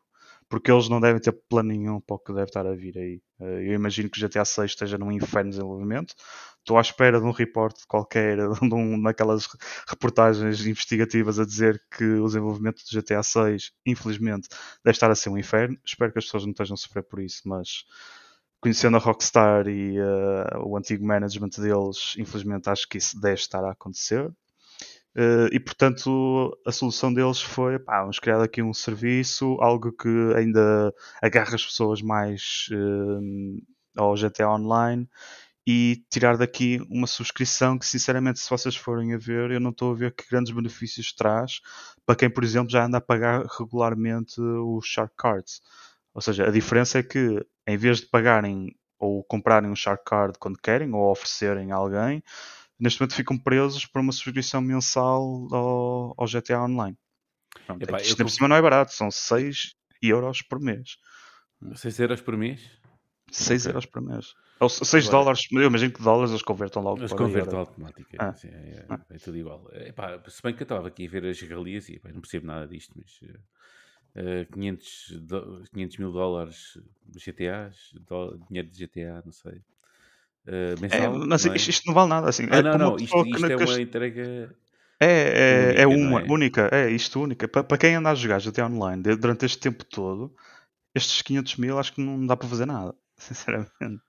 porque 0.48 0.70
eles 0.70 0.88
não 0.88 1.00
devem 1.00 1.20
ter 1.20 1.32
plano 1.32 1.68
nenhum 1.68 2.00
para 2.00 2.16
o 2.16 2.18
que 2.18 2.32
deve 2.32 2.46
estar 2.46 2.66
a 2.66 2.74
vir 2.74 2.96
aí. 2.98 3.22
Eh, 3.40 3.68
eu 3.68 3.74
imagino 3.74 4.08
que 4.10 4.22
o 4.22 4.28
GTA 4.28 4.44
6 4.44 4.70
esteja 4.70 4.96
num 4.98 5.12
inferno 5.12 5.50
de 5.50 5.56
desenvolvimento. 5.56 6.14
Estou 6.58 6.78
à 6.78 6.80
espera 6.80 7.20
de 7.20 7.26
um 7.26 7.30
report 7.30 7.76
qualquer, 7.86 8.38
de 8.60 8.74
um, 8.74 9.00
daquelas 9.02 9.48
reportagens 9.88 10.66
investigativas 10.66 11.38
a 11.38 11.44
dizer 11.44 11.82
que 11.96 12.04
o 12.04 12.26
desenvolvimento 12.26 12.82
do 12.82 13.00
GTA 13.00 13.22
6, 13.22 13.72
infelizmente, 13.86 14.48
deve 14.84 14.96
estar 14.96 15.10
a 15.10 15.14
ser 15.14 15.30
um 15.30 15.38
inferno. 15.38 15.78
Espero 15.84 16.12
que 16.12 16.18
as 16.18 16.24
pessoas 16.24 16.44
não 16.44 16.52
estejam 16.52 16.74
a 16.74 16.78
sofrer 16.78 17.02
por 17.02 17.20
isso, 17.20 17.42
mas 17.46 17.84
conhecendo 18.60 18.96
a 18.96 19.00
Rockstar 19.00 19.68
e 19.68 19.98
uh, 20.00 20.66
o 20.66 20.76
antigo 20.76 21.06
management 21.06 21.50
deles, 21.58 22.14
infelizmente 22.18 22.68
acho 22.68 22.88
que 22.88 22.98
isso 22.98 23.20
deve 23.20 23.34
estar 23.34 23.64
a 23.64 23.72
acontecer. 23.72 24.30
Uh, 25.18 25.50
e 25.50 25.58
portanto 25.58 26.56
a 26.64 26.70
solução 26.70 27.12
deles 27.12 27.40
foi 27.40 27.76
pá, 27.76 28.02
vamos 28.02 28.20
criar 28.20 28.40
aqui 28.40 28.62
um 28.62 28.72
serviço, 28.72 29.56
algo 29.60 29.90
que 29.90 30.08
ainda 30.36 30.94
agarra 31.20 31.56
as 31.56 31.64
pessoas 31.64 32.00
mais 32.00 32.68
uh, 32.70 33.60
ao 33.96 34.14
GTA 34.14 34.48
Online 34.48 35.08
e 35.66 36.04
tirar 36.08 36.36
daqui 36.36 36.78
uma 36.88 37.08
subscrição 37.08 37.76
que 37.76 37.84
sinceramente 37.84 38.38
se 38.38 38.48
vocês 38.48 38.76
forem 38.76 39.12
a 39.12 39.18
ver 39.18 39.50
eu 39.50 39.58
não 39.58 39.70
estou 39.70 39.90
a 39.90 39.96
ver 39.96 40.14
que 40.14 40.24
grandes 40.30 40.52
benefícios 40.52 41.12
traz 41.12 41.62
para 42.06 42.14
quem 42.14 42.30
por 42.30 42.44
exemplo 42.44 42.70
já 42.70 42.84
anda 42.84 42.98
a 42.98 43.00
pagar 43.00 43.44
regularmente 43.58 44.40
os 44.40 44.86
Shark 44.86 45.14
Cards. 45.16 45.60
Ou 46.14 46.20
seja, 46.22 46.46
a 46.46 46.50
diferença 46.52 47.00
é 47.00 47.02
que 47.02 47.44
em 47.66 47.76
vez 47.76 47.98
de 47.98 48.06
pagarem 48.06 48.72
ou 49.00 49.24
comprarem 49.24 49.68
um 49.68 49.74
Shark 49.74 50.04
Card 50.04 50.38
quando 50.38 50.58
querem 50.58 50.92
ou 50.94 51.10
oferecerem 51.10 51.72
a 51.72 51.76
alguém, 51.76 52.22
neste 52.78 53.00
momento 53.00 53.14
ficam 53.14 53.38
presos 53.38 53.86
por 53.86 54.00
uma 54.00 54.12
subscrição 54.12 54.60
mensal 54.60 55.48
ao, 55.52 56.14
ao 56.16 56.26
GTA 56.26 56.62
Online. 56.62 56.96
Pronto, 57.66 57.82
Epá, 57.82 58.00
isto 58.00 58.16
por 58.16 58.30
cima 58.30 58.48
não 58.48 58.56
é 58.56 58.62
barato, 58.62 58.92
são 58.92 59.10
6 59.10 59.74
euros 60.02 60.42
por 60.42 60.60
mês. 60.60 60.96
6 61.74 61.98
euros 62.00 62.20
por 62.20 62.36
mês? 62.36 62.60
6 63.30 63.62
okay. 63.62 63.70
euros 63.70 63.86
por 63.86 64.02
mês. 64.02 64.34
Ou 64.60 64.68
6 64.68 65.08
dólares, 65.08 65.46
eu 65.52 65.62
imagino 65.62 65.92
que 65.92 66.02
dólares 66.02 66.30
eles 66.30 66.42
convertam 66.42 66.82
logo. 66.82 67.00
Eles 67.00 67.12
convertem 67.12 67.58
automaticamente, 67.58 68.46
ah. 68.46 68.50
é, 68.50 68.70
é, 68.70 68.86
ah. 68.88 69.00
é, 69.10 69.18
tudo 69.18 69.36
igual. 69.36 69.68
Epá, 69.72 70.20
se 70.28 70.42
bem 70.42 70.54
que 70.54 70.62
eu 70.62 70.64
estava 70.64 70.88
aqui 70.88 71.06
a 71.06 71.10
ver 71.10 71.26
as 71.26 71.40
regalias 71.40 71.88
e 71.88 71.94
epá, 71.94 72.10
não 72.10 72.20
percebo 72.20 72.46
nada 72.46 72.66
disto, 72.66 72.92
mas 72.96 73.20
uh, 73.22 74.52
500, 74.52 75.20
do, 75.22 75.64
500 75.72 75.96
mil 75.98 76.12
dólares 76.12 76.78
GTAs, 77.14 77.92
do, 78.00 78.38
dinheiro 78.48 78.68
de 78.68 78.86
GTA, 78.86 79.22
não 79.24 79.32
sei. 79.32 79.62
Uh, 80.48 80.80
mensal, 80.80 81.00
é, 81.00 81.08
mas 81.26 81.44
não 81.44 81.52
é? 81.52 81.56
isto, 81.56 81.86
não 81.86 81.92
vale 81.92 82.08
nada 82.08 82.28
assim. 82.30 82.46
Ah, 82.50 82.56
é 82.56 82.62
não, 82.62 82.78
não, 82.78 82.96
isto, 82.96 83.26
isto 83.26 83.46
é 83.46 83.56
uma 83.56 83.80
entrega. 83.82 84.56
É, 84.98 85.74
é, 85.76 85.82
é 85.82 85.86
única, 85.86 86.02
é 86.02 86.08
uma 86.08 86.32
única, 86.32 86.68
é 86.72 86.90
isto 86.90 87.20
única. 87.20 87.46
Para, 87.46 87.62
para 87.62 87.76
quem 87.76 87.94
anda 87.96 88.10
a 88.10 88.14
jogar 88.14 88.40
até 88.46 88.64
online 88.64 89.02
durante 89.02 89.44
este 89.44 89.58
tempo 89.58 89.84
todo, 89.84 90.34
estes 90.94 91.20
500 91.20 91.56
mil 91.56 91.78
acho 91.78 91.92
que 91.92 92.00
não 92.00 92.26
dá 92.26 92.34
para 92.34 92.48
fazer 92.48 92.64
nada, 92.64 92.94
sinceramente. 93.18 94.02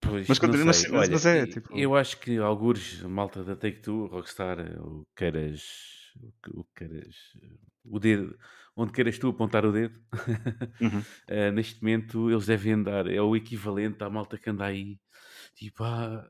Pois, 0.00 0.26
mas, 0.26 0.38
continua, 0.38 0.64
mas, 0.64 0.84
Olha, 0.90 1.10
mas 1.10 1.26
é 1.26 1.46
tipo. 1.46 1.76
Eu 1.76 1.94
acho 1.94 2.18
que 2.18 2.38
algures, 2.38 3.02
malta 3.02 3.44
da 3.44 3.54
Take 3.54 3.80
Two, 3.82 4.06
Rockstar, 4.06 4.58
o 4.80 5.06
queiras, 5.14 6.07
o 6.54 6.64
queiras, 6.74 7.16
o 7.84 7.98
dedo, 7.98 8.38
onde 8.76 8.92
queiras 8.92 9.18
tu 9.18 9.28
apontar 9.28 9.64
o 9.64 9.72
dedo, 9.72 10.00
uhum. 10.80 11.00
uh, 11.00 11.52
neste 11.54 11.82
momento 11.82 12.30
eles 12.30 12.46
devem 12.46 12.74
andar, 12.74 13.06
é 13.06 13.20
o 13.20 13.36
equivalente 13.36 14.02
à 14.02 14.10
malta 14.10 14.38
que 14.38 14.50
anda 14.50 14.64
aí, 14.64 15.00
tipo, 15.54 15.84
ah, 15.84 16.28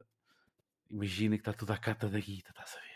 imagina 0.91 1.37
que 1.37 1.43
está 1.43 1.53
toda 1.53 1.75
a 1.75 1.79
cata 1.79 2.09
da 2.09 2.19
guita, 2.19 2.51
estás 2.51 2.75
a 2.77 2.81
ver? 2.81 2.89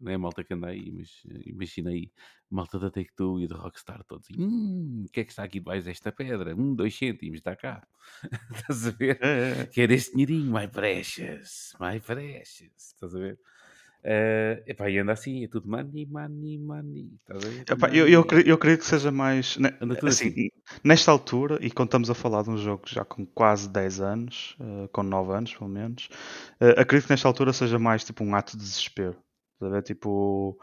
Não 0.00 0.10
é 0.10 0.14
a 0.14 0.18
malta 0.18 0.42
que 0.42 0.54
anda 0.54 0.68
aí, 0.68 0.90
mas 0.90 1.22
uh, 1.24 1.42
imagina 1.46 1.90
aí, 1.90 2.10
malta 2.50 2.78
da 2.78 2.90
Take-Two 2.90 3.40
e 3.40 3.48
da 3.48 3.56
Rockstar 3.56 4.02
todos, 4.04 4.28
hum, 4.36 5.04
o 5.06 5.12
que 5.12 5.20
é 5.20 5.24
que 5.24 5.30
está 5.30 5.44
aqui 5.44 5.58
debaixo 5.58 5.84
desta 5.84 6.10
pedra? 6.10 6.54
Um, 6.56 6.74
dois 6.74 6.96
cêntimos, 6.96 7.38
está 7.38 7.54
cá. 7.54 7.86
estás 8.54 8.86
a 8.86 8.90
ver? 8.90 9.18
É, 9.22 9.62
é. 9.62 9.66
Que 9.66 9.82
é 9.82 9.86
deste 9.86 10.12
dinheirinho, 10.12 10.52
my 10.52 10.68
precious, 10.68 11.74
my 11.78 12.00
precious, 12.00 12.72
estás 12.76 13.14
a 13.14 13.18
ver? 13.18 13.38
Uh, 14.04 14.60
epá, 14.66 14.90
e 14.90 14.98
anda 14.98 15.12
assim, 15.12 15.44
é 15.44 15.48
tudo 15.48 15.66
money, 15.66 16.04
money, 16.04 16.58
money. 16.58 17.10
Epá, 17.66 17.88
eu, 17.88 18.06
eu, 18.06 18.22
creio, 18.22 18.46
eu 18.46 18.58
creio 18.58 18.76
que 18.76 18.84
seja 18.84 19.10
mais. 19.10 19.56
Assim, 20.06 20.28
assim, 20.28 20.48
Nesta 20.84 21.10
altura, 21.10 21.58
e 21.62 21.70
quando 21.70 21.88
estamos 21.88 22.10
a 22.10 22.14
falar 22.14 22.42
de 22.42 22.50
um 22.50 22.58
jogo 22.58 22.82
já 22.86 23.02
com 23.02 23.24
quase 23.24 23.66
10 23.66 24.00
anos, 24.02 24.56
uh, 24.60 24.88
com 24.92 25.02
9 25.02 25.32
anos 25.32 25.54
pelo 25.54 25.70
menos, 25.70 26.10
uh, 26.60 26.78
acredito 26.78 27.06
que 27.06 27.14
nesta 27.14 27.26
altura 27.26 27.54
seja 27.54 27.78
mais 27.78 28.04
tipo 28.04 28.22
um 28.22 28.34
ato 28.34 28.58
de 28.58 28.62
desespero. 28.62 29.16
Tipo, 29.82 30.58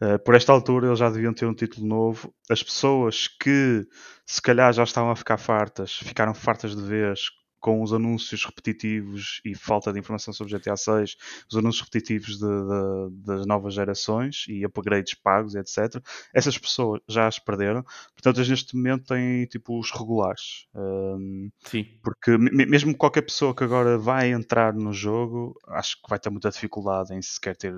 uh, 0.00 0.18
por 0.24 0.34
esta 0.34 0.50
altura 0.50 0.86
eles 0.86 0.98
já 0.98 1.10
deviam 1.10 1.34
ter 1.34 1.44
um 1.44 1.54
título 1.54 1.86
novo. 1.86 2.32
As 2.48 2.62
pessoas 2.62 3.28
que 3.28 3.86
se 4.24 4.40
calhar 4.40 4.72
já 4.72 4.84
estavam 4.84 5.10
a 5.10 5.16
ficar 5.16 5.36
fartas, 5.36 5.98
ficaram 5.98 6.32
fartas 6.32 6.74
de 6.74 6.82
vez 6.82 7.28
com 7.60 7.82
os 7.82 7.92
anúncios 7.92 8.44
repetitivos 8.44 9.40
e 9.44 9.54
falta 9.54 9.92
de 9.92 9.98
informação 9.98 10.32
sobre 10.32 10.56
GTA 10.56 10.76
6, 10.76 11.16
os 11.50 11.56
anúncios 11.56 11.84
repetitivos 11.84 12.38
de, 12.38 12.46
de, 12.46 13.24
das 13.24 13.46
novas 13.46 13.74
gerações 13.74 14.44
e 14.48 14.64
upgrades 14.64 15.14
pagos, 15.14 15.54
etc. 15.54 16.02
Essas 16.34 16.56
pessoas 16.58 17.00
já 17.08 17.26
as 17.26 17.38
perderam, 17.38 17.82
portanto, 18.14 18.38
eles 18.38 18.48
neste 18.48 18.76
momento 18.76 19.06
têm 19.06 19.46
tipo 19.46 19.78
os 19.78 19.90
regulares. 19.90 20.66
Um, 20.74 21.50
Sim. 21.64 21.86
Porque 22.02 22.36
mesmo 22.38 22.96
qualquer 22.96 23.22
pessoa 23.22 23.54
que 23.54 23.64
agora 23.64 23.98
vai 23.98 24.30
entrar 24.30 24.74
no 24.74 24.92
jogo, 24.92 25.54
acho 25.68 25.96
que 25.96 26.08
vai 26.08 26.18
ter 26.18 26.30
muita 26.30 26.50
dificuldade 26.50 27.14
em 27.14 27.22
sequer 27.22 27.56
ter 27.56 27.74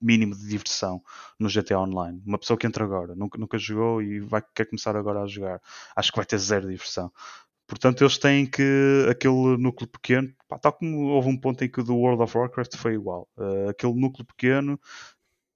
mínimo 0.00 0.36
de 0.36 0.46
diversão 0.46 1.02
no 1.38 1.48
GTA 1.48 1.80
Online. 1.80 2.22
Uma 2.26 2.38
pessoa 2.38 2.58
que 2.58 2.66
entra 2.66 2.84
agora, 2.84 3.14
nunca, 3.14 3.38
nunca 3.38 3.58
jogou 3.58 4.02
e 4.02 4.20
vai, 4.20 4.42
quer 4.54 4.66
começar 4.66 4.96
agora 4.96 5.22
a 5.22 5.26
jogar, 5.26 5.60
acho 5.96 6.10
que 6.10 6.16
vai 6.16 6.26
ter 6.26 6.38
zero 6.38 6.68
diversão 6.68 7.10
Portanto, 7.72 8.02
eles 8.02 8.18
têm 8.18 8.44
que 8.44 9.06
aquele 9.10 9.56
núcleo 9.56 9.88
pequeno, 9.88 10.30
pá, 10.46 10.58
tal 10.58 10.74
como 10.74 11.06
houve 11.06 11.30
um 11.30 11.40
ponto 11.40 11.64
em 11.64 11.70
que 11.70 11.80
o 11.80 11.82
do 11.82 11.96
World 11.96 12.22
of 12.22 12.36
Warcraft 12.36 12.76
foi 12.76 12.92
igual. 12.92 13.26
Uh, 13.34 13.70
aquele 13.70 13.94
núcleo 13.94 14.26
pequeno 14.26 14.78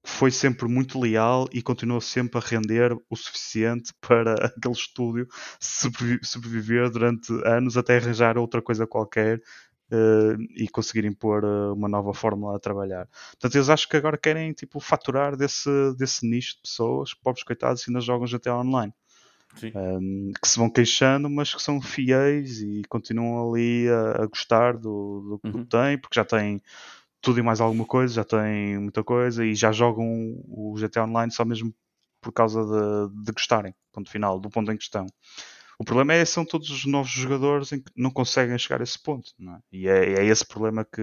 foi 0.03 0.31
sempre 0.31 0.67
muito 0.67 0.99
leal 0.99 1.47
e 1.53 1.61
continuou 1.61 2.01
sempre 2.01 2.39
a 2.39 2.41
render 2.41 2.97
o 3.11 3.17
suficiente 3.17 3.93
para 4.01 4.47
aquele 4.47 4.73
estúdio 4.73 5.29
sobreviver 5.61 6.89
durante 6.89 7.31
anos 7.45 7.77
até 7.77 7.99
arranjar 7.99 8.39
outra 8.39 8.63
coisa 8.63 8.87
qualquer 8.87 9.37
uh, 9.93 10.41
e 10.57 10.67
conseguirem 10.69 11.13
pôr 11.13 11.45
uh, 11.45 11.75
uma 11.75 11.87
nova 11.87 12.15
fórmula 12.15 12.57
a 12.57 12.59
trabalhar. 12.59 13.07
Portanto, 13.33 13.57
eles 13.57 13.69
acho 13.69 13.87
que 13.87 13.97
agora 13.99 14.17
querem 14.17 14.55
tipo, 14.55 14.81
faturar 14.81 15.37
desse, 15.37 15.69
desse 15.99 16.27
nicho 16.27 16.55
de 16.55 16.63
pessoas, 16.63 17.13
pobres 17.13 17.45
coitados, 17.45 17.85
que 17.85 17.91
ainda 17.91 18.01
jogam 18.01 18.27
GTA 18.27 18.57
Online. 18.57 18.95
Um, 19.65 20.33
que 20.41 20.49
se 20.49 20.59
vão 20.59 20.71
queixando, 20.71 21.31
mas 21.31 21.55
que 21.55 21.63
são 21.63 21.81
fiéis 21.81 22.61
e 22.61 22.83
continuam 22.89 23.51
ali 23.51 23.89
a, 23.89 24.23
a 24.23 24.27
gostar 24.27 24.75
do, 24.77 24.81
do, 24.81 25.41
uhum. 25.45 25.53
que 25.53 25.71
têm, 25.71 25.99
porque 25.99 26.15
já 26.19 26.25
têm 26.25 26.61
tudo 27.21 27.41
e 27.41 27.43
mais 27.43 27.61
alguma 27.61 27.85
coisa, 27.85 28.15
já 28.15 28.25
têm 28.25 28.79
muita 28.79 29.03
coisa 29.03 29.45
e 29.45 29.55
já 29.55 29.73
jogam 29.73 30.07
o 30.47 30.75
GTA 30.79 31.05
Online 31.05 31.33
só 31.33 31.45
mesmo 31.45 31.75
por 32.21 32.33
causa 32.33 32.63
de, 32.65 33.25
de 33.25 33.33
gostarem, 33.33 33.75
ponto 33.93 34.11
final, 34.11 34.39
do 34.39 34.51
ponto 34.51 34.71
em 34.71 34.77
que 34.77 34.83
estão. 34.83 35.07
O 35.79 35.85
problema 35.85 36.15
é 36.15 36.25
são 36.25 36.45
todos 36.45 36.71
os 36.71 36.87
novos 36.87 37.11
jogadores 37.11 37.71
que 37.71 37.83
não 37.95 38.11
conseguem 38.11 38.57
chegar 38.59 38.81
a 38.81 38.85
esse 38.85 38.99
ponto. 38.99 39.33
É? 39.41 39.59
E 39.71 39.89
é, 39.89 40.21
é, 40.21 40.25
esse 40.25 40.45
problema 40.47 40.85
que 40.85 41.03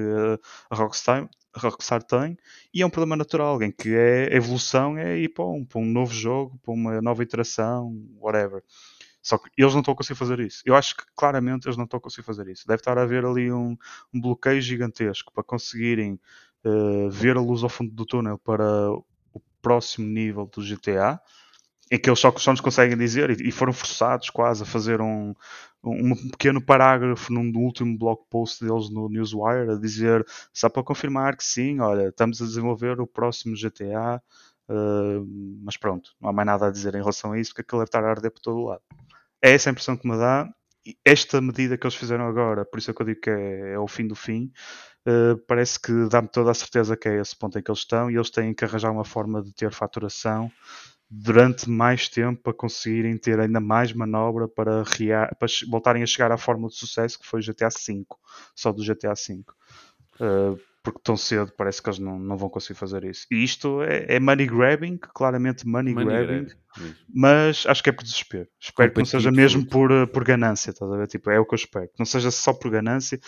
a 0.69 0.75
Rockstar, 0.75 1.29
a 1.53 1.59
Rockstar 1.59 2.01
tem. 2.01 2.37
E 2.73 2.81
é 2.81 2.85
um 2.85 2.89
problema 2.89 3.15
natural, 3.15 3.61
em 3.61 3.71
que 3.71 3.93
é, 3.93 4.33
a 4.33 4.35
evolução 4.35 4.97
é 4.97 5.17
ir 5.17 5.29
para 5.29 5.45
um, 5.45 5.63
para 5.63 5.79
um 5.79 5.85
novo 5.85 6.13
jogo, 6.13 6.59
para 6.63 6.73
uma 6.73 7.01
nova 7.01 7.21
iteração, 7.21 7.95
whatever. 8.19 8.63
Só 9.21 9.37
que 9.37 9.49
eles 9.57 9.73
não 9.73 9.79
estão 9.79 9.93
a 9.93 9.97
conseguir 9.97 10.19
fazer 10.19 10.39
isso. 10.39 10.61
Eu 10.65 10.75
acho 10.75 10.97
que 10.97 11.03
claramente 11.15 11.65
eles 11.65 11.77
não 11.77 11.85
estão 11.85 11.97
a 11.97 12.01
conseguir 12.01 12.25
fazer 12.25 12.47
isso. 12.47 12.67
Deve 12.67 12.81
estar 12.81 12.97
a 12.97 13.03
haver 13.03 13.25
ali 13.25 13.51
um, 13.51 13.77
um 14.13 14.19
bloqueio 14.19 14.59
gigantesco 14.59 15.31
para 15.31 15.43
conseguirem 15.43 16.19
uh, 16.65 17.09
ver 17.09 17.37
a 17.37 17.41
luz 17.41 17.63
ao 17.63 17.69
fundo 17.69 17.91
do 17.91 18.05
túnel 18.05 18.37
para 18.37 18.91
o 18.91 19.41
próximo 19.61 20.07
nível 20.07 20.45
do 20.45 20.61
GTA 20.61 21.21
em 21.91 21.99
que 21.99 22.09
eles 22.09 22.19
só, 22.19 22.31
só 22.37 22.51
nos 22.51 22.61
conseguem 22.61 22.97
dizer, 22.97 23.29
e, 23.29 23.49
e 23.49 23.51
foram 23.51 23.73
forçados 23.73 24.29
quase 24.29 24.63
a 24.63 24.65
fazer 24.65 25.01
um, 25.01 25.33
um 25.83 26.15
pequeno 26.29 26.61
parágrafo 26.61 27.31
num 27.31 27.51
último 27.57 27.97
blog 27.97 28.21
post 28.29 28.63
deles 28.63 28.89
no 28.89 29.09
Newswire 29.09 29.71
a 29.71 29.75
dizer 29.75 30.25
só 30.53 30.69
para 30.69 30.83
confirmar 30.83 31.35
que 31.35 31.43
sim, 31.43 31.79
olha, 31.79 32.07
estamos 32.07 32.41
a 32.41 32.45
desenvolver 32.45 32.99
o 33.01 33.07
próximo 33.07 33.55
GTA, 33.55 34.21
uh, 34.69 35.27
mas 35.63 35.75
pronto, 35.75 36.11
não 36.21 36.29
há 36.29 36.33
mais 36.33 36.45
nada 36.45 36.67
a 36.67 36.71
dizer 36.71 36.95
em 36.95 36.99
relação 36.99 37.33
a 37.33 37.39
isso, 37.39 37.51
porque 37.51 37.61
aquilo 37.61 37.81
deve 37.81 37.89
estar 37.89 38.03
a 38.03 38.09
arder 38.09 38.31
por 38.31 38.39
todo 38.39 38.57
o 38.59 38.65
lado. 38.65 38.81
É 39.41 39.51
essa 39.51 39.69
a 39.69 39.71
impressão 39.71 39.97
que 39.97 40.07
me 40.07 40.17
dá. 40.17 40.49
Esta 41.05 41.39
medida 41.39 41.77
que 41.77 41.85
eles 41.85 41.95
fizeram 41.95 42.27
agora, 42.27 42.65
por 42.65 42.77
isso 42.77 42.91
é 42.91 42.93
que 42.93 43.01
eu 43.01 43.05
digo 43.05 43.21
que 43.21 43.29
é, 43.29 43.73
é 43.73 43.79
o 43.79 43.87
fim 43.87 44.05
do 44.05 44.15
fim, 44.15 44.51
uh, 45.07 45.37
parece 45.47 45.79
que 45.79 45.91
dá-me 46.09 46.27
toda 46.27 46.51
a 46.51 46.53
certeza 46.53 46.97
que 46.97 47.07
é 47.07 47.21
esse 47.21 47.37
ponto 47.37 47.57
em 47.57 47.61
que 47.61 47.71
eles 47.71 47.79
estão 47.79 48.11
e 48.11 48.15
eles 48.15 48.29
têm 48.29 48.53
que 48.53 48.65
arranjar 48.65 48.91
uma 48.91 49.05
forma 49.05 49.41
de 49.41 49.53
ter 49.53 49.71
faturação 49.71 50.51
durante 51.15 51.69
mais 51.69 52.09
tempo 52.09 52.41
para 52.41 52.53
conseguirem 52.53 53.15
ter 53.17 53.39
ainda 53.39 53.59
mais 53.59 53.93
manobra 53.93 54.47
para, 54.47 54.83
para 54.83 55.47
voltarem 55.69 56.01
a 56.01 56.07
chegar 56.07 56.31
à 56.31 56.37
fórmula 56.37 56.69
de 56.69 56.75
sucesso 56.75 57.19
que 57.19 57.27
foi 57.27 57.39
o 57.39 57.43
GTA 57.43 57.69
V, 57.69 58.03
só 58.55 58.71
do 58.71 58.83
GTA 58.83 59.13
V. 59.13 59.43
Uh, 60.19 60.59
porque 60.81 60.99
tão 61.03 61.15
cedo 61.15 61.51
parece 61.55 61.81
que 61.81 61.87
eles 61.87 61.99
não, 61.99 62.17
não 62.19 62.35
vão 62.35 62.49
conseguir 62.49 62.77
fazer 62.77 63.03
isso. 63.05 63.27
E 63.31 63.43
isto 63.43 63.83
é, 63.83 64.15
é 64.15 64.19
money 64.19 64.47
grabbing, 64.47 64.97
claramente 64.97 65.67
money, 65.67 65.93
money 65.93 66.07
grabbing, 66.07 66.45
grab, 66.45 66.95
mas 67.13 67.65
acho 67.67 67.83
que 67.83 67.89
é 67.89 67.93
por 67.93 68.03
desespero. 68.03 68.47
Espero 68.59 68.91
que 68.91 68.99
não 68.99 69.05
seja 69.05 69.31
mesmo 69.31 69.65
por, 69.65 69.91
eh, 69.91 70.05
por 70.07 70.23
ganância, 70.23 70.71
estás 70.71 70.91
a 70.91 70.97
ver? 70.97 71.07
Tipo, 71.07 71.29
é 71.29 71.39
o 71.39 71.45
que 71.45 71.53
eu 71.53 71.57
espero. 71.57 71.87
Que 71.87 71.99
não 71.99 72.05
seja 72.05 72.31
só 72.31 72.53
por 72.53 72.69
ganância. 72.69 73.19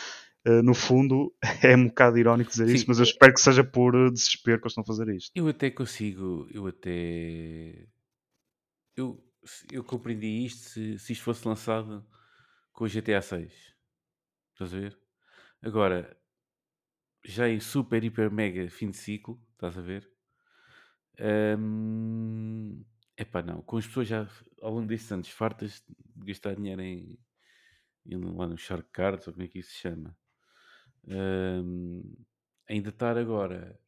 Uh, 0.48 0.62
no 0.62 0.76
fundo, 0.76 1.34
é 1.64 1.76
um 1.76 1.88
bocado 1.88 2.20
irónico 2.20 2.52
dizer 2.52 2.68
Sim, 2.68 2.76
isso, 2.76 2.86
mas 2.88 3.00
eu 3.00 3.04
espero 3.04 3.34
que 3.34 3.42
seja 3.42 3.64
por 3.64 3.96
eh, 3.96 4.12
desespero 4.12 4.60
que 4.60 4.66
eles 4.66 4.72
estão 4.72 4.84
a 4.84 4.86
fazer 4.86 5.10
isto. 5.10 5.32
Eu 5.34 5.48
até 5.48 5.72
consigo, 5.72 6.48
eu 6.52 6.68
até. 6.68 7.88
Eu, 8.96 9.24
eu 9.72 9.84
compreendi 9.84 10.46
isto 10.46 10.70
se, 10.70 11.00
se 11.00 11.14
isto 11.14 11.24
fosse 11.24 11.48
lançado 11.48 12.06
com 12.72 12.84
o 12.84 12.88
GTA 12.88 13.22
6. 13.22 13.52
Estás 14.54 14.72
a 14.72 14.80
ver? 14.80 14.98
Agora, 15.64 16.16
já 17.26 17.50
em 17.50 17.60
super, 17.60 18.04
hiper, 18.04 18.32
mega 18.32 18.70
fim 18.70 18.92
de 18.92 18.98
ciclo, 18.98 19.42
estás 19.54 19.76
a 19.78 19.82
ver? 19.82 20.08
Um, 21.20 22.84
epá, 23.18 23.42
não. 23.42 23.62
Com 23.64 23.78
as 23.78 23.88
pessoas 23.88 24.08
já 24.08 24.30
ao 24.62 24.74
longo 24.74 24.88
destes 24.88 25.12
anos 25.12 25.30
fartas 25.30 25.84
de 25.88 26.26
gastar 26.26 26.56
dinheiro 26.56 26.82
em, 26.82 27.18
em 28.06 28.18
lá 28.36 28.48
no 28.48 28.58
Shark 28.58 28.88
Cards, 28.92 29.28
ou 29.28 29.34
como 29.34 29.46
é 29.46 29.48
que 29.48 29.60
isso 29.60 29.72
se 29.72 29.78
chama, 29.78 30.16
um, 31.08 32.02
ainda 32.70 32.90
estar 32.90 33.18
agora 33.18 33.80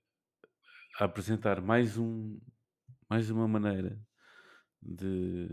a 1.00 1.06
apresentar 1.06 1.62
mais 1.62 1.98
um 1.98 2.40
mais 3.10 3.30
uma 3.30 3.48
maneira 3.48 4.00
de, 4.82 5.48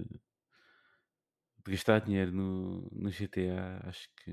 de 1.64 1.70
gastar 1.72 2.00
dinheiro 2.00 2.32
no, 2.32 2.88
no 2.92 3.10
GTA, 3.10 3.88
acho 3.88 4.08
que 4.16 4.32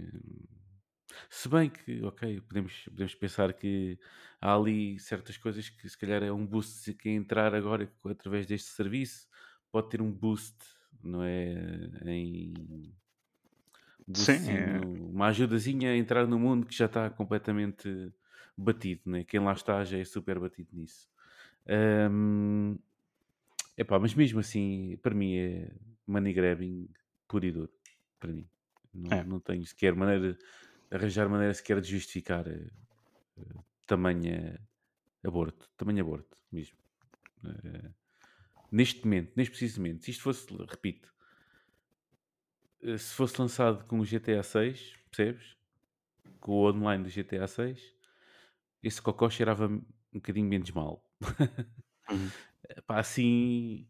se 1.29 1.49
bem 1.49 1.69
que, 1.69 2.03
ok, 2.03 2.41
podemos, 2.41 2.83
podemos 2.85 3.15
pensar 3.15 3.53
que 3.53 3.99
há 4.39 4.55
ali 4.55 4.99
certas 4.99 5.37
coisas 5.37 5.69
que 5.69 5.87
se 5.89 5.97
calhar 5.97 6.23
é 6.23 6.31
um 6.31 6.45
boost 6.45 6.71
se 6.73 6.93
quem 6.93 7.15
entrar 7.15 7.53
agora 7.53 7.91
através 8.05 8.45
deste 8.45 8.69
serviço 8.69 9.27
pode 9.71 9.89
ter 9.89 10.01
um 10.01 10.11
boost, 10.11 10.55
não 11.03 11.23
é? 11.23 11.53
Em 12.05 12.93
Sim, 14.15 14.51
é. 14.51 14.79
uma 14.85 15.27
ajudazinha 15.27 15.91
a 15.91 15.97
entrar 15.97 16.27
no 16.27 16.39
mundo 16.39 16.65
que 16.65 16.75
já 16.75 16.85
está 16.85 17.09
completamente 17.09 18.11
batido, 18.57 19.01
né? 19.05 19.23
Quem 19.23 19.39
lá 19.39 19.53
está 19.53 19.83
já 19.83 19.97
é 19.97 20.03
super 20.03 20.39
batido 20.39 20.69
nisso. 20.73 21.07
Um, 22.11 22.77
epá, 23.77 23.99
mas 23.99 24.13
mesmo 24.13 24.39
assim, 24.39 24.97
para 25.01 25.13
mim 25.13 25.35
é 25.35 25.71
money 26.07 26.33
grabbing 26.33 26.89
puro 27.27 27.45
e 27.45 27.51
duro. 27.51 27.71
Para 28.19 28.31
mim, 28.31 28.47
não, 28.93 29.17
é. 29.17 29.23
não 29.23 29.39
tenho 29.39 29.65
sequer 29.65 29.95
maneira 29.95 30.37
arranjar 30.89 31.29
maneira 31.29 31.53
sequer 31.53 31.79
de 31.79 31.89
justificar 31.89 32.45
uh, 32.47 33.63
tamanho 33.87 34.59
aborto, 35.23 35.69
tamanho 35.77 36.01
aborto 36.01 36.37
mesmo. 36.51 36.77
Uh, 37.43 37.93
neste 38.71 39.03
momento, 39.05 39.31
neste 39.35 39.51
preciso 39.51 39.79
momento, 39.79 40.03
se 40.03 40.11
isto 40.11 40.23
fosse, 40.23 40.47
repito, 40.69 41.13
se 42.97 43.13
fosse 43.13 43.39
lançado 43.39 43.85
com 43.85 43.99
o 43.99 44.05
GTA 44.05 44.43
6, 44.43 44.95
percebes? 45.09 45.55
Com 46.39 46.53
o 46.53 46.69
online 46.69 47.03
do 47.03 47.09
GTA 47.09 47.47
6, 47.47 47.95
esse 48.81 49.01
cocó 49.01 49.29
cheirava 49.29 49.67
um 49.67 49.83
bocadinho 50.13 50.47
menos 50.47 50.71
mal. 50.71 51.05
Uhum. 52.09 52.29
Pá, 52.87 52.99
assim 52.99 53.87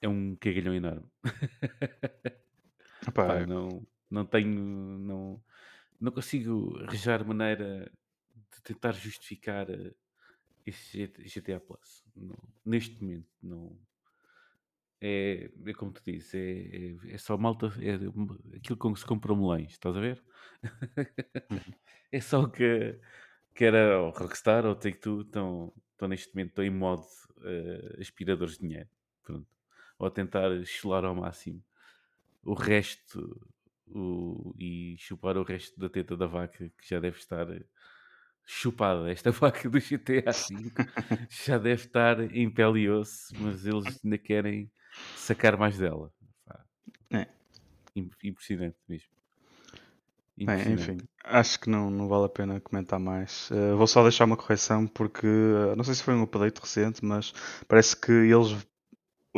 é 0.00 0.08
um 0.08 0.36
cagalhão 0.36 0.74
enorme. 0.74 1.06
Pá, 3.14 3.36
é. 3.36 3.46
não, 3.46 3.86
não 4.10 4.24
tenho. 4.26 4.98
Não, 4.98 5.42
não 6.00 6.12
consigo 6.12 6.78
arranjar 6.82 7.24
maneira 7.24 7.90
de 8.52 8.62
tentar 8.62 8.92
justificar 8.92 9.68
eh, 9.70 9.94
esse 10.66 11.06
GTA 11.06 11.60
Plus. 11.60 12.04
Não, 12.14 12.36
neste 12.64 13.02
momento, 13.02 13.28
não. 13.42 13.78
É, 15.00 15.50
é 15.66 15.72
como 15.74 15.92
tu 15.92 16.02
dizes, 16.04 16.34
é, 16.34 16.38
é, 16.40 17.14
é 17.14 17.18
só 17.18 17.36
malta, 17.36 17.66
é 17.80 17.94
aquilo 18.56 18.78
com 18.78 18.94
que 18.94 19.00
se 19.00 19.06
compra 19.06 19.34
melões, 19.34 19.72
estás 19.72 19.96
a 19.96 20.00
ver? 20.00 20.22
É 22.12 22.20
só 22.20 22.46
que, 22.46 22.96
que 23.56 23.64
era 23.64 24.00
o 24.00 24.10
Rockstar 24.10 24.64
ou 24.64 24.70
o 24.70 24.76
Take-Two 24.76 25.22
estão, 25.22 25.72
estão 25.90 26.06
neste 26.06 26.32
momento 26.32 26.50
estão 26.50 26.64
em 26.64 26.70
modo 26.70 27.02
uh, 27.38 28.00
aspiradores 28.00 28.54
de 28.54 28.60
dinheiro. 28.60 28.88
Pronto. 29.20 29.48
Ou 29.98 30.06
a 30.06 30.10
tentar 30.12 30.48
chular 30.64 31.04
ao 31.04 31.12
máximo 31.16 31.60
o 32.44 32.54
resto 32.54 33.44
o, 33.88 34.54
e 34.58 34.96
chupar 34.98 35.36
o 35.36 35.42
resto 35.42 35.78
da 35.80 35.88
teta 35.88 36.16
da 36.16 36.26
vaca 36.26 36.70
que 36.78 36.88
já 36.88 37.00
deve 37.00 37.18
estar 37.18 37.46
chupada. 38.44 39.10
Esta 39.10 39.30
vaca 39.32 39.68
do 39.68 39.78
GTA 39.78 40.30
V 40.30 40.72
já 41.28 41.58
deve 41.58 41.82
estar 41.82 42.20
em 42.20 42.50
pele 42.50 42.80
e 42.80 42.90
osso, 42.90 43.34
mas 43.40 43.66
eles 43.66 44.00
ainda 44.04 44.18
querem 44.18 44.70
sacar 45.16 45.56
mais 45.56 45.78
dela. 45.78 46.12
É. 47.12 47.26
Impressionante 48.22 48.76
mesmo. 48.88 49.14
Enfim, 50.36 50.98
acho 51.22 51.60
que 51.60 51.70
não, 51.70 51.88
não 51.90 52.08
vale 52.08 52.26
a 52.26 52.28
pena 52.28 52.60
comentar 52.60 52.98
mais. 52.98 53.48
Uh, 53.50 53.76
vou 53.76 53.86
só 53.86 54.02
deixar 54.02 54.24
uma 54.24 54.36
correção 54.36 54.84
porque 54.86 55.26
uh, 55.26 55.76
não 55.76 55.84
sei 55.84 55.94
se 55.94 56.02
foi 56.02 56.14
um 56.14 56.22
update 56.22 56.60
recente, 56.60 57.04
mas 57.04 57.32
parece 57.68 57.96
que 57.96 58.10
eles 58.10 58.56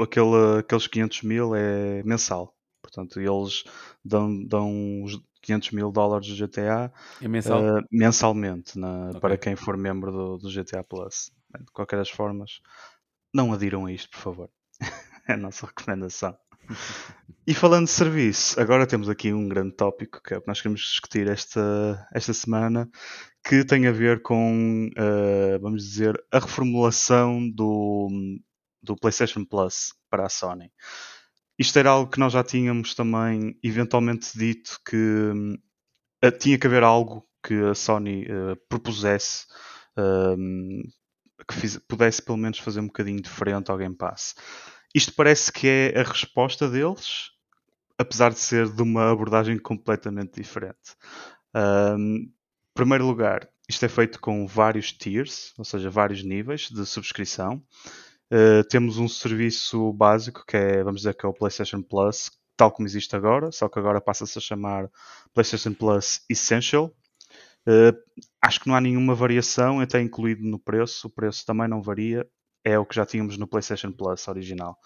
aquele, 0.03 0.61
aqueles 0.61 0.87
500 0.87 1.23
mil 1.23 1.55
é 1.55 2.03
mensal. 2.03 2.55
Portanto, 2.81 3.21
eles 3.21 3.65
dão, 4.03 4.43
dão 4.45 5.03
os 5.03 5.21
500 5.43 5.73
mil 5.73 5.93
dólares 5.93 6.29
do 6.29 6.47
GTA 6.47 6.93
é 7.21 7.29
mensal? 7.29 7.61
uh, 7.61 7.85
mensalmente 7.91 8.79
na, 8.79 9.11
okay. 9.11 9.21
para 9.21 9.37
quem 9.37 9.55
for 9.55 9.77
membro 9.77 10.11
do, 10.11 10.39
do 10.39 10.51
GTA 10.51 10.83
Plus. 10.83 11.31
De 11.59 11.73
qualquer 11.73 11.97
das 11.97 12.11
formas, 12.11 12.61
não 13.35 13.53
adiram 13.53 13.87
a 13.87 13.93
isto, 13.93 14.11
por 14.11 14.19
favor. 14.19 14.51
É 15.27 15.33
a 15.35 15.37
nossa 15.37 15.67
recomendação. 15.67 16.37
E 17.47 17.55
falando 17.55 17.85
de 17.85 17.93
serviço, 17.93 18.61
agora 18.61 18.87
temos 18.87 19.09
aqui 19.09 19.33
um 19.33 19.49
grande 19.49 19.73
tópico 19.73 20.21
que 20.21 20.35
é 20.35 20.39
o 20.39 20.41
que 20.41 20.49
nós 20.49 20.61
queremos 20.61 20.81
discutir 20.81 21.29
esta, 21.29 22.09
esta 22.13 22.35
semana, 22.35 22.91
que 23.47 23.65
tem 23.65 23.87
a 23.87 23.93
ver 23.93 24.21
com, 24.23 24.89
uh, 24.99 25.61
vamos 25.61 25.85
dizer, 25.85 26.21
a 26.33 26.41
reformulação 26.41 27.49
do, 27.49 28.09
do 28.83 28.97
PlayStation 28.97 29.45
Plus 29.45 29.95
para 30.11 30.27
a 30.27 30.29
Sony. 30.29 30.73
Isto 31.57 31.79
era 31.79 31.91
algo 31.91 32.11
que 32.11 32.19
nós 32.19 32.33
já 32.33 32.43
tínhamos 32.43 32.95
também 32.95 33.57
eventualmente 33.63 34.37
dito 34.37 34.81
que 34.85 35.31
uh, 36.25 36.31
tinha 36.41 36.59
que 36.59 36.67
haver 36.67 36.83
algo 36.83 37.25
que 37.45 37.55
a 37.55 37.75
Sony 37.75 38.25
uh, 38.25 38.57
propusesse 38.69 39.47
que 41.49 41.55
fiz, 41.55 41.79
pudesse 41.89 42.21
pelo 42.21 42.37
menos 42.37 42.59
fazer 42.59 42.81
um 42.81 42.87
bocadinho 42.87 43.21
diferente 43.23 43.71
ao 43.71 43.79
Game 43.79 43.97
Pass. 43.97 44.35
Isto 44.97 45.13
parece 45.13 45.53
que 45.53 45.69
é 45.69 46.01
a 46.01 46.03
resposta 46.03 46.71
deles, 46.71 47.31
apesar 47.99 48.31
de 48.31 48.39
ser 48.39 48.67
de 48.73 48.81
uma 48.81 49.13
abordagem 49.13 49.59
completamente 49.59 50.41
diferente. 50.41 50.97
Um, 51.55 52.33
primeiro 52.73 53.07
lugar, 53.07 53.47
isto 53.69 53.85
é 53.85 53.91
feito 53.91 54.19
com 54.19 54.47
vários 54.47 54.93
tiers, 54.93 55.53
ou 55.59 55.67
seja, 55.67 55.91
vários 55.91 56.23
níveis 56.23 56.71
de 56.71 56.87
subscrição. 56.87 57.63
Uh, 58.33 58.65
temos 58.71 58.97
um 58.97 59.07
serviço 59.07 59.93
básico 59.93 60.43
que 60.49 60.57
é, 60.57 60.83
vamos 60.83 61.03
dizer, 61.03 61.15
que 61.15 61.27
é 61.27 61.29
o 61.29 61.35
PlayStation 61.35 61.83
Plus, 61.83 62.31
tal 62.57 62.73
como 62.73 62.89
existe 62.89 63.15
agora, 63.15 63.53
só 63.53 63.69
que 63.69 63.79
agora 63.79 64.01
passa-se 64.01 64.39
a 64.39 64.41
chamar 64.41 64.89
PlayStation 65.35 65.75
Plus 65.75 66.23
Essential. 66.31 66.87
Uh, 67.69 67.93
acho 68.41 68.61
que 68.61 68.67
não 68.67 68.75
há 68.75 68.81
nenhuma 68.81 69.15
variação, 69.15 69.79
até 69.79 70.01
incluído 70.01 70.43
no 70.43 70.59
preço. 70.59 71.07
O 71.07 71.11
preço 71.11 71.45
também 71.45 71.69
não 71.69 71.83
varia, 71.83 72.27
é 72.67 72.77
o 72.77 72.85
que 72.85 72.97
já 72.97 73.07
tínhamos 73.07 73.39
no 73.39 73.47
PlayStation 73.47 73.93
Plus 73.93 74.27
original. 74.27 74.77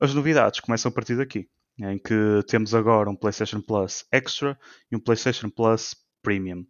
As 0.00 0.12
novidades 0.12 0.58
começam 0.58 0.90
a 0.90 0.92
partir 0.92 1.16
daqui 1.16 1.48
em 1.78 1.96
que 1.96 2.42
temos 2.48 2.74
agora 2.74 3.08
um 3.08 3.14
PlayStation 3.14 3.60
Plus 3.60 4.04
Extra 4.10 4.58
e 4.90 4.96
um 4.96 5.00
PlayStation 5.00 5.48
Plus 5.48 5.94
Premium. 6.22 6.66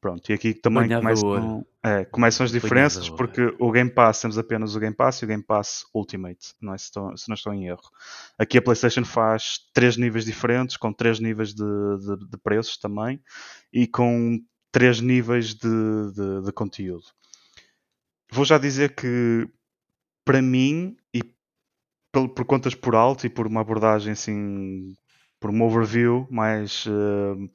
Pronto, 0.00 0.30
e 0.30 0.34
aqui 0.34 0.52
também 0.52 0.86
começam, 0.86 1.66
é, 1.82 2.04
começam, 2.04 2.44
as 2.44 2.52
diferenças 2.52 3.08
porque 3.08 3.56
o 3.58 3.72
Game 3.72 3.90
Pass 3.90 4.20
temos 4.20 4.36
apenas 4.36 4.76
o 4.76 4.78
Game 4.78 4.94
Pass 4.94 5.22
e 5.22 5.24
o 5.24 5.28
Game 5.28 5.42
Pass 5.42 5.86
Ultimate, 5.94 6.52
não 6.60 6.74
é? 6.74 6.78
se, 6.78 6.84
estou, 6.84 7.16
se 7.16 7.26
não 7.26 7.34
estou 7.34 7.54
em 7.54 7.68
erro. 7.68 7.88
Aqui 8.38 8.58
a 8.58 8.62
PlayStation 8.62 9.06
faz 9.06 9.60
três 9.72 9.96
níveis 9.96 10.26
diferentes, 10.26 10.76
com 10.76 10.92
três 10.92 11.18
níveis 11.18 11.54
de, 11.54 11.64
de, 11.64 12.28
de 12.28 12.36
preços 12.36 12.76
também 12.76 13.18
e 13.72 13.86
com 13.86 14.38
três 14.70 15.00
níveis 15.00 15.54
de, 15.54 16.12
de, 16.14 16.42
de 16.44 16.52
conteúdo. 16.52 17.06
Vou 18.30 18.44
já 18.44 18.58
dizer 18.58 18.94
que 18.94 19.48
para 20.24 20.40
mim 20.40 20.96
e 21.12 21.22
por, 22.12 22.28
por 22.28 22.44
contas 22.44 22.74
por 22.74 22.94
alto 22.94 23.26
e 23.26 23.30
por 23.30 23.46
uma 23.46 23.60
abordagem 23.60 24.12
assim, 24.12 24.94
por 25.40 25.50
um 25.50 25.62
overview 25.62 26.26
mais, 26.30 26.86
uh, 26.86 27.50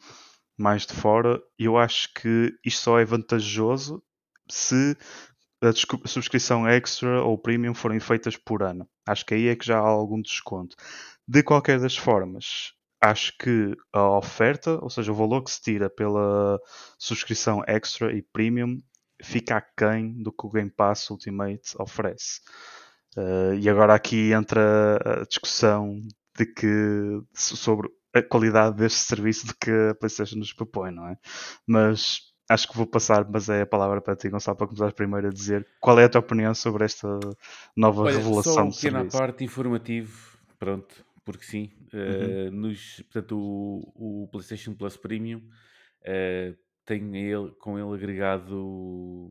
mais 0.57 0.85
de 0.85 0.93
fora, 0.93 1.41
eu 1.57 1.77
acho 1.77 2.13
que 2.13 2.53
isto 2.65 2.81
só 2.81 2.99
é 2.99 3.05
vantajoso 3.05 4.03
se 4.49 4.97
a 5.61 6.07
subscrição 6.07 6.67
extra 6.67 7.21
ou 7.23 7.37
premium 7.37 7.73
forem 7.73 7.99
feitas 7.99 8.37
por 8.37 8.63
ano. 8.63 8.87
Acho 9.07 9.25
que 9.25 9.33
aí 9.33 9.47
é 9.47 9.55
que 9.55 9.65
já 9.65 9.77
há 9.77 9.87
algum 9.87 10.21
desconto. 10.21 10.75
De 11.27 11.43
qualquer 11.43 11.79
das 11.79 11.97
formas, 11.97 12.73
acho 13.01 13.37
que 13.37 13.75
a 13.93 14.17
oferta, 14.17 14.79
ou 14.81 14.89
seja, 14.89 15.11
o 15.11 15.15
valor 15.15 15.43
que 15.43 15.51
se 15.51 15.61
tira 15.61 15.89
pela 15.89 16.59
subscrição 16.97 17.61
extra 17.67 18.13
e 18.15 18.21
premium, 18.21 18.81
fica 19.21 19.57
aquém 19.57 20.21
do 20.21 20.31
que 20.31 20.45
o 20.45 20.49
Game 20.49 20.69
Pass 20.69 21.09
Ultimate 21.09 21.73
oferece. 21.79 22.41
Uh, 23.17 23.55
e 23.59 23.69
agora 23.69 23.95
aqui 23.95 24.31
entra 24.33 24.97
a 25.03 25.25
discussão 25.25 25.99
de 26.37 26.45
que 26.45 27.21
sobre 27.33 27.89
a 28.13 28.21
qualidade 28.21 28.77
deste 28.77 28.99
serviço 28.99 29.47
de 29.47 29.53
que 29.55 29.71
a 29.71 29.95
PlayStation 29.95 30.37
nos 30.37 30.53
propõe, 30.53 30.91
não 30.91 31.07
é? 31.07 31.17
Mas 31.67 32.29
acho 32.49 32.67
que 32.67 32.77
vou 32.77 32.87
passar, 32.87 33.29
mas 33.29 33.47
é 33.49 33.61
a 33.61 33.65
palavra 33.65 34.01
para 34.01 34.15
ti, 34.15 34.29
Gonçalo, 34.29 34.57
para 34.57 34.67
começar 34.67 34.91
primeiro 34.93 35.27
a 35.27 35.31
dizer 35.31 35.67
qual 35.79 35.99
é 35.99 36.05
a 36.05 36.09
tua 36.09 36.19
opinião 36.19 36.53
sobre 36.53 36.85
esta 36.85 37.07
nova 37.75 38.03
Olha, 38.03 38.17
revelação 38.17 38.53
só 38.53 38.63
um 38.63 38.71
pequena 38.71 38.99
serviço. 38.99 39.17
parte 39.17 39.43
informativo, 39.43 40.39
pronto, 40.57 41.05
porque 41.23 41.45
sim, 41.45 41.71
uh, 41.93 42.51
nos, 42.51 43.01
portanto 43.11 43.37
o, 43.37 44.23
o, 44.23 44.27
PlayStation 44.29 44.73
Plus 44.73 44.97
Premium 44.97 45.37
uh, 45.37 46.57
tem 46.89 47.15
ele, 47.15 47.51
com 47.51 47.77
ele 47.77 47.93
agregado 47.93 49.29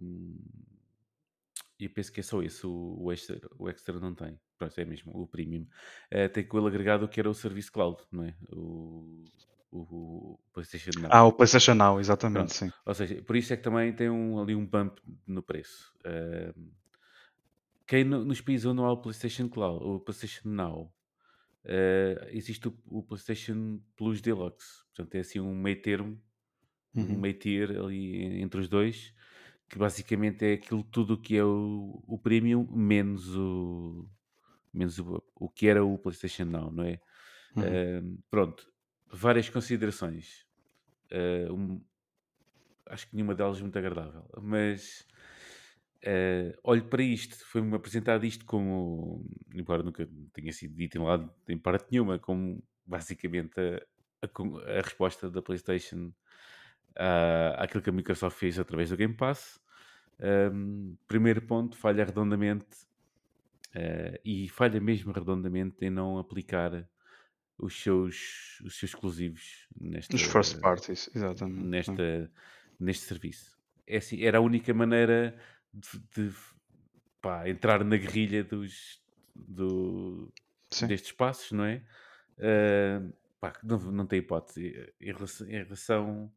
e 1.77 1.89
penso 1.89 2.13
que 2.13 2.21
é 2.21 2.23
só 2.23 2.41
isso, 2.41 2.71
o, 2.71 3.07
o, 3.07 3.13
extra, 3.13 3.41
o 3.59 3.69
extra 3.69 3.99
não 3.99 4.15
tem. 4.15 4.39
Pronto, 4.57 4.81
é 4.81 4.85
mesmo, 4.85 5.13
o 5.13 5.27
premium. 5.27 5.67
Uh, 6.13 6.29
tem 6.33 6.45
com 6.47 6.57
ele 6.59 6.69
agregado 6.69 7.09
que 7.09 7.19
era 7.19 7.29
o 7.29 7.35
serviço 7.35 7.73
cloud, 7.73 8.01
não 8.13 8.25
é? 8.25 8.35
O, 8.53 9.25
o, 9.73 9.79
o 9.79 10.41
PlayStation 10.53 11.01
Now. 11.01 11.11
Ah, 11.13 11.25
o 11.25 11.33
PlayStation 11.33 11.75
Now, 11.75 11.99
exatamente, 11.99 12.37
Pronto. 12.37 12.55
sim. 12.55 12.73
Ou 12.87 12.95
seja, 12.95 13.23
por 13.23 13.35
isso 13.35 13.53
é 13.53 13.57
que 13.57 13.63
também 13.63 13.93
tem 13.93 14.09
um, 14.09 14.41
ali 14.41 14.55
um 14.55 14.65
bump 14.65 15.01
no 15.27 15.43
preço. 15.43 15.93
Uh, 16.01 16.71
quem 17.89 18.05
no, 18.05 18.25
nos 18.25 18.41
países 18.41 18.67
onde 18.67 18.77
não 18.77 18.87
há 18.87 18.93
o 18.93 18.99
PlayStation 18.99 19.49
Cloud, 19.49 19.85
o 19.85 19.99
PlayStation 19.99 20.49
Now, 20.49 20.93
uh, 21.65 22.29
existe 22.29 22.69
o, 22.69 22.79
o, 22.87 23.03
PlayStation 23.03 23.81
Plus 23.97 24.21
Deluxe. 24.21 24.85
Portanto, 24.95 25.15
é 25.17 25.21
assim 25.21 25.41
um 25.41 25.55
meio 25.55 25.81
termo, 25.83 26.21
uhum. 26.95 27.15
um 27.15 27.19
meio 27.19 27.35
tier 27.35 27.71
ali 27.79 28.41
entre 28.41 28.61
os 28.61 28.69
dois 28.69 29.15
que 29.69 29.79
basicamente 29.79 30.45
é 30.45 30.55
aquilo 30.55 30.83
tudo 30.83 31.21
que 31.21 31.37
é 31.37 31.45
o, 31.45 32.03
o 32.07 32.19
premium 32.19 32.67
menos 32.71 33.37
o 33.37 34.09
menos 34.73 34.99
o, 34.99 35.23
o 35.35 35.49
que 35.49 35.67
era 35.69 35.85
o 35.85 35.99
PlayStation 35.99 36.45
Now, 36.45 36.71
não 36.71 36.85
é? 36.85 37.01
Uhum. 37.57 37.63
Uh, 37.63 38.19
pronto, 38.31 38.71
várias 39.11 39.49
considerações. 39.49 40.47
Uh, 41.11 41.53
um, 41.53 41.85
acho 42.87 43.09
que 43.09 43.15
nenhuma 43.17 43.35
delas 43.35 43.61
muito 43.61 43.79
agradável, 43.79 44.25
mas 44.41 45.07
uh, 46.05 46.59
olho 46.63 46.85
para 46.85 47.03
isto, 47.03 47.37
foi-me 47.47 47.75
apresentado 47.75 48.25
isto 48.25 48.45
como, 48.45 49.25
embora 49.55 49.83
nunca 49.83 50.09
tenha 50.33 50.53
sido 50.53 50.75
dito 50.75 50.99
em 50.99 51.03
lado 51.03 51.33
em 51.49 51.59
parte 51.59 51.91
nenhuma, 51.91 52.19
como 52.19 52.63
basicamente 52.87 53.59
a, 53.59 54.27
a, 54.27 54.79
a 54.79 54.83
resposta 54.83 55.31
da 55.31 55.43
PlayStation 55.43 56.13
uh, 56.97 57.55
àquilo 57.57 57.83
que 57.83 57.91
a 57.91 57.93
Microsoft 57.93 58.39
fez 58.39 58.59
através 58.59 58.91
do 58.91 58.97
Game 58.97 59.15
Pass. 59.15 59.61
Um, 60.21 60.97
primeiro 61.07 61.41
ponto, 61.43 61.77
falha 61.77 62.05
redondamente 62.05 62.67
uh, 63.77 64.19
e 64.25 64.49
falha 64.49 64.81
mesmo 64.81 65.13
redondamente 65.13 65.77
em 65.85 65.91
não 65.91 66.19
aplicar 66.19 66.89
os 67.57 67.81
seus, 67.81 68.61
os 68.65 68.79
seus 68.79 68.93
exclusivos 68.93 69.69
nesta, 69.79 70.15
Os 70.15 70.23
first 70.23 70.61
parties, 70.61 71.11
exatamente. 71.15 71.65
Nesta, 71.65 72.31
neste 72.79 73.05
serviço. 73.05 73.59
É 73.87 73.97
assim, 73.97 74.23
era 74.23 74.39
a 74.39 74.41
única 74.41 74.73
maneira 74.73 75.37
de, 75.73 75.99
de 76.15 76.35
pá, 77.21 77.49
entrar 77.49 77.85
na 77.85 77.97
guerrilha 77.97 78.45
dos, 78.45 79.03
do, 79.35 80.33
destes 80.87 81.13
passos, 81.13 81.53
não 81.53 81.65
é? 81.65 81.83
Uh, 82.39 83.13
pá, 83.41 83.53
não, 83.63 83.79
não 83.79 84.07
tem 84.07 84.21
hipótese. 84.21 84.93
Em 85.01 85.13
relação, 85.13 85.47
em 85.49 85.63
relação 85.65 86.33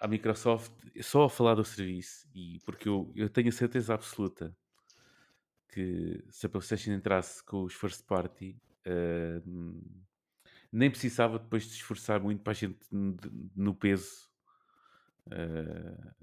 à 0.00 0.08
Microsoft 0.08 0.72
só 1.00 1.24
a 1.24 1.30
falar 1.30 1.54
do 1.54 1.64
serviço, 1.64 2.28
e 2.34 2.60
porque 2.64 2.88
eu, 2.88 3.12
eu 3.14 3.28
tenho 3.28 3.48
a 3.48 3.52
certeza 3.52 3.94
absoluta 3.94 4.56
que 5.68 6.24
se 6.30 6.46
a 6.46 6.48
PlayStation 6.48 6.92
entrasse 6.92 7.44
com 7.44 7.62
os 7.62 7.74
first 7.74 8.04
party, 8.06 8.56
uh, 8.86 9.82
nem 10.72 10.90
precisava 10.90 11.38
depois 11.38 11.64
de 11.64 11.74
esforçar 11.74 12.20
muito 12.20 12.42
para 12.42 12.52
a 12.52 12.54
gente 12.54 12.78
no 12.90 13.74
peso. 13.74 14.30
Uh, 15.26 16.14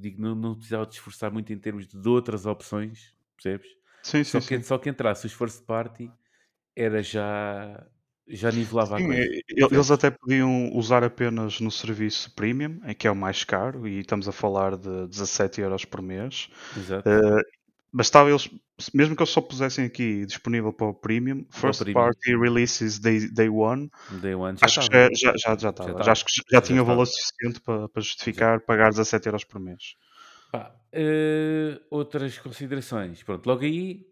digo, 0.00 0.20
não, 0.20 0.34
não 0.34 0.54
precisava 0.54 0.86
de 0.86 0.94
esforçar 0.94 1.32
muito 1.32 1.52
em 1.52 1.58
termos 1.58 1.86
de, 1.86 1.98
de 1.98 2.08
outras 2.08 2.46
opções, 2.46 3.14
percebes? 3.36 3.68
Sim, 4.02 4.24
sim, 4.24 4.24
só, 4.24 4.40
sim. 4.40 4.48
Que, 4.48 4.62
só 4.62 4.78
que 4.78 4.88
entrasse 4.88 5.26
os 5.26 5.32
first 5.32 5.64
party 5.64 6.10
era 6.74 7.02
já 7.02 7.86
já 8.28 8.50
nivelava 8.50 8.98
Sim, 8.98 9.04
a 9.04 9.06
coisa. 9.06 9.74
Eles 9.74 9.90
até 9.90 10.10
podiam 10.10 10.70
usar 10.74 11.02
apenas 11.02 11.60
no 11.60 11.70
serviço 11.70 12.34
premium, 12.34 12.80
em 12.84 12.94
que 12.94 13.06
é 13.06 13.10
o 13.10 13.16
mais 13.16 13.44
caro, 13.44 13.86
e 13.86 14.00
estamos 14.00 14.28
a 14.28 14.32
falar 14.32 14.76
de 14.76 15.06
17 15.08 15.60
euros 15.60 15.84
por 15.84 16.02
mês. 16.02 16.48
Exato. 16.76 17.08
Uh, 17.08 17.42
bastava 17.92 18.28
eles, 18.28 18.50
mesmo 18.92 19.16
que 19.16 19.22
eles 19.22 19.30
só 19.30 19.40
pusessem 19.40 19.84
aqui 19.84 20.26
disponível 20.26 20.72
para 20.72 20.88
o 20.88 20.94
premium, 20.94 21.46
first 21.50 21.82
premium. 21.82 22.04
party 22.04 22.36
releases 22.36 22.98
day, 22.98 23.28
day 23.30 23.48
one, 23.48 23.90
day 24.20 24.34
one 24.34 24.58
já 24.58 24.66
acho 24.66 24.90
que 24.90 24.96
já, 24.96 25.08
já, 25.14 25.32
já, 25.36 25.56
já, 25.56 25.70
estava. 25.70 26.02
já, 26.02 26.12
acho 26.12 26.24
que 26.24 26.32
já, 26.32 26.42
já 26.52 26.60
tinha 26.60 26.82
valor 26.82 27.06
suficiente 27.06 27.60
para, 27.60 27.88
para 27.88 28.02
justificar 28.02 28.54
Exato. 28.54 28.66
pagar 28.66 28.90
17 28.90 29.26
euros 29.26 29.44
por 29.44 29.60
mês. 29.60 29.94
Pá, 30.52 30.74
uh, 30.94 31.80
outras 31.90 32.38
considerações. 32.38 33.22
Pronto, 33.22 33.46
logo 33.46 33.64
aí 33.64 34.06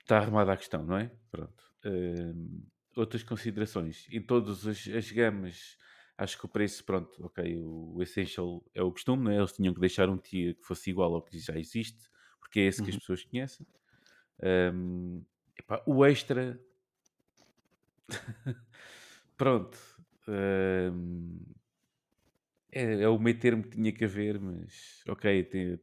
está 0.00 0.18
arrumada 0.18 0.52
a 0.52 0.56
questão, 0.56 0.82
não 0.84 0.96
é? 0.96 1.10
Pronto. 1.30 1.62
Uh, 1.84 2.62
outras 2.96 3.22
considerações. 3.22 4.06
Em 4.10 4.20
todas 4.22 4.66
as, 4.66 4.86
as 4.88 5.10
gamas, 5.10 5.76
acho 6.18 6.38
que 6.38 6.46
o 6.46 6.48
preço, 6.48 6.84
pronto, 6.84 7.24
ok, 7.24 7.56
o, 7.58 7.96
o 7.96 8.02
Essential 8.02 8.64
é 8.74 8.82
o 8.82 8.90
costume, 8.92 9.24
né? 9.28 9.36
eles 9.38 9.52
tinham 9.52 9.74
que 9.74 9.80
deixar 9.80 10.08
um 10.08 10.18
tier 10.18 10.54
que 10.56 10.64
fosse 10.66 10.90
igual 10.90 11.14
ao 11.14 11.22
que 11.22 11.38
já 11.38 11.56
existe, 11.58 12.08
porque 12.40 12.60
é 12.60 12.64
esse 12.64 12.82
que 12.82 12.90
as 12.90 12.96
uhum. 12.96 13.00
pessoas 13.00 13.24
conhecem. 13.24 13.66
Um, 14.42 15.24
epá, 15.58 15.82
o 15.86 16.04
extra, 16.04 16.60
Pronto. 19.36 19.78
hum, 20.28 21.54
é, 22.72 23.02
é 23.02 23.08
o 23.08 23.18
meio 23.18 23.38
termo 23.38 23.62
que 23.64 23.70
tinha 23.70 23.92
que 23.92 24.04
haver, 24.04 24.38
mas 24.40 25.02
ok, 25.08 25.44
tem- 25.44 25.78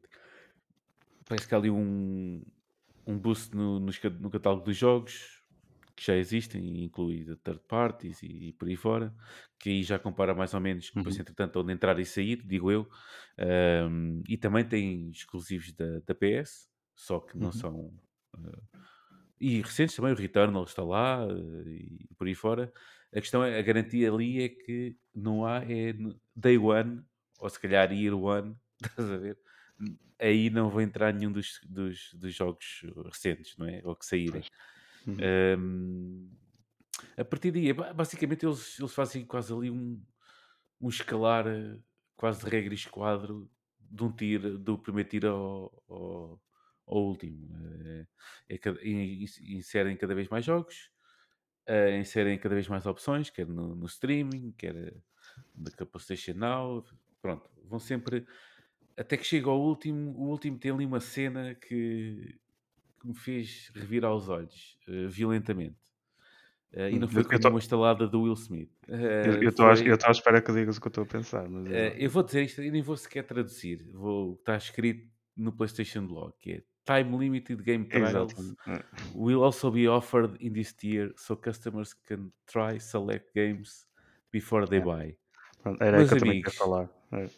parece 1.27 1.47
que 1.47 1.53
há 1.55 1.57
ali 1.57 1.69
um, 1.69 2.41
um 3.05 3.17
boost 3.17 3.55
no, 3.55 3.79
ca- 4.01 4.09
no 4.09 4.29
catálogo 4.29 4.65
dos 4.65 4.77
jogos 4.77 5.36
que 5.97 6.05
já 6.05 6.15
existem, 6.15 6.83
inclui 6.85 7.25
de 7.25 7.35
third 7.37 7.61
parties 7.67 8.23
e, 8.23 8.49
e 8.49 8.53
por 8.53 8.69
aí 8.69 8.77
fora, 8.77 9.15
que 9.59 9.69
aí 9.71 9.83
já 9.83 9.99
compara 9.99 10.35
mais 10.35 10.53
ou 10.53 10.61
menos, 10.61 10.91
depois 10.91 11.17
Uhum. 11.17 11.19
entretanto 11.19 11.59
onde 11.59 11.73
entrar 11.73 11.99
e 11.99 12.05
sair, 12.05 12.37
digo 12.47 12.71
eu, 12.71 12.87
Hum, 13.89 14.23
e 14.27 14.37
também 14.37 14.67
tem 14.67 15.09
exclusivos 15.11 15.73
da, 15.73 15.99
da 16.01 16.15
PS, 16.15 16.67
só 16.95 17.19
que 17.19 17.37
não 17.37 17.51
Uhum. 17.51 17.51
são... 17.51 17.93
eh, 18.37 18.79
e 19.39 19.61
recentes 19.61 19.95
também, 19.95 20.13
o 20.13 20.15
Returnal 20.15 20.63
está 20.63 20.83
lá 20.83 21.25
eh, 21.29 21.69
e 21.69 22.09
por 22.17 22.27
aí 22.27 22.35
fora. 22.35 22.71
A 23.15 23.19
questão 23.21 23.43
é, 23.43 23.59
a 23.59 23.61
garantia 23.61 24.11
ali 24.11 24.41
é 24.43 24.49
que 24.49 24.97
não 25.15 25.45
há, 25.45 25.63
é 25.63 25.93
day 26.35 26.57
one, 26.57 27.03
ou 27.39 27.49
se 27.49 27.59
calhar 27.59 27.91
year 27.93 28.15
one, 28.15 28.55
estás 28.83 29.09
a 29.11 29.17
ver? 29.17 29.39
Aí 30.19 30.49
não 30.49 30.69
vai 30.69 30.83
entrar 30.85 31.13
nenhum 31.13 31.31
dos, 31.31 31.59
dos, 31.65 32.13
dos 32.15 32.33
jogos 32.35 32.83
recentes, 33.05 33.55
não 33.57 33.67
é? 33.67 33.81
Ou 33.85 33.95
que 33.95 34.05
saírem. 34.05 34.45
Pois. 34.45 34.67
Uhum. 35.07 35.17
Ahm, 35.21 36.29
a 37.17 37.25
partir 37.25 37.51
daí, 37.51 37.69
é 37.69 37.73
ba- 37.73 37.93
basicamente 37.93 38.45
eles, 38.45 38.79
eles 38.79 38.93
fazem 38.93 39.25
quase 39.25 39.53
ali 39.53 39.69
um, 39.71 40.03
um 40.81 40.89
escalar 40.89 41.47
eh, 41.47 41.79
quase 42.15 42.43
de 42.43 42.49
regra 42.49 42.73
e 42.73 42.77
esquadro 42.77 43.49
de 43.79 44.03
um 44.03 44.11
tiro, 44.11 44.57
do 44.59 44.77
primeiro 44.77 45.09
tiro 45.09 45.29
ao, 45.29 45.83
ao, 45.87 46.41
ao 46.87 46.97
último. 47.05 47.49
Eh, 47.55 48.07
é 48.49 48.87
in- 48.87 49.25
inserem 49.57 49.97
cada 49.97 50.15
vez 50.15 50.27
mais 50.29 50.45
jogos, 50.45 50.91
eh, 51.67 51.97
inserem 51.99 52.37
cada 52.39 52.55
vez 52.55 52.67
mais 52.67 52.85
opções, 52.85 53.29
quer 53.29 53.47
no, 53.47 53.75
no 53.75 53.85
streaming, 53.85 54.51
quer 54.53 54.93
da 55.55 55.85
PlayStation 55.85 56.33
Now, 56.33 56.83
pronto, 57.21 57.49
vão 57.65 57.79
sempre 57.79 58.25
até 58.97 59.17
que 59.17 59.23
chega 59.23 59.49
ao 59.49 59.61
último, 59.61 60.11
o 60.11 60.29
último 60.29 60.57
tem 60.59 60.71
ali 60.71 60.85
uma 60.85 60.99
cena 60.99 61.55
que, 61.55 62.39
que 62.99 63.07
me 63.07 63.15
fez 63.15 63.71
revirar 63.75 64.13
os 64.15 64.29
olhos 64.29 64.77
eh, 64.87 65.07
violentamente. 65.07 65.75
Eh, 66.73 66.91
e 66.91 66.95
Hum, 66.95 66.99
não 66.99 67.07
foi 67.07 67.23
com 67.23 67.33
estou 67.33 67.49
nenhuma 67.49 67.59
estalada 67.59 68.07
do 68.07 68.23
Will 68.23 68.33
Smith. 68.33 68.69
eu, 68.87 68.95
Eh, 68.97 69.39
eu 69.43 69.55
tô 69.55 69.63
à- 69.65 69.71
eu 69.71 69.75
foi. 69.77 69.97
tô 69.97 70.07
à 70.07 70.11
espera 70.11 70.41
que 70.41 70.51
digas 70.51 70.77
o 70.77 70.81
que 70.81 70.87
eu 70.87 70.89
estou 70.89 71.03
a 71.03 71.07
pensar, 71.07 71.47
mas 71.49 71.65
eh, 71.67 71.89
lá. 71.89 71.95
eu 71.97 72.09
vou 72.09 72.23
dizer 72.23 72.43
isto 72.43 72.61
e 72.61 72.69
nem 72.71 72.81
vou 72.81 72.97
sequer 72.97 73.23
traduzir. 73.25 73.89
Vou, 73.93 74.33
está 74.35 74.57
escrito 74.57 75.09
no 75.35 75.51
PlayStation 75.51 76.05
Blog, 76.07 76.33
que 76.39 76.51
é 76.53 76.63
Time 76.85 77.17
Limited 77.17 77.61
Game 77.63 77.85
Trials. 77.85 78.33
É. 78.67 78.83
will 79.15 79.43
also 79.43 79.69
be 79.71 79.87
offered 79.87 80.37
in 80.45 80.53
this 80.53 80.73
tier 80.73 81.13
so 81.17 81.35
customers 81.37 81.93
can 81.93 82.31
try 82.45 82.79
select 82.79 83.29
games 83.35 83.87
before 84.31 84.65
they 84.67 84.79
É. 84.79 84.81
buy. 84.81 85.17
Pronto, 85.61 85.81
era 85.83 85.97
Meus 85.97 86.09
que 86.11 86.17
eu 86.17 86.21
amigos, 86.21 86.55
falar. 86.55 86.89
É. 87.13 87.29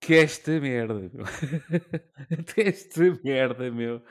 que 0.00 0.14
esta 0.14 0.60
merda, 0.60 1.10
que 2.54 2.60
esta 2.60 3.00
merda, 3.24 3.70
meu. 3.70 4.02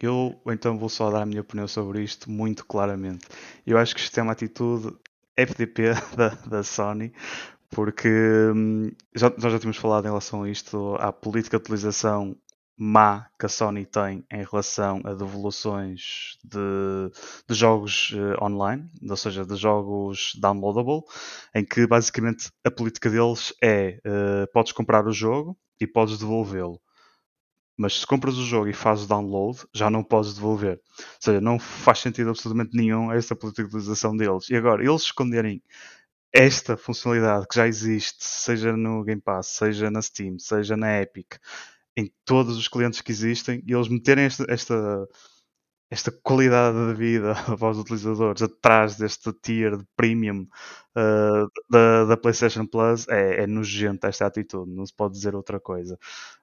Eu 0.00 0.40
então 0.46 0.78
vou 0.78 0.88
só 0.88 1.10
dar 1.10 1.22
a 1.22 1.26
minha 1.26 1.40
opinião 1.40 1.68
sobre 1.68 2.02
isto 2.02 2.30
muito 2.30 2.64
claramente. 2.64 3.26
Eu 3.66 3.78
acho 3.78 3.94
que 3.94 4.00
isto 4.00 4.18
é 4.18 4.22
uma 4.22 4.32
atitude 4.32 4.96
FDP 5.36 5.94
da, 6.16 6.28
da 6.46 6.62
Sony, 6.62 7.12
porque 7.70 8.08
hum, 8.08 8.90
já, 9.14 9.30
nós 9.30 9.52
já 9.52 9.58
tínhamos 9.58 9.76
falado 9.78 10.04
em 10.04 10.08
relação 10.08 10.44
a 10.44 10.50
isto, 10.50 10.96
à 11.00 11.12
política 11.12 11.58
de 11.58 11.62
utilização 11.62 12.36
má 12.76 13.28
que 13.38 13.46
a 13.46 13.48
Sony 13.48 13.86
tem 13.86 14.24
em 14.32 14.44
relação 14.44 15.00
a 15.04 15.14
devoluções 15.14 16.38
de, 16.42 16.58
de 17.48 17.54
jogos 17.54 18.12
eh, 18.14 18.44
online, 18.44 18.90
ou 19.08 19.16
seja, 19.16 19.44
de 19.44 19.54
jogos 19.56 20.32
downloadable, 20.40 21.02
em 21.54 21.64
que 21.64 21.86
basicamente 21.86 22.50
a 22.64 22.70
política 22.70 23.08
deles 23.10 23.54
é 23.62 24.00
eh, 24.04 24.46
podes 24.52 24.72
comprar 24.72 25.06
o 25.06 25.12
jogo 25.12 25.56
e 25.80 25.86
podes 25.86 26.18
devolvê-lo. 26.18 26.80
Mas 27.76 28.00
se 28.00 28.06
compras 28.06 28.36
o 28.36 28.44
jogo 28.44 28.68
e 28.68 28.72
fazes 28.72 29.06
download, 29.06 29.66
já 29.74 29.90
não 29.90 30.04
podes 30.04 30.34
devolver. 30.34 30.80
Ou 30.98 31.04
seja, 31.18 31.40
não 31.40 31.58
faz 31.58 31.98
sentido 31.98 32.30
absolutamente 32.30 32.76
nenhum 32.76 33.10
de 33.68 33.76
utilização 33.76 34.16
deles. 34.16 34.48
E 34.48 34.54
agora, 34.54 34.84
eles 34.84 35.02
esconderem 35.02 35.60
esta 36.32 36.76
funcionalidade 36.76 37.46
que 37.48 37.54
já 37.54 37.66
existe, 37.66 38.24
seja 38.24 38.76
no 38.76 39.04
Game 39.04 39.20
Pass, 39.20 39.46
seja 39.48 39.90
na 39.90 40.02
Steam, 40.02 40.38
seja 40.38 40.76
na 40.76 41.00
Epic, 41.00 41.34
em 41.96 42.12
todos 42.24 42.56
os 42.56 42.66
clientes 42.66 43.00
que 43.00 43.12
existem, 43.12 43.62
e 43.66 43.72
eles 43.72 43.88
meterem 43.88 44.24
esta, 44.24 44.44
esta, 44.48 45.08
esta 45.90 46.10
qualidade 46.10 46.76
de 46.88 46.94
vida 46.94 47.34
para 47.58 47.70
os 47.70 47.78
utilizadores 47.78 48.42
atrás 48.42 48.96
deste 48.96 49.32
tier 49.32 49.76
de 49.76 49.84
premium 49.96 50.46
uh, 50.96 51.48
da, 51.70 52.04
da 52.06 52.16
PlayStation 52.16 52.66
Plus 52.66 53.06
é, 53.08 53.42
é 53.42 53.46
nojenta 53.46 54.08
esta 54.08 54.26
atitude, 54.26 54.70
não 54.70 54.86
se 54.86 54.94
pode 54.94 55.14
dizer 55.14 55.34
outra 55.34 55.60
coisa. 55.60 55.98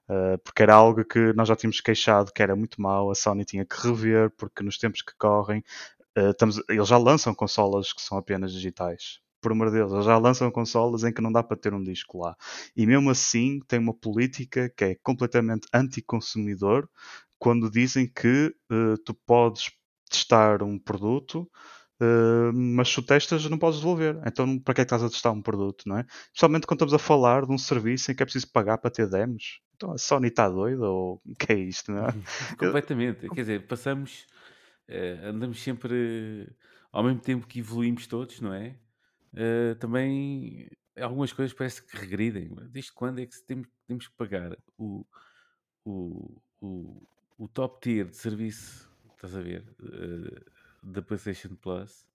Uh, 0.08 0.38
porque 0.44 0.62
era 0.62 0.74
algo 0.74 1.04
que 1.04 1.32
nós 1.34 1.48
já 1.48 1.56
tínhamos 1.56 1.80
queixado 1.80 2.32
que 2.32 2.42
era 2.42 2.56
muito 2.56 2.80
mau, 2.80 3.10
a 3.10 3.14
Sony 3.14 3.44
tinha 3.44 3.64
que 3.64 3.76
rever, 3.76 4.30
porque 4.36 4.62
nos 4.62 4.78
tempos 4.78 5.02
que 5.02 5.12
correm, 5.18 5.62
uh, 6.16 6.30
estamos, 6.30 6.62
eles 6.68 6.88
já 6.88 6.98
lançam 6.98 7.34
consolas 7.34 7.92
que 7.92 8.02
são 8.02 8.18
apenas 8.18 8.52
digitais. 8.52 9.20
Por 9.40 9.50
amor 9.50 9.70
de 9.70 9.78
Deus, 9.78 9.92
eles 9.92 10.04
já 10.04 10.16
lançam 10.18 10.48
consolas 10.52 11.02
em 11.02 11.12
que 11.12 11.20
não 11.20 11.32
dá 11.32 11.42
para 11.42 11.56
ter 11.56 11.74
um 11.74 11.82
disco 11.82 12.18
lá. 12.18 12.36
E 12.76 12.86
mesmo 12.86 13.10
assim 13.10 13.58
tem 13.66 13.80
uma 13.80 13.92
política 13.92 14.72
que 14.76 14.84
é 14.84 14.94
completamente 15.02 15.66
anti-consumidor, 15.74 16.88
quando 17.42 17.68
dizem 17.68 18.06
que 18.06 18.54
uh, 18.70 18.96
tu 19.04 19.12
podes 19.26 19.72
testar 20.08 20.62
um 20.62 20.78
produto, 20.78 21.50
uh, 22.00 22.52
mas 22.54 22.88
se 22.88 23.00
o 23.00 23.02
testas 23.02 23.44
não 23.50 23.58
podes 23.58 23.80
devolver. 23.80 24.16
Então 24.24 24.60
para 24.60 24.74
que 24.74 24.80
é 24.82 24.84
que 24.84 24.86
estás 24.86 25.02
a 25.02 25.10
testar 25.10 25.32
um 25.32 25.42
produto, 25.42 25.82
não 25.88 25.98
é? 25.98 26.06
Especialmente 26.26 26.68
quando 26.68 26.76
estamos 26.76 26.94
a 26.94 27.00
falar 27.00 27.44
de 27.44 27.50
um 27.50 27.58
serviço 27.58 28.12
em 28.12 28.14
que 28.14 28.22
é 28.22 28.26
preciso 28.26 28.48
pagar 28.52 28.78
para 28.78 28.92
ter 28.92 29.10
demos. 29.10 29.60
Então 29.74 29.90
a 29.90 29.98
Sony 29.98 30.28
está 30.28 30.48
doida 30.48 30.88
ou 30.88 31.20
o 31.26 31.34
que 31.34 31.52
é 31.52 31.58
isto, 31.58 31.90
não 31.90 32.06
é? 32.06 32.12
Completamente. 32.56 33.28
Quer 33.28 33.40
dizer, 33.40 33.66
passamos, 33.66 34.24
uh, 34.88 35.26
andamos 35.26 35.60
sempre 35.60 36.48
ao 36.92 37.02
mesmo 37.02 37.18
tempo 37.18 37.44
que 37.48 37.58
evoluímos 37.58 38.06
todos, 38.06 38.40
não 38.40 38.54
é? 38.54 38.76
Também 39.80 40.68
algumas 41.00 41.32
coisas 41.32 41.52
parece 41.52 41.84
que 41.84 41.96
regridem. 41.96 42.54
Desde 42.70 42.92
quando 42.92 43.18
é 43.18 43.26
que 43.26 43.34
temos, 43.44 43.66
temos 43.88 44.06
que 44.06 44.14
pagar 44.14 44.56
o, 44.78 45.04
o, 45.84 46.40
o, 46.60 47.02
o 47.42 47.48
top 47.48 47.80
tier 47.80 48.06
de 48.06 48.16
serviço, 48.16 48.88
estás 49.16 49.34
a 49.34 49.40
ver, 49.40 49.64
uh, 49.80 50.44
da 50.80 51.02
PlayStation 51.02 51.56
Plus? 51.56 52.06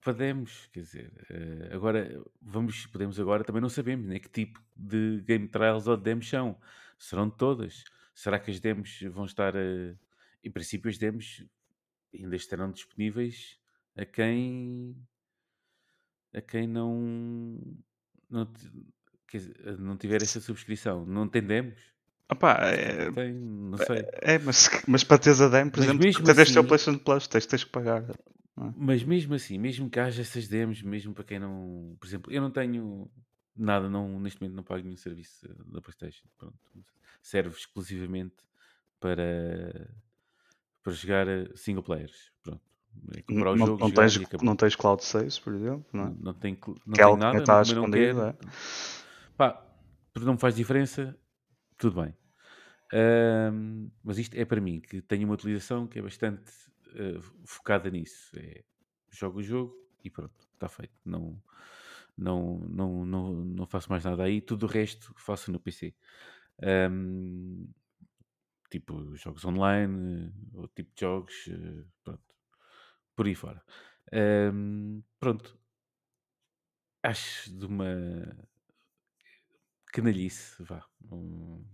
Podemos, 0.00 0.66
quer 0.66 0.82
dizer, 0.82 1.12
uh, 1.28 1.74
agora 1.74 2.24
vamos, 2.40 2.86
podemos 2.86 3.18
agora, 3.18 3.42
também 3.42 3.60
não 3.60 3.68
sabemos 3.68 4.06
né, 4.06 4.20
que 4.20 4.28
tipo 4.28 4.62
de 4.76 5.20
game 5.22 5.48
trials 5.48 5.88
ou 5.88 5.96
de 5.96 6.04
demos 6.04 6.28
são. 6.28 6.56
Serão 6.96 7.28
todas? 7.28 7.82
Será 8.14 8.38
que 8.38 8.52
as 8.52 8.60
demos 8.60 9.00
vão 9.10 9.24
estar, 9.24 9.56
uh, 9.56 9.98
em 10.44 10.50
princípio 10.52 10.88
as 10.88 10.96
demos 10.96 11.44
ainda 12.14 12.36
estarão 12.36 12.70
disponíveis 12.70 13.58
a 13.96 14.04
quem 14.04 14.96
a 16.32 16.40
quem 16.40 16.68
não, 16.68 17.58
não, 18.30 18.48
dizer, 19.32 19.76
não 19.76 19.96
tiver 19.96 20.22
essa 20.22 20.40
subscrição. 20.40 21.04
Não 21.04 21.24
entendemos? 21.24 21.97
Opa, 22.30 22.52
é, 22.64 23.10
tem, 23.10 23.32
não 23.32 23.78
sei. 23.78 24.04
É, 24.20 24.38
mas, 24.38 24.68
mas 24.86 25.02
para 25.02 25.18
teres 25.18 25.40
a 25.40 25.48
DEM, 25.48 25.70
por 25.70 25.78
mas 25.78 25.88
exemplo, 25.88 26.12
para 26.12 26.34
teres 26.34 26.50
assim, 26.50 26.58
o 26.58 26.64
PlayStation 26.64 26.98
Plus, 26.98 27.26
tens, 27.26 27.46
tens 27.46 27.64
que 27.64 27.70
pagar. 27.70 28.02
É? 28.10 28.72
Mas 28.76 29.02
mesmo 29.02 29.34
assim, 29.34 29.56
mesmo 29.56 29.88
que 29.88 29.98
haja 29.98 30.20
essas 30.20 30.46
demos, 30.46 30.82
mesmo 30.82 31.14
para 31.14 31.24
quem 31.24 31.38
não. 31.38 31.96
Por 31.98 32.06
exemplo, 32.06 32.32
eu 32.32 32.42
não 32.42 32.50
tenho 32.50 33.10
nada, 33.56 33.88
não, 33.88 34.20
neste 34.20 34.40
momento 34.40 34.56
não 34.56 34.62
pago 34.62 34.82
nenhum 34.82 34.96
serviço 34.96 35.48
da 35.72 35.80
PlayStation. 35.80 36.26
Pronto. 36.36 36.58
Serve 37.22 37.56
exclusivamente 37.56 38.36
para, 39.00 39.90
para 40.82 40.92
jogar 40.92 41.26
single 41.56 41.82
players. 41.82 42.30
Pronto. 42.42 42.60
É 43.16 43.22
comprar 43.22 43.52
o 43.52 43.56
não, 43.56 43.66
jogo, 43.66 43.80
não, 43.80 43.90
tens, 43.90 44.18
não 44.42 44.56
tens 44.56 44.76
Cloud 44.76 45.04
Saves, 45.04 45.38
por 45.38 45.54
exemplo? 45.54 45.86
Não, 45.92 46.06
não, 46.06 46.14
não 46.14 46.34
tem, 46.34 46.58
não 46.86 46.94
que 46.94 47.00
é 47.00 47.06
tem 47.06 47.16
nada, 47.16 47.36
que 47.36 47.42
está 47.42 47.62
também 47.62 47.82
não 47.82 47.90
quero. 47.90 48.20
É? 48.22 48.36
Pá, 49.36 49.64
porque 50.12 50.26
não 50.26 50.34
me 50.34 50.40
faz 50.40 50.54
diferença, 50.54 51.16
tudo 51.78 52.02
bem. 52.02 52.14
Um, 52.92 53.90
mas 54.02 54.18
isto 54.18 54.34
é 54.34 54.44
para 54.44 54.60
mim, 54.60 54.80
que 54.80 55.00
tenho 55.02 55.24
uma 55.24 55.34
utilização 55.34 55.86
que 55.86 55.98
é 55.98 56.02
bastante 56.02 56.50
uh, 56.88 57.22
focada 57.44 57.90
nisso. 57.90 58.36
É, 58.38 58.64
jogo 59.10 59.38
o 59.38 59.42
jogo 59.42 59.74
e 60.02 60.10
pronto, 60.10 60.48
está 60.54 60.68
feito. 60.68 60.94
Não, 61.04 61.40
não, 62.16 62.58
não, 62.68 63.04
não, 63.06 63.32
não 63.44 63.66
faço 63.66 63.90
mais 63.90 64.04
nada 64.04 64.24
aí. 64.24 64.40
Tudo 64.40 64.66
o 64.66 64.68
resto 64.68 65.14
faço 65.16 65.52
no 65.52 65.60
PC. 65.60 65.94
Um, 66.90 67.68
tipo 68.70 69.14
jogos 69.14 69.44
online, 69.44 70.32
ou 70.54 70.68
tipo 70.68 70.92
de 70.94 71.00
jogos, 71.00 71.46
uh, 71.48 71.86
pronto. 72.02 72.34
Por 73.14 73.26
aí 73.26 73.34
fora. 73.34 73.62
Um, 74.12 75.02
pronto. 75.20 75.58
Acho 77.02 77.56
de 77.56 77.64
uma 77.64 78.48
canalhice, 79.92 80.62
vá. 80.62 80.84
Um, 81.10 81.64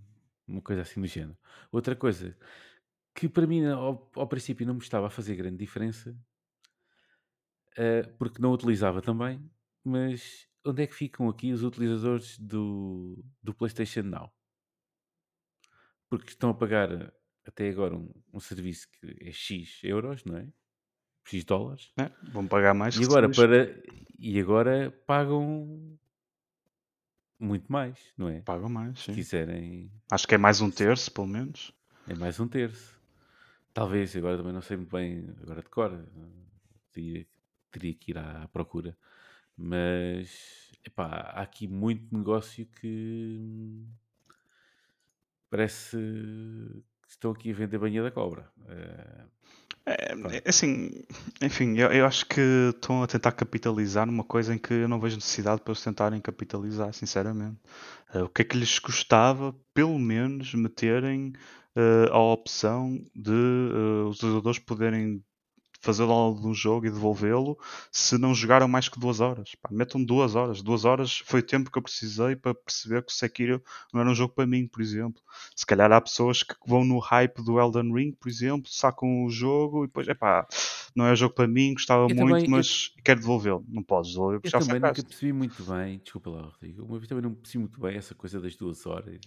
uma 0.47 0.61
coisa 0.61 0.83
assim 0.83 1.01
do 1.01 1.07
género. 1.07 1.37
Outra 1.73 1.97
coisa 1.97 2.37
que 3.15 3.29
para 3.29 3.47
mim 3.47 3.65
ao, 3.67 4.11
ao, 4.15 4.27
princípio 4.27 4.67
não 4.67 4.75
me 4.75 4.81
estava 4.81 5.07
a 5.07 5.11
fazer 5.11 5.37
grande 5.37 5.57
diferença 5.57 6.11
uh, 7.73 8.17
porque 8.19 8.43
não 8.43 8.53
utilizava 8.53 9.01
também, 9.01 9.41
mas 9.85 10.49
onde 10.65 10.83
é 10.83 10.87
que 10.87 10.95
ficam 10.95 11.29
aqui 11.29 11.53
os 11.53 11.62
utilizadores 11.62 12.39
do, 12.39 13.23
do 13.43 13.55
PlayStation 13.55 14.03
Now? 14.03 14.33
Porque 16.09 16.31
estão 16.31 16.51
a 16.51 16.55
pagar 16.55 17.12
até 17.47 17.69
agora 17.69 17.97
um, 17.97 18.12
um 18.33 18.41
serviço 18.41 18.89
que 18.91 19.17
é 19.21 19.31
X 19.31 19.81
euros, 19.83 20.25
não 20.25 20.37
é? 20.37 20.49
X 21.27 21.45
dólares. 21.45 21.93
É, 21.97 22.11
vão 22.31 22.47
pagar 22.47 22.75
mais. 22.75 22.97
E 22.97 23.05
agora, 23.05 23.31
para, 23.31 23.83
e 24.19 24.39
agora 24.39 24.91
pagam 25.07 25.99
muito 27.45 27.70
mais, 27.70 27.99
não 28.16 28.28
é? 28.28 28.40
Pagam 28.40 28.68
mais, 28.68 28.99
sim. 28.99 29.12
Se 29.12 29.14
quiserem. 29.14 29.90
Acho 30.11 30.26
que 30.26 30.34
é 30.34 30.38
mais 30.38 30.61
um 30.61 30.70
terço, 30.70 31.12
pelo 31.12 31.26
menos. 31.26 31.72
É 32.09 32.14
mais 32.14 32.40
um 32.40 32.49
terço. 32.49 33.01
Talvez, 33.72 34.14
agora 34.16 34.36
também 34.36 34.53
não 34.53 34.62
sei 34.62 34.76
muito 34.76 34.90
bem, 34.90 35.28
agora 35.42 35.62
de 35.62 35.68
cor, 35.68 36.07
teria, 36.92 37.26
teria 37.70 37.95
que 37.95 38.12
ir 38.12 38.18
à 38.18 38.49
procura. 38.49 38.97
Mas, 39.57 40.72
epá, 40.84 41.07
há 41.07 41.42
aqui 41.42 41.66
muito 41.66 42.16
negócio 42.16 42.66
que 42.66 43.84
parece 45.51 45.97
que 45.97 47.11
estão 47.11 47.30
aqui 47.32 47.51
a 47.51 47.55
vender 47.55 47.78
banha 47.78 48.03
da 48.03 48.11
cobra. 48.11 48.51
Uh, 48.59 49.28
é, 49.87 50.14
é, 50.37 50.49
assim, 50.49 50.91
enfim, 51.43 51.76
eu, 51.76 51.93
eu, 51.93 52.07
acho 52.07 52.24
que 52.26 52.41
estão 52.74 53.03
a 53.03 53.07
tentar 53.07 53.32
capitalizar 53.32 54.07
numa 54.07 54.24
coisa 54.24 54.55
em 54.55 54.59
que 54.59 54.72
eu 54.72 54.89
não 54.89 54.99
vejo 54.99 55.16
necessidade 55.16 55.61
para 55.61 55.72
eles 55.72 55.82
tentarem 55.85 56.20
capitalizar, 56.20 56.93
sinceramente. 56.95 57.59
Uh, 58.14 58.24
o 58.24 58.28
que 58.28 58.43
é 58.43 58.45
que 58.45 58.57
lhes 58.57 58.78
custava, 58.78 59.55
pelo 59.74 59.99
menos, 59.99 60.55
meterem 60.55 61.35
uh, 61.76 62.12
a 62.12 62.18
opção 62.18 62.99
de 63.14 63.30
uh, 63.30 64.09
os 64.09 64.16
utilizadores 64.16 64.59
poderem 64.59 65.22
fazer 65.85 66.07
download 66.07 66.41
de 66.41 66.47
um 66.47 66.55
jogo 66.55 66.87
e 66.87 66.91
devolvê-lo 66.91 67.59
se 67.93 68.16
não 68.16 68.35
jogaram 68.35 68.66
mais 68.66 68.89
que 68.89 68.99
duas 68.99 69.20
horas. 69.20 69.55
Pá, 69.57 69.68
metam 69.70 70.03
duas 70.03 70.35
horas. 70.35 70.62
Duas 70.62 70.85
horas 70.85 71.18
foi 71.26 71.41
o 71.41 71.43
tempo 71.43 71.70
que 71.70 71.78
eu 71.78 71.82
precisei 71.82 72.35
para 72.35 72.55
perceber 72.55 73.03
que 73.03 73.12
o 73.12 73.14
Sekiro 73.14 73.62
não 73.93 74.01
era 74.01 74.11
um 74.11 74.14
jogo 74.14 74.35
para 74.35 74.47
mim, 74.47 74.66
por 74.66 74.80
exemplo. 74.80 75.22
Se 75.55 75.66
calhar 75.66 75.93
há 75.93 76.01
pessoas 76.01 76.43
que 76.43 76.55
vão 76.66 76.85
no 76.85 76.99
hype 76.99 77.43
do 77.43 77.61
Elden 77.61 77.93
Ring, 77.93 78.12
por 78.12 78.28
exemplo, 78.28 78.70
sacam 78.70 79.24
o 79.24 79.30
jogo 79.30 79.85
e 79.85 79.87
depois, 79.87 80.09
é 80.09 80.14
pá, 80.14 80.47
não 80.95 81.07
é 81.07 81.12
um 81.12 81.16
jogo 81.16 81.35
para 81.35 81.47
mim, 81.47 81.74
gostava 81.74 82.03
eu 82.09 82.16
muito, 82.16 82.35
também, 82.35 82.49
mas 82.49 82.93
eu... 82.97 83.03
quero 83.03 83.20
devolvê-lo. 83.20 83.64
Não 83.68 83.82
podes 83.82 84.12
devolver 84.12 84.41
porque 84.41 84.57
eu 84.57 84.61
já 84.61 84.66
também 84.66 84.80
nunca 84.80 85.03
percebi 85.03 85.32
muito 85.32 85.62
bem, 85.64 85.99
desculpa 85.99 86.30
lá, 86.30 86.43
Rodrigo, 86.43 86.85
uma 86.85 86.99
vez 86.99 87.09
também 87.09 87.22
não 87.22 87.35
percebi 87.35 87.59
muito 87.59 87.80
bem 87.80 87.97
essa 87.97 88.14
coisa 88.14 88.41
das 88.41 88.57
duas 88.57 88.87
horas. 88.87 89.20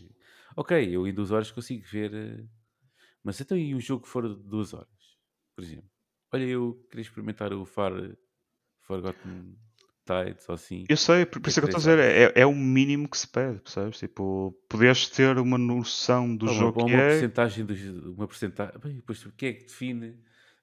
Ok, 0.56 0.96
eu 0.96 1.08
em 1.08 1.14
duas 1.14 1.32
horas 1.32 1.52
consigo 1.52 1.86
ver, 1.86 2.14
eh, 2.14 2.44
mas 3.24 3.40
então 3.40 3.58
e 3.58 3.76
um 3.76 3.80
jogo 3.80 4.04
que 4.04 4.10
for 4.10 4.28
de 4.28 4.42
duas 4.44 4.74
horas, 4.74 4.88
por 5.56 5.64
exemplo? 5.64 5.90
Olha, 6.32 6.44
eu 6.44 6.86
queria 6.90 7.04
experimentar 7.04 7.54
o 7.54 7.66
Far 7.66 7.94
Forgotten 8.82 9.56
Tides 10.06 10.48
ou 10.48 10.56
assim. 10.56 10.86
Eu 10.88 10.98
sei, 10.98 11.26
por, 11.26 11.42
por 11.42 11.50
isso 11.50 11.60
é 11.60 11.62
que 11.62 11.66
eu 11.66 11.78
estou 11.78 11.92
a 11.92 11.96
dizer, 11.96 12.00
é, 12.00 12.42
é 12.42 12.46
o 12.46 12.56
mínimo 12.56 13.10
que 13.10 13.18
se 13.18 13.28
pede, 13.28 13.60
percebes? 13.60 14.00
Tipo, 14.00 14.58
poderes 14.70 15.08
ter 15.10 15.38
uma 15.38 15.58
noção 15.58 16.36
do 16.36 16.48
jogo 16.48 16.82
uma 16.82 16.90
que 16.90 16.96
é. 16.96 17.10
Porcentagem 17.10 17.66
do, 17.66 18.14
uma 18.14 18.28
porcentagem. 18.28 18.80
Bem, 18.82 18.96
depois, 18.96 19.26
o 19.26 19.32
que 19.32 19.46
é 19.48 19.54
que 19.54 19.66
define 19.66 20.18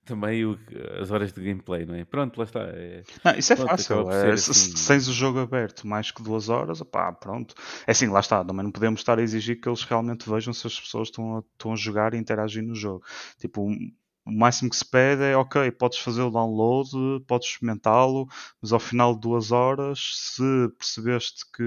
também 0.05 0.45
o, 0.45 0.59
as 1.01 1.11
horas 1.11 1.33
de 1.33 1.43
gameplay, 1.43 1.85
não 1.85 1.95
é? 1.95 2.05
Pronto, 2.05 2.37
lá 2.39 2.45
está. 2.45 2.61
É, 2.61 3.03
não, 3.25 3.35
isso 3.35 3.53
é 3.53 3.57
pronto, 3.57 3.71
fácil. 3.71 4.11
É, 4.11 4.33
assim... 4.33 4.53
Se 4.53 4.89
tens 4.89 5.09
o 5.09 5.13
jogo 5.13 5.39
aberto 5.39 5.87
mais 5.87 6.11
que 6.11 6.23
duas 6.23 6.49
horas, 6.49 6.81
opá, 6.81 7.13
pronto. 7.13 7.55
É 7.87 7.93
assim, 7.93 8.09
lá 8.09 8.21
está. 8.21 8.45
Também 8.45 8.65
não 8.65 8.73
podemos 8.73 9.01
estar 9.01 9.19
a 9.19 9.23
exigir 9.23 9.61
que 9.61 9.69
eles 9.69 9.83
realmente 9.83 10.29
vejam 10.29 10.53
se 10.53 10.67
as 10.67 10.79
pessoas 10.79 11.09
estão 11.09 11.39
a, 11.39 11.41
estão 11.41 11.73
a 11.73 11.77
jogar 11.77 12.15
e 12.15 12.19
interagir 12.19 12.63
no 12.63 12.75
jogo. 12.75 13.05
Tipo, 13.39 13.67
o 14.27 14.33
máximo 14.33 14.71
que 14.71 14.77
se 14.77 14.85
pede 14.85 15.23
é 15.23 15.37
ok, 15.37 15.71
podes 15.73 15.99
fazer 15.99 16.23
o 16.23 16.31
download, 16.31 16.91
podes 17.27 17.49
experimentá-lo, 17.49 18.27
mas 18.61 18.73
ao 18.73 18.81
final 18.81 19.15
de 19.15 19.21
duas 19.21 19.53
horas, 19.53 19.99
se 20.15 20.43
percebeste 20.79 21.45
que 21.53 21.63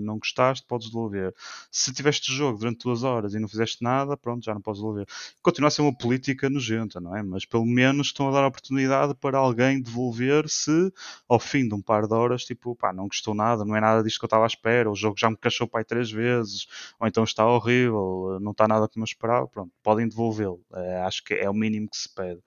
não 0.00 0.18
gostaste, 0.18 0.66
podes 0.66 0.88
devolver. 0.88 1.34
Se 1.70 1.92
tiveste 1.92 2.32
jogo 2.32 2.58
durante 2.58 2.84
duas 2.84 3.02
horas 3.02 3.34
e 3.34 3.38
não 3.38 3.48
fizeste 3.48 3.82
nada, 3.82 4.16
pronto, 4.16 4.44
já 4.44 4.52
não 4.52 4.60
podes 4.60 4.80
devolver. 4.80 5.06
Continua 5.42 5.68
a 5.68 5.70
ser 5.70 5.82
uma 5.82 5.96
política 5.96 6.50
nojenta, 6.50 7.00
não 7.00 7.16
é? 7.16 7.22
Mas 7.22 7.46
pelo 7.46 7.64
menos 7.64 8.08
estão 8.08 8.28
a 8.28 8.32
dar 8.32 8.44
a 8.44 8.48
oportunidade 8.48 9.14
para 9.14 9.38
alguém 9.38 9.80
devolver 9.80 10.48
se 10.48 10.92
ao 11.28 11.40
fim 11.40 11.66
de 11.66 11.74
um 11.74 11.80
par 11.80 12.06
de 12.06 12.14
horas, 12.14 12.44
tipo, 12.44 12.74
pá, 12.76 12.92
não 12.92 13.06
gostou 13.06 13.34
nada, 13.34 13.64
não 13.64 13.74
é 13.74 13.80
nada 13.80 14.02
disto 14.02 14.18
que 14.18 14.24
eu 14.24 14.26
estava 14.26 14.44
à 14.44 14.46
espera, 14.46 14.90
o 14.90 14.94
jogo 14.94 15.16
já 15.18 15.30
me 15.30 15.36
cachou 15.36 15.66
pai 15.66 15.84
três 15.84 16.10
vezes, 16.10 16.66
ou 17.00 17.06
então 17.06 17.24
está 17.24 17.46
horrível, 17.46 18.38
não 18.40 18.52
está 18.52 18.68
nada 18.68 18.88
como 18.88 19.04
eu 19.04 19.06
esperava, 19.06 19.46
pronto, 19.48 19.72
podem 19.82 20.08
devolvê-lo. 20.08 20.60
É, 20.74 21.02
acho 21.02 21.24
que 21.24 21.34
é 21.34 21.48
o 21.48 21.54
mínimo 21.54 21.88
que 21.94 22.02
se 22.02 22.14
pede. 22.14 22.40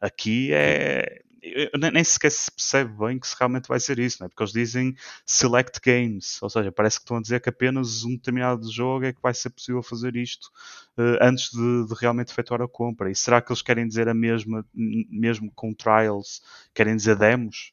Aqui 0.00 0.50
é. 0.52 1.22
nem 1.92 2.02
sequer 2.02 2.30
se 2.30 2.50
percebe 2.50 2.92
bem 2.98 3.18
que 3.18 3.26
se 3.28 3.36
realmente 3.38 3.68
vai 3.68 3.78
ser 3.78 3.98
isso, 3.98 4.18
não 4.20 4.26
é? 4.26 4.28
porque 4.28 4.42
eles 4.42 4.52
dizem 4.52 4.96
select 5.26 5.78
games, 5.84 6.42
ou 6.42 6.48
seja, 6.48 6.72
parece 6.72 6.98
que 6.98 7.02
estão 7.04 7.18
a 7.18 7.22
dizer 7.22 7.40
que 7.40 7.50
apenas 7.50 8.02
um 8.04 8.12
determinado 8.12 8.70
jogo 8.72 9.04
é 9.04 9.12
que 9.12 9.20
vai 9.20 9.34
ser 9.34 9.50
possível 9.50 9.82
fazer 9.82 10.16
isto 10.16 10.46
uh, 10.96 11.18
antes 11.20 11.50
de, 11.50 11.86
de, 11.86 11.94
realmente 12.00 12.32
efetuar 12.32 12.62
a 12.62 12.68
compra. 12.68 13.10
E 13.10 13.14
será 13.14 13.42
que 13.42 13.52
eles 13.52 13.62
querem 13.62 13.86
dizer 13.86 14.08
a 14.08 14.14
mesma, 14.14 14.66
mesmo 14.72 15.52
com 15.54 15.74
trials, 15.74 16.42
querem 16.72 16.96
dizer 16.96 17.16
demos, 17.16 17.72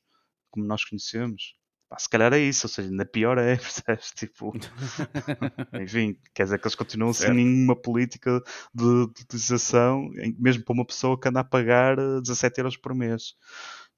como 0.50 0.66
nós 0.66 0.84
conhecemos? 0.84 1.56
Pá, 1.92 2.00
se 2.00 2.08
calhar 2.08 2.32
é 2.32 2.40
isso, 2.40 2.68
ou 2.68 2.70
seja, 2.70 2.90
ainda 2.90 3.06
pior 3.06 3.38
é, 3.38 3.58
percebes? 3.60 4.12
Tipo, 4.12 4.54
enfim, 5.84 6.18
quer 6.34 6.46
dizer 6.46 6.58
que 6.58 6.66
eles 6.66 6.76
continuam 6.76 7.12
certo. 7.12 7.36
sem 7.36 7.44
nenhuma 7.44 7.76
política 7.76 8.42
de, 8.74 9.08
de, 9.08 9.24
utilização, 9.24 10.10
mesmo 10.40 10.64
para 10.64 10.74
uma 10.74 10.86
pessoa 10.86 11.20
que 11.20 11.28
anda 11.28 11.42
a 11.42 11.44
pagar 11.44 11.98
17 11.98 12.58
eh, 12.58 12.62
euros 12.62 12.78
por 12.78 12.96
mês. 12.96 13.34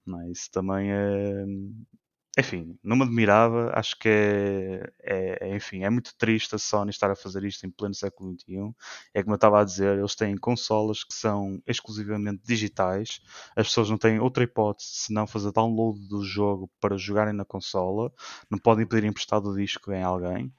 Não 0.07 0.19
é? 0.21 0.31
Isso 0.31 0.49
também 0.51 0.91
é, 0.91 1.45
enfim, 2.37 2.77
não 2.83 2.95
me 2.95 3.03
admirava, 3.03 3.71
acho 3.75 3.97
que 3.99 4.09
é, 4.09 4.91
é, 5.03 5.49
é, 5.49 5.55
enfim, 5.55 5.83
é 5.83 5.89
muito 5.89 6.15
triste 6.17 6.55
a 6.55 6.57
Sony 6.57 6.89
estar 6.89 7.11
a 7.11 7.15
fazer 7.15 7.43
isto 7.43 7.65
em 7.65 7.69
pleno 7.69 7.93
século 7.93 8.33
XXI. 8.33 8.73
É 9.13 9.21
como 9.21 9.33
eu 9.33 9.35
estava 9.35 9.61
a 9.61 9.63
dizer, 9.63 9.99
eles 9.99 10.15
têm 10.15 10.35
consolas 10.35 11.03
que 11.03 11.13
são 11.13 11.61
exclusivamente 11.67 12.41
digitais, 12.43 13.21
as 13.55 13.67
pessoas 13.67 13.89
não 13.91 13.97
têm 13.99 14.19
outra 14.19 14.43
hipótese 14.43 14.89
senão 14.93 15.27
fazer 15.27 15.51
download 15.51 15.99
do 16.07 16.23
jogo 16.23 16.71
para 16.81 16.97
jogarem 16.97 17.33
na 17.33 17.45
consola, 17.45 18.11
não 18.49 18.57
podem 18.57 18.87
pedir 18.87 19.05
emprestado 19.07 19.49
o 19.49 19.55
disco 19.55 19.91
em 19.91 20.01
alguém. 20.01 20.51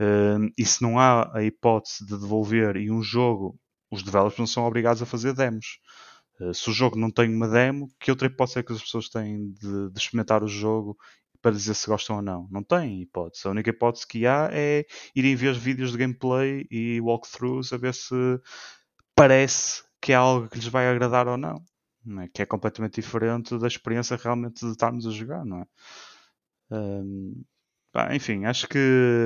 Uh, 0.00 0.48
e 0.56 0.64
se 0.64 0.80
não 0.80 0.98
há 0.98 1.36
a 1.36 1.42
hipótese 1.42 2.06
de 2.06 2.18
devolver 2.18 2.76
e 2.76 2.90
um 2.90 3.02
jogo, 3.02 3.58
os 3.90 4.02
developers 4.02 4.38
não 4.38 4.46
são 4.46 4.64
obrigados 4.64 5.02
a 5.02 5.06
fazer 5.06 5.34
demos. 5.34 5.78
Uh, 6.40 6.54
se 6.54 6.70
o 6.70 6.72
jogo 6.72 6.96
não 6.96 7.10
tem 7.10 7.34
uma 7.34 7.48
demo, 7.48 7.90
que 7.98 8.10
outra 8.10 8.26
hipótese 8.28 8.58
é 8.60 8.62
que 8.62 8.72
as 8.72 8.80
pessoas 8.82 9.08
têm 9.08 9.50
de, 9.52 9.90
de 9.90 9.98
experimentar 9.98 10.42
o 10.42 10.48
jogo 10.48 10.96
para 11.40 11.52
dizer 11.52 11.74
se 11.74 11.86
gostam 11.86 12.16
ou 12.16 12.22
não. 12.22 12.48
Não 12.50 12.62
tem 12.62 13.02
hipótese. 13.02 13.46
A 13.46 13.50
única 13.50 13.70
hipótese 13.70 14.06
que 14.06 14.26
há 14.26 14.48
é 14.52 14.84
irem 15.14 15.36
ver 15.36 15.54
vídeos 15.54 15.92
de 15.92 15.98
gameplay 15.98 16.66
e 16.70 17.00
walkthroughs 17.00 17.72
a 17.72 17.76
ver 17.76 17.94
se 17.94 18.14
parece 19.14 19.82
que 20.00 20.12
é 20.12 20.16
algo 20.16 20.48
que 20.48 20.56
lhes 20.56 20.68
vai 20.68 20.88
agradar 20.88 21.28
ou 21.28 21.36
não. 21.36 21.62
não 22.04 22.22
é? 22.22 22.28
Que 22.28 22.42
é 22.42 22.46
completamente 22.46 23.00
diferente 23.00 23.58
da 23.58 23.66
experiência 23.66 24.16
realmente 24.16 24.64
de 24.64 24.72
estarmos 24.72 25.06
a 25.06 25.10
jogar, 25.10 25.44
não 25.44 25.60
é? 25.60 25.66
Enfim, 28.14 28.44
acho 28.44 28.68
que 28.68 28.78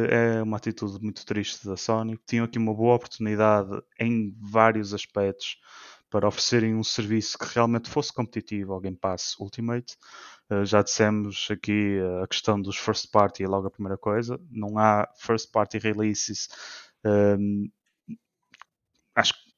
é 0.09 0.43
uma 0.43 0.57
atitude 0.57 1.03
muito 1.03 1.27
triste 1.27 1.67
da 1.67 1.77
Sony. 1.77 2.19
Tinham 2.27 2.45
aqui 2.45 2.59
uma 2.59 2.75
boa 2.75 2.95
oportunidade 2.97 3.71
em 3.99 4.35
vários 4.41 4.95
aspectos 4.95 5.59
para 6.13 6.29
oferecerem 6.29 6.75
um 6.75 6.85
serviço 6.85 7.39
que 7.39 7.47
realmente 7.55 7.89
fosse 7.89 8.13
competitivo 8.13 8.75
ao 8.75 8.81
Game 8.81 8.97
Pass 8.97 9.35
Ultimate. 9.41 9.97
Uh, 10.51 10.63
já 10.63 10.83
dissemos 10.83 11.49
aqui 11.51 11.99
a 12.23 12.27
questão 12.29 12.61
dos 12.61 12.77
first 12.77 13.11
party 13.11 13.43
é 13.43 13.49
logo 13.49 13.67
a 13.67 13.71
primeira 13.71 13.97
coisa. 13.97 14.39
Não 14.51 14.77
há 14.79 15.09
first 15.17 15.51
party 15.51 15.79
releases. 15.79 16.49
Um, 17.03 17.65
ehm, 17.65 18.17
acho 19.15 19.33
que 19.33 19.53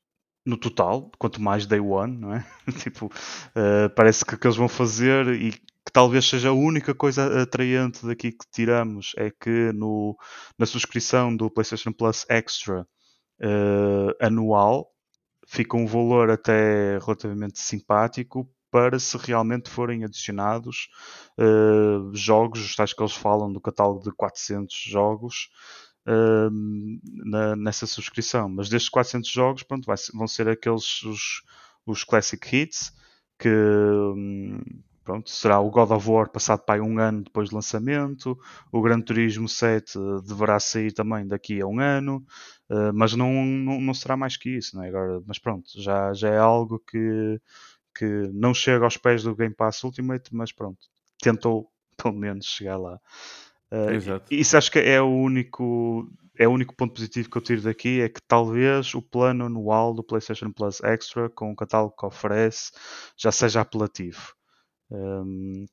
no 0.46 0.56
total, 0.56 1.10
quanto 1.18 1.42
mais 1.42 1.66
day 1.66 1.80
one, 1.80 2.16
não 2.16 2.34
é? 2.34 2.46
tipo, 2.78 3.06
uh, 3.06 3.90
parece 3.96 4.24
que 4.24 4.36
o 4.36 4.38
que 4.38 4.46
eles 4.46 4.56
vão 4.56 4.68
fazer 4.68 5.26
e 5.34 5.50
que 5.50 5.92
talvez 5.92 6.24
seja 6.24 6.50
a 6.50 6.52
única 6.52 6.94
coisa 6.94 7.42
atraente 7.42 8.06
daqui 8.06 8.30
que 8.30 8.46
tiramos 8.52 9.12
é 9.16 9.28
que 9.28 9.72
no, 9.72 10.16
na 10.56 10.66
subscrição 10.66 11.36
do 11.36 11.50
PlayStation 11.50 11.92
Plus 11.92 12.24
Extra 12.28 12.86
anual 14.20 14.93
fica 15.46 15.76
um 15.76 15.86
valor 15.86 16.30
até 16.30 16.98
relativamente 16.98 17.58
simpático 17.58 18.48
para 18.70 18.98
se 18.98 19.16
realmente 19.16 19.70
forem 19.70 20.04
adicionados 20.04 20.88
uh, 21.38 22.12
jogos, 22.12 22.64
os 22.64 22.74
tais 22.74 22.92
que 22.92 23.00
eles 23.00 23.12
falam 23.12 23.52
do 23.52 23.60
catálogo 23.60 24.02
de 24.02 24.10
400 24.10 24.74
jogos 24.74 25.48
uh, 26.08 26.50
na, 27.24 27.54
nessa 27.54 27.86
subscrição. 27.86 28.48
Mas 28.48 28.68
destes 28.68 28.88
400 28.88 29.30
jogos, 29.30 29.62
pronto, 29.62 29.86
vai, 29.86 29.96
vão 30.12 30.26
ser 30.26 30.48
aqueles 30.48 31.02
os, 31.04 31.42
os 31.86 32.02
Classic 32.02 32.56
Hits 32.56 32.92
que 33.38 33.48
um, 33.48 34.60
pronto, 35.04 35.30
será 35.30 35.60
o 35.60 35.70
God 35.70 35.90
of 35.90 36.08
War 36.08 36.30
passado 36.30 36.64
para 36.64 36.76
aí 36.76 36.80
um 36.80 36.98
ano 36.98 37.22
depois 37.22 37.50
do 37.50 37.56
lançamento, 37.56 38.38
o 38.72 38.82
Gran 38.82 39.00
Turismo 39.00 39.48
7 39.48 39.98
deverá 40.26 40.58
sair 40.58 40.92
também 40.92 41.26
daqui 41.26 41.60
a 41.60 41.66
um 41.66 41.78
ano, 41.78 42.24
uh, 42.70 42.92
mas 42.94 43.14
não, 43.14 43.30
não, 43.44 43.80
não, 43.80 43.94
será 43.94 44.16
mais 44.16 44.36
que 44.36 44.50
isso, 44.50 44.76
não 44.76 44.82
é? 44.82 44.88
Agora, 44.88 45.20
mas 45.26 45.38
pronto, 45.38 45.68
já, 45.76 46.12
já 46.14 46.30
é 46.30 46.38
algo 46.38 46.82
que, 46.90 47.40
que 47.96 48.30
não 48.32 48.54
chega 48.54 48.84
aos 48.84 48.96
pés 48.96 49.22
do 49.22 49.36
Game 49.36 49.54
Pass 49.54 49.84
Ultimate, 49.84 50.34
mas 50.34 50.50
pronto, 50.50 50.78
tentou 51.20 51.70
pelo 52.02 52.14
menos 52.14 52.46
chegar 52.46 52.78
lá. 52.78 52.98
Uh, 53.70 53.90
Exato. 53.90 54.32
Isso 54.32 54.56
acho 54.56 54.70
que 54.70 54.78
é 54.78 55.00
o 55.00 55.08
único 55.08 56.08
é 56.36 56.48
o 56.48 56.50
único 56.50 56.74
ponto 56.74 56.94
positivo 56.94 57.30
que 57.30 57.38
eu 57.38 57.42
tiro 57.42 57.62
daqui 57.62 58.00
é 58.00 58.08
que 58.08 58.20
talvez 58.20 58.92
o 58.94 59.00
plano 59.00 59.46
anual 59.46 59.94
do 59.94 60.02
PlayStation 60.02 60.50
Plus 60.50 60.82
Extra 60.82 61.30
com 61.30 61.52
o 61.52 61.56
catálogo 61.56 61.94
que 61.96 62.04
oferece 62.04 62.72
já 63.16 63.30
seja 63.30 63.60
apelativo. 63.60 64.34
Um, 64.90 65.66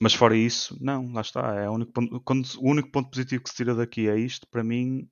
mas 0.00 0.14
fora 0.14 0.36
isso, 0.36 0.76
não, 0.80 1.12
lá 1.12 1.20
está. 1.22 1.54
É 1.54 1.68
o 1.68 1.72
único 1.72 1.92
ponto, 1.92 2.20
quando, 2.20 2.46
o 2.58 2.70
único 2.70 2.90
ponto 2.90 3.10
positivo 3.10 3.42
que 3.42 3.50
se 3.50 3.56
tira 3.56 3.74
daqui 3.74 4.08
é 4.08 4.16
isto. 4.18 4.46
Para 4.48 4.62
mim, 4.62 5.08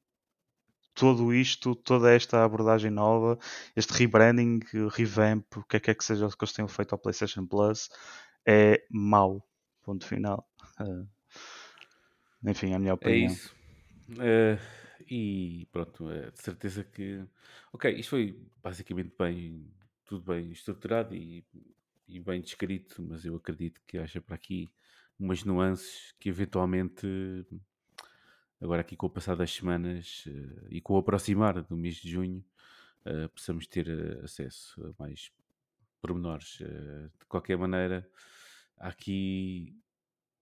tudo 0.94 1.32
isto, 1.34 1.74
toda 1.74 2.12
esta 2.12 2.44
abordagem 2.44 2.90
nova, 2.90 3.38
este 3.74 3.92
rebranding, 3.92 4.60
revamp, 4.92 5.44
o 5.56 5.64
que 5.64 5.76
é 5.76 5.80
que 5.80 5.90
é 5.90 5.94
que 5.94 6.04
seja 6.04 6.28
que 6.28 6.44
eles 6.44 6.52
tenham 6.52 6.68
feito 6.68 6.92
ao 6.92 6.98
PlayStation 6.98 7.46
Plus, 7.46 7.88
é 8.46 8.84
mau. 8.90 9.46
Ponto 9.82 10.06
final. 10.06 10.48
Uh, 10.80 11.06
enfim, 12.44 12.72
é 12.72 12.74
a 12.74 12.78
minha 12.78 12.92
É 12.92 12.94
opinião. 12.94 13.32
isso. 13.32 13.54
Eh, 14.18 14.58
e 15.10 15.66
pronto, 15.72 16.10
é 16.10 16.30
de 16.30 16.42
certeza 16.42 16.84
que. 16.84 17.24
Ok, 17.72 17.90
isto 17.92 18.10
foi 18.10 18.38
basicamente 18.62 19.14
bem. 19.18 19.70
Tudo 20.04 20.32
bem 20.32 20.52
estruturado 20.52 21.14
e, 21.14 21.44
e 22.06 22.20
bem 22.20 22.40
descrito, 22.40 23.02
mas 23.02 23.24
eu 23.24 23.36
acredito 23.36 23.80
que 23.86 23.98
haja 23.98 24.20
para 24.20 24.34
aqui 24.34 24.70
umas 25.18 25.44
nuances 25.44 26.14
que 26.18 26.28
eventualmente. 26.28 27.06
Agora, 28.60 28.80
aqui 28.80 28.96
com 28.96 29.06
o 29.06 29.10
passar 29.10 29.36
das 29.36 29.52
semanas 29.52 30.24
eh, 30.26 30.68
e 30.70 30.80
com 30.80 30.94
o 30.94 30.98
aproximar 30.98 31.62
do 31.62 31.76
mês 31.76 31.96
de 31.96 32.10
junho, 32.10 32.44
eh, 33.04 33.28
possamos 33.28 33.66
ter 33.66 33.88
eh, 33.88 34.24
acesso 34.24 34.82
a 34.86 35.02
mais 35.02 35.30
pormenores. 36.00 36.58
De 36.58 37.26
qualquer 37.28 37.58
maneira, 37.58 38.08
aqui 38.76 39.76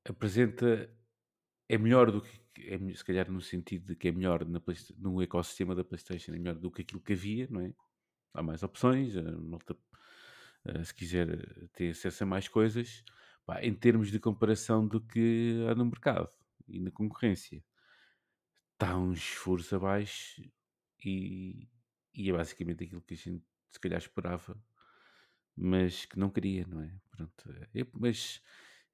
apresenta. 0.05 0.91
É 1.69 1.79
melhor 1.79 2.11
do 2.11 2.23
que. 2.23 2.43
É, 2.59 2.79
se 2.95 3.05
calhar 3.05 3.31
no 3.31 3.41
sentido 3.41 3.87
de 3.87 3.97
que 3.97 4.09
é 4.09 4.13
melhor 4.13 4.45
na 4.47 4.61
no 4.99 5.23
ecossistema 5.23 5.75
da 5.75 5.83
PlayStation, 5.83 6.33
é 6.35 6.39
melhor 6.39 6.55
do 6.57 6.71
que 6.71 6.83
aquilo 6.83 7.01
que 7.01 7.15
havia, 7.15 7.49
não 7.51 7.63
é? 7.63 7.73
Há 8.35 8.43
mais 8.43 8.63
opções, 8.63 9.17
a 9.17 9.23
malta, 9.23 9.77
eh, 10.65 10.85
se 10.85 10.95
quiser 10.95 11.29
eh, 11.31 11.69
ter 11.73 11.91
acesso 11.91 12.25
a 12.25 12.27
mais 12.27 12.49
coisas, 12.49 13.05
pá, 13.47 13.63
em 13.63 13.75
termos 13.75 14.11
de 14.11 14.19
comparação 14.21 14.87
do 14.87 15.01
que 15.01 15.65
há 15.71 15.75
no 15.75 15.85
mercado 15.87 16.31
e 16.69 16.81
na 16.81 16.91
concorrência, 16.91 17.63
está 18.73 18.97
um 18.99 19.13
esforço 19.13 19.77
abaixo 19.77 20.43
e, 21.05 21.69
e 22.15 22.31
é 22.31 22.33
basicamente 22.33 22.85
aquilo 22.85 23.03
que 23.03 23.15
a 23.15 23.17
gente 23.17 23.45
se 23.71 23.81
calhar 23.81 23.99
esperava, 23.99 24.61
mas 25.57 26.07
que 26.07 26.19
não 26.19 26.31
queria, 26.31 26.67
não 26.67 26.81
é? 26.83 26.95
Pronto, 27.11 27.51
eh, 27.75 27.87
mas 27.93 28.43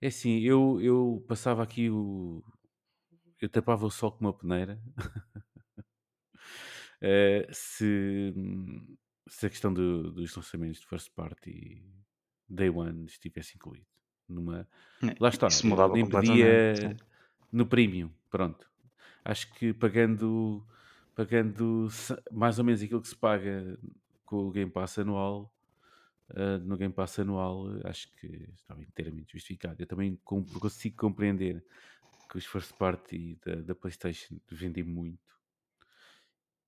é 0.00 0.08
assim, 0.08 0.38
eu, 0.40 0.80
eu 0.80 1.24
passava 1.28 1.62
aqui 1.62 1.90
o. 1.90 2.42
Eu 3.40 3.48
tapava 3.48 3.86
o 3.86 3.90
sol 3.90 4.12
com 4.12 4.24
uma 4.24 4.36
peneira 4.36 4.80
eh, 7.00 7.46
se, 7.52 8.32
se 9.28 9.46
a 9.46 9.50
questão 9.50 9.72
do- 9.72 10.10
dos 10.12 10.34
lançamentos 10.34 10.80
de 10.80 10.86
first 10.86 11.10
party 11.14 11.82
day 12.48 12.68
one 12.70 13.04
estivesse 13.06 13.56
incluído. 13.56 13.86
Numa, 14.28 14.68
lá 15.18 15.28
está, 15.30 15.46
Isso 15.46 15.66
mudava 15.66 15.94
nem 15.94 16.04
completamente. 16.04 16.42
pedia 16.42 16.90
sim. 16.90 16.96
no 17.52 17.66
premium, 17.66 18.10
pronto. 18.30 18.68
Acho 19.24 19.52
que 19.54 19.72
pagando, 19.72 20.66
pagando 21.14 21.88
mais 22.30 22.58
ou 22.58 22.64
menos 22.64 22.82
aquilo 22.82 23.00
que 23.00 23.08
se 23.08 23.16
paga 23.16 23.78
com 24.24 24.46
o 24.46 24.50
Game 24.50 24.70
Pass 24.70 24.98
anual, 24.98 25.50
eh, 26.30 26.58
no 26.58 26.76
Game 26.76 26.92
Pass 26.92 27.18
anual, 27.18 27.68
acho 27.84 28.10
que 28.16 28.26
estava 28.54 28.82
inteiramente 28.82 29.32
justificado. 29.32 29.80
Eu 29.82 29.86
também 29.86 30.16
consigo 30.24 30.96
compreender 30.96 31.64
que 32.30 32.36
os 32.36 32.44
first 32.44 32.74
party 32.74 33.38
da, 33.44 33.54
da 33.56 33.74
PlayStation 33.74 34.38
vendem 34.50 34.84
muito, 34.84 35.18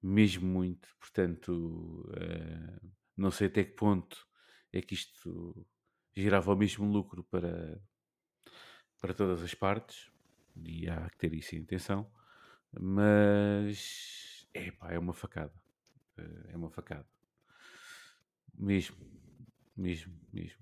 mesmo 0.03 0.47
muito, 0.47 0.89
portanto, 0.99 2.11
eh, 2.17 2.81
não 3.17 3.31
sei 3.31 3.47
até 3.49 3.65
que 3.65 3.73
ponto 3.73 4.27
é 4.73 4.81
que 4.81 4.95
isto 4.95 5.67
girava 6.17 6.53
o 6.53 6.57
mesmo 6.57 6.87
lucro 6.91 7.25
para, 7.25 7.81
para 9.01 9.15
todas 9.15 9.43
as 9.43 9.55
partes, 9.55 10.11
e 10.57 10.89
há 10.89 11.09
que 11.11 11.17
ter 11.19 11.33
isso 11.35 11.55
em 11.57 11.63
atenção, 11.63 12.11
mas 12.79 14.47
epá, 14.55 14.93
é 14.93 14.99
uma 14.99 15.13
facada. 15.15 15.55
Eh, 16.19 16.51
É 16.53 16.57
uma 16.57 16.71
facada. 16.71 17.07
Mesmo, 18.59 18.97
mesmo, 19.77 20.13
mesmo. 20.33 20.61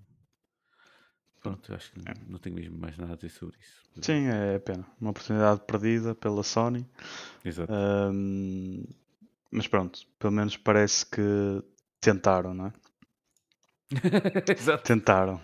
Pronto, 1.41 1.73
acho 1.73 1.91
que 1.93 1.99
não 2.27 2.37
tenho 2.39 2.55
mesmo 2.55 2.77
mais 2.77 2.97
nada 2.97 3.13
a 3.13 3.15
dizer 3.15 3.29
sobre 3.29 3.57
isso. 3.59 3.81
Sim, 4.01 4.27
é 4.27 4.59
pena. 4.59 4.85
Uma 4.99 5.11
oportunidade 5.11 5.61
perdida 5.65 6.13
pela 6.13 6.43
Sony. 6.43 6.85
Exato. 7.43 7.71
Ahm, 7.73 8.83
mas 9.51 9.67
pronto, 9.67 9.99
pelo 10.17 10.33
menos 10.33 10.57
parece 10.57 11.05
que 11.05 11.21
tentaram, 12.01 12.53
não 12.53 12.67
é? 12.67 12.73
Exato. 14.51 14.83
Tentaram. 14.83 15.41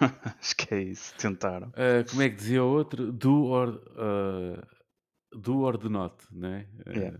Acho 0.40 0.56
que 0.56 0.74
é 0.74 0.82
isso, 0.82 1.14
tentaram. 1.16 1.68
Uh, 1.68 2.08
como 2.10 2.22
é 2.22 2.28
que 2.28 2.36
dizia 2.36 2.62
o 2.62 2.68
outro? 2.68 3.12
Do 3.12 3.44
or, 3.46 3.68
uh, 3.92 5.38
do 5.38 5.60
or 5.60 5.78
do 5.78 5.88
not, 5.88 6.14
né? 6.32 6.66
Uh, 6.86 6.90
Yeah. 6.98 7.18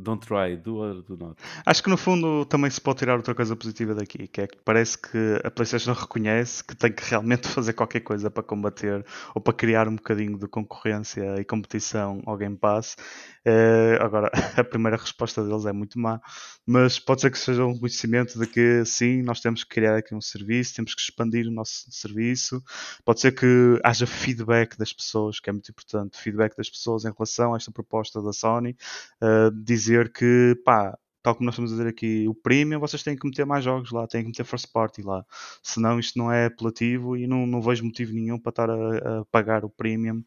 Don't 0.00 0.26
try, 0.26 0.56
do 0.56 0.76
or 0.78 1.02
do 1.02 1.16
not. 1.16 1.36
Acho 1.64 1.82
que 1.82 1.90
no 1.90 1.96
fundo 1.96 2.44
também 2.46 2.70
se 2.70 2.80
pode 2.80 2.98
tirar 3.00 3.16
outra 3.16 3.34
coisa 3.34 3.54
positiva 3.54 3.94
daqui, 3.94 4.26
que 4.26 4.40
é 4.40 4.46
que 4.46 4.58
parece 4.64 4.96
que 4.98 5.40
a 5.44 5.50
PlayStation 5.50 5.92
reconhece 5.92 6.64
que 6.64 6.74
tem 6.74 6.92
que 6.92 7.02
realmente 7.04 7.46
fazer 7.48 7.74
qualquer 7.74 8.00
coisa 8.00 8.30
para 8.30 8.42
combater 8.42 9.04
ou 9.34 9.40
para 9.40 9.52
criar 9.52 9.88
um 9.88 9.96
bocadinho 9.96 10.38
de 10.38 10.48
concorrência 10.48 11.38
e 11.38 11.44
competição 11.44 12.22
ao 12.24 12.36
Game 12.36 12.56
Pass. 12.56 12.96
Eh, 13.44 13.98
agora, 14.00 14.30
a 14.56 14.64
primeira 14.64 14.96
resposta 14.96 15.42
deles 15.42 15.64
é 15.64 15.72
muito 15.72 15.98
má, 15.98 16.20
mas 16.66 16.98
pode 16.98 17.22
ser 17.22 17.30
que 17.30 17.38
seja 17.38 17.64
um 17.64 17.78
conhecimento 17.78 18.38
de 18.38 18.46
que 18.46 18.84
sim, 18.84 19.22
nós 19.22 19.40
temos 19.40 19.64
que 19.64 19.70
criar 19.70 19.96
aqui 19.96 20.14
um 20.14 20.20
serviço, 20.20 20.74
temos 20.74 20.94
que 20.94 21.00
expandir 21.00 21.46
o 21.46 21.50
nosso 21.50 21.90
serviço. 21.90 22.62
Pode 23.04 23.20
ser 23.20 23.32
que 23.32 23.80
haja 23.82 24.06
feedback 24.06 24.76
das 24.76 24.92
pessoas, 24.92 25.40
que 25.40 25.48
é 25.48 25.52
muito 25.52 25.70
importante, 25.70 26.18
feedback 26.18 26.56
das 26.56 26.68
pessoas 26.68 27.04
em 27.04 27.12
relação 27.12 27.54
a 27.54 27.56
esta 27.56 27.72
proposta 27.72 28.22
da 28.22 28.32
Sony, 28.32 28.76
uh, 29.22 29.50
dizer 29.50 29.89
que, 30.12 30.60
pá, 30.64 30.96
tal 31.22 31.34
como 31.34 31.46
nós 31.46 31.54
estamos 31.54 31.72
a 31.72 31.76
dizer 31.76 31.88
aqui, 31.88 32.26
o 32.28 32.34
premium, 32.34 32.80
vocês 32.80 33.02
têm 33.02 33.16
que 33.16 33.26
meter 33.26 33.44
mais 33.46 33.64
jogos 33.64 33.90
lá, 33.90 34.06
têm 34.06 34.22
que 34.22 34.28
meter 34.28 34.44
first 34.44 34.70
party 34.72 35.02
lá. 35.02 35.24
Senão 35.62 35.98
isto 35.98 36.18
não 36.18 36.32
é 36.32 36.46
apelativo 36.46 37.16
e 37.16 37.26
não, 37.26 37.46
não 37.46 37.60
vejo 37.62 37.84
motivo 37.84 38.12
nenhum 38.12 38.38
para 38.38 38.50
estar 38.50 38.70
a, 38.70 39.20
a 39.20 39.24
pagar 39.26 39.64
o 39.64 39.70
premium 39.70 40.24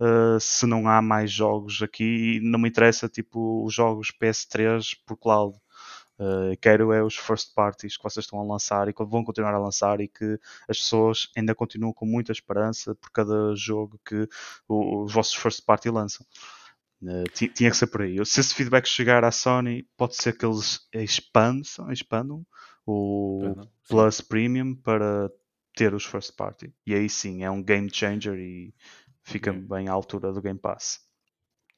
uh, 0.00 0.38
se 0.40 0.66
não 0.66 0.88
há 0.88 1.00
mais 1.02 1.30
jogos 1.30 1.82
aqui. 1.82 2.38
E 2.38 2.40
não 2.40 2.58
me 2.58 2.68
interessa, 2.68 3.08
tipo, 3.08 3.64
os 3.64 3.74
jogos 3.74 4.12
PS3 4.20 4.96
por 5.06 5.16
cloud. 5.16 5.56
Uh, 6.16 6.56
quero 6.60 6.92
é 6.92 7.02
os 7.02 7.16
first 7.16 7.52
parties 7.54 7.96
que 7.96 8.02
vocês 8.04 8.24
estão 8.24 8.38
a 8.38 8.44
lançar 8.44 8.88
e 8.88 8.92
que 8.92 9.04
vão 9.04 9.24
continuar 9.24 9.52
a 9.52 9.58
lançar 9.58 10.00
e 10.00 10.06
que 10.06 10.38
as 10.68 10.78
pessoas 10.78 11.28
ainda 11.36 11.56
continuam 11.56 11.92
com 11.92 12.06
muita 12.06 12.30
esperança 12.30 12.94
por 12.94 13.10
cada 13.10 13.52
jogo 13.56 13.98
que 14.04 14.28
os 14.68 15.12
vossos 15.12 15.34
first 15.34 15.64
party 15.64 15.90
lançam. 15.90 16.24
Uh, 17.02 17.24
ti- 17.34 17.48
tinha 17.48 17.70
que 17.70 17.76
ser 17.76 17.86
por 17.88 18.02
aí. 18.02 18.24
Se 18.26 18.40
esse 18.40 18.54
feedback 18.54 18.86
chegar 18.88 19.24
à 19.24 19.30
Sony, 19.30 19.84
pode 19.96 20.16
ser 20.16 20.36
que 20.36 20.44
eles 20.46 20.80
expandam, 20.92 21.90
expandam 21.92 22.46
o 22.86 23.56
Perdão. 23.56 23.70
Plus 23.88 24.20
Premium 24.22 24.74
para 24.74 25.30
ter 25.76 25.94
os 25.94 26.04
first 26.04 26.34
party. 26.36 26.72
E 26.86 26.94
aí 26.94 27.08
sim, 27.08 27.44
é 27.44 27.50
um 27.50 27.62
game 27.62 27.90
changer 27.92 28.38
e 28.38 28.74
fica 29.22 29.52
bem 29.52 29.88
à 29.88 29.92
altura 29.92 30.32
do 30.32 30.40
Game 30.42 30.58
Pass. 30.58 31.00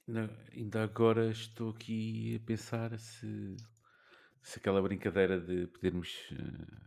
Não, 0.06 0.28
ainda 0.52 0.82
agora 0.84 1.30
estou 1.30 1.70
aqui 1.70 2.36
a 2.36 2.40
pensar 2.46 2.98
se, 2.98 3.56
se 4.42 4.58
aquela 4.58 4.82
brincadeira 4.82 5.40
de 5.40 5.66
podermos. 5.68 6.10
eh, 6.32 6.86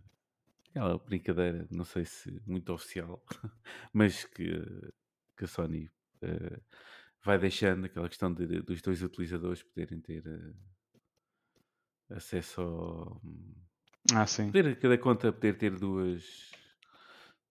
aquela 0.72 0.98
brincadeira, 1.00 1.68
não 1.72 1.86
sei 1.86 2.06
se 2.06 2.42
muito 2.48 2.74
oficial, 2.74 3.24
mas 3.94 4.26
que, 4.26 4.46
que 5.38 5.46
a 5.46 5.48
Sony 5.48 5.90
eh, 6.22 6.60
vai 7.24 7.38
deixando 7.38 7.86
aquela 7.86 8.08
questão 8.10 8.34
de, 8.34 8.46
de- 8.48 8.62
dos 8.62 8.82
dois 8.82 9.02
utilizadores 9.04 9.64
poderem 9.64 10.00
ter 10.02 10.24
eh, 10.28 10.54
acesso 12.16 12.62
ao. 12.62 13.22
Ah, 14.14 14.26
sim. 14.26 14.52
Poder, 14.52 14.80
cada 14.80 14.98
conta 14.98 15.32
poder 15.32 15.58
ter 15.58 15.78
duas. 15.78 16.52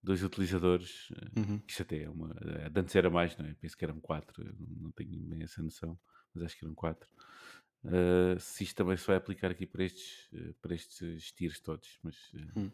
Dois 0.01 0.23
utilizadores, 0.23 1.09
eh, 1.13 1.39
Uhum. 1.39 1.61
isto 1.67 1.81
até 1.81 2.03
é 2.03 2.09
uma. 2.09 2.29
eh, 2.41 2.71
Antes 2.73 2.95
era 2.95 3.09
mais, 3.09 3.35
não 3.37 3.45
é? 3.45 3.53
Penso 3.55 3.75
que 3.77 3.83
eram 3.83 3.99
quatro, 3.99 4.55
não- 4.57 4.91
tenho 4.91 5.19
bem 5.27 5.43
essa 5.43 5.61
noção, 5.61 5.99
mas 6.33 6.43
acho 6.45 6.57
que 6.57 6.63
eram 6.63 6.73
quatro. 6.73 7.09
Uh, 7.83 8.37
se 8.39 8.63
isto 8.65 8.75
também 8.77 8.95
se 8.97 9.05
vai 9.07 9.15
aplicar 9.17 9.51
aqui 9.51 9.65
para 9.65 9.83
estes, 9.83 10.29
uh, 10.33 10.53
para 10.61 10.73
estes 10.75 11.31
tiers 11.33 11.59
todos, 11.61 11.97
mas 12.03 12.15
uh, 12.33 12.59
Hum. 12.59 12.71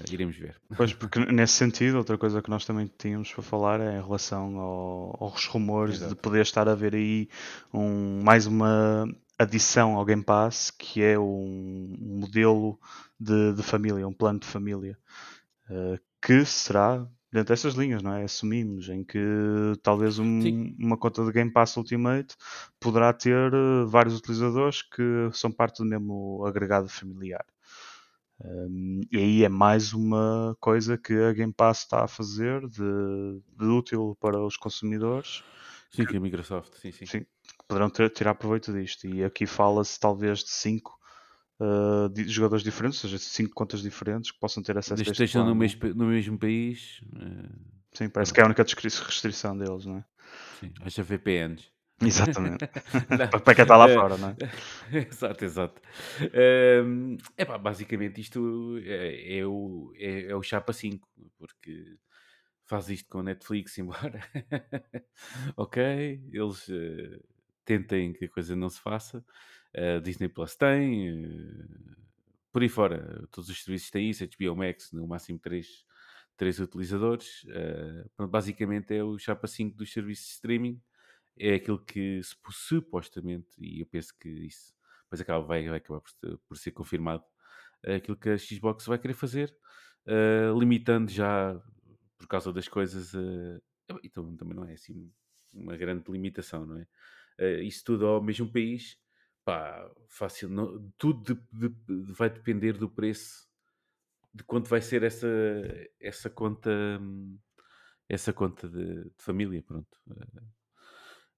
Uh, 0.00 0.04
iremos 0.12 0.36
ver. 0.36 0.56
Pois, 0.76 0.92
porque 0.94 1.18
nesse 1.32 1.54
sentido, 1.54 1.98
outra 1.98 2.16
coisa 2.18 2.42
que 2.42 2.50
nós 2.50 2.64
também 2.64 2.90
tínhamos 2.98 3.32
para 3.32 3.42
falar 3.42 3.80
é 3.80 3.98
em 3.98 4.02
relação 4.02 4.58
ao- 4.58 5.16
aos 5.24 5.46
rumores 5.46 5.98
de 5.98 6.04
Exato. 6.06 6.16
poder 6.16 6.42
estar 6.42 6.68
a 6.68 6.74
ver 6.74 6.94
aí 6.94 7.28
um, 7.72 8.22
mais 8.22 8.46
uma 8.46 9.06
adição 9.38 9.96
ao 9.96 10.04
Game 10.04 10.22
Pass, 10.24 10.70
que 10.70 11.02
é 11.02 11.18
um, 11.18 11.96
modelo 11.98 12.78
de, 13.18 13.52
de 13.54 13.62
família, 13.62 14.06
um 14.06 14.12
plano 14.12 14.38
de 14.38 14.46
família, 14.46 14.96
eh, 15.70 15.98
que 16.20 16.44
será 16.44 17.06
dentro 17.32 17.48
destas 17.52 17.74
linhas, 17.74 18.02
não 18.02 18.12
é? 18.14 18.24
Assumimos 18.24 18.88
em 18.88 19.02
que 19.02 19.18
talvez 19.82 20.18
um, 20.18 20.74
uma 20.78 20.96
conta 20.98 21.24
de 21.24 21.32
Game 21.32 21.50
Pass 21.50 21.76
Ultimate 21.76 22.36
poderá 22.78 23.12
ter 23.12 23.52
uh, 23.54 23.86
vários 23.88 24.16
utilizadores 24.18 24.82
que 24.82 25.02
são 25.32 25.50
parte 25.50 25.78
do 25.78 25.84
mesmo 25.88 26.44
agregado 26.46 26.88
familiar. 26.88 27.44
Um, 28.44 29.00
e 29.10 29.16
aí 29.18 29.44
é 29.44 29.48
mais 29.48 29.92
uma 29.92 30.56
coisa 30.60 30.98
que 30.98 31.12
a 31.12 31.32
Game 31.32 31.52
Pass 31.52 31.80
está 31.80 32.04
a 32.04 32.08
fazer 32.08 32.60
de, 32.66 33.40
de 33.56 33.64
útil 33.64 34.16
para 34.20 34.42
os 34.44 34.56
consumidores. 34.56 35.44
Sim, 35.92 36.06
que 36.06 36.16
a 36.16 36.20
Microsoft, 36.20 36.72
sim, 36.80 36.90
sim. 36.90 37.04
sim 37.06 37.26
poderão 37.68 37.90
ter, 37.90 38.10
tirar 38.10 38.34
proveito 38.34 38.72
disto. 38.72 39.06
E 39.06 39.24
aqui 39.24 39.46
fala-se 39.46 39.98
talvez 39.98 40.40
de 40.40 40.50
5 40.50 40.92
uh, 41.60 42.08
de 42.08 42.28
jogadores 42.28 42.62
diferentes, 42.62 43.02
ou 43.02 43.10
seja, 43.10 43.22
5 43.22 43.54
contas 43.54 43.82
diferentes 43.82 44.30
que 44.30 44.38
possam 44.38 44.62
ter 44.62 44.76
acesso 44.76 44.96
Desde 44.96 45.10
a 45.10 45.12
este 45.12 45.24
estejam 45.24 45.46
no 45.46 45.54
mesmo, 45.54 45.94
no 45.94 46.06
mesmo 46.06 46.38
país. 46.38 47.00
Uh... 47.14 47.72
Sim, 47.94 48.08
parece 48.08 48.32
que 48.32 48.40
é 48.40 48.42
a 48.42 48.46
única 48.46 48.62
restrição 48.62 49.56
deles, 49.56 49.84
não 49.84 49.98
é? 49.98 50.04
Sim, 50.60 50.72
haja 50.80 51.02
VPNs. 51.02 51.70
Exatamente. 52.06 52.66
para 53.44 53.54
quem 53.54 53.62
está 53.62 53.76
lá 53.76 53.88
fora, 53.88 54.16
não 54.16 54.28
é? 54.30 54.36
exato, 55.08 55.44
exato. 55.44 55.80
Um, 56.84 57.16
epá, 57.36 57.58
basicamente 57.58 58.20
isto 58.20 58.78
é, 58.84 59.38
é, 59.38 59.46
o, 59.46 59.92
é, 59.96 60.30
é 60.30 60.36
o 60.36 60.42
Chapa 60.42 60.72
5, 60.72 61.08
porque 61.38 61.96
faz 62.64 62.88
isto 62.88 63.08
com 63.08 63.18
a 63.18 63.22
Netflix, 63.22 63.76
embora 63.78 64.20
ok, 65.56 65.82
eles 66.32 66.68
uh, 66.68 67.24
tentem 67.64 68.12
que 68.12 68.24
a 68.24 68.28
coisa 68.28 68.56
não 68.56 68.68
se 68.68 68.80
faça. 68.80 69.24
Uh, 69.74 70.00
Disney 70.00 70.28
Plus 70.28 70.54
tem, 70.54 71.10
uh, 71.10 71.96
por 72.52 72.62
aí 72.62 72.68
fora, 72.68 73.26
todos 73.30 73.48
os 73.48 73.62
serviços 73.62 73.90
têm 73.90 74.10
isso, 74.10 74.26
HBO 74.26 74.56
Max, 74.56 74.92
no 74.92 75.06
máximo 75.06 75.38
3, 75.38 75.66
três 76.36 76.58
utilizadores. 76.58 77.44
Uh, 77.44 78.26
basicamente 78.26 78.94
é 78.94 79.02
o 79.02 79.18
Chapa 79.18 79.46
5 79.46 79.76
dos 79.76 79.92
serviços 79.92 80.26
de 80.26 80.32
streaming 80.32 80.80
é 81.38 81.54
aquilo 81.54 81.78
que 81.78 82.20
supostamente, 82.22 83.48
e 83.58 83.80
eu 83.80 83.86
penso 83.86 84.16
que 84.18 84.28
isso 84.28 84.74
depois 85.04 85.20
acaba, 85.20 85.44
vai, 85.44 85.68
vai 85.68 85.78
acabar 85.78 86.00
por, 86.00 86.38
por, 86.48 86.56
ser 86.56 86.70
confirmado, 86.72 87.24
é 87.82 87.96
aquilo 87.96 88.16
que 88.16 88.30
a 88.30 88.38
Xbox 88.38 88.86
vai 88.86 88.98
querer 88.98 89.14
fazer, 89.14 89.54
uh, 90.06 90.58
limitando 90.58 91.10
já 91.10 91.60
por 92.16 92.26
causa 92.26 92.52
das 92.52 92.68
coisas. 92.68 93.12
Uh, 93.14 93.60
então 94.02 94.34
também 94.36 94.54
não 94.56 94.64
é 94.64 94.72
assim 94.72 95.12
uma 95.52 95.76
grande 95.76 96.10
limitação, 96.10 96.64
não 96.64 96.78
é? 96.78 96.86
Uh, 97.38 97.62
isso 97.62 97.84
tudo 97.84 98.06
ao 98.06 98.22
mesmo 98.22 98.50
país, 98.50 98.98
pá, 99.44 99.90
fácil. 100.08 100.48
Não, 100.48 100.90
tudo 100.96 101.34
de, 101.52 101.68
de, 101.68 102.12
vai 102.12 102.30
depender 102.30 102.72
do 102.74 102.88
preço 102.88 103.46
de 104.32 104.42
quanto 104.44 104.68
vai 104.68 104.80
ser 104.80 105.02
essa, 105.02 105.28
essa 106.00 106.30
conta. 106.30 106.70
Essa 108.08 108.32
conta 108.32 108.68
de, 108.68 109.04
de 109.04 109.14
família, 109.18 109.62
pronto. 109.62 109.98
Uh, 110.06 110.61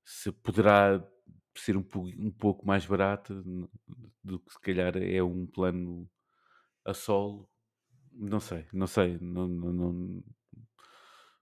se 0.05 0.31
poderá 0.31 1.03
ser 1.57 1.77
um, 1.77 1.85
um 2.19 2.31
pouco 2.31 2.67
mais 2.67 2.85
barato 2.85 3.43
do 4.23 4.39
que 4.39 4.53
se 4.53 4.61
calhar 4.61 4.97
é 4.97 5.23
um 5.23 5.47
plano 5.47 6.09
a 6.85 6.93
solo. 6.93 7.49
Não 8.13 8.41
sei, 8.41 8.67
não 8.73 8.87
sei. 8.87 9.19
Não, 9.21 9.49
não, 9.49 9.73
não... 9.73 10.25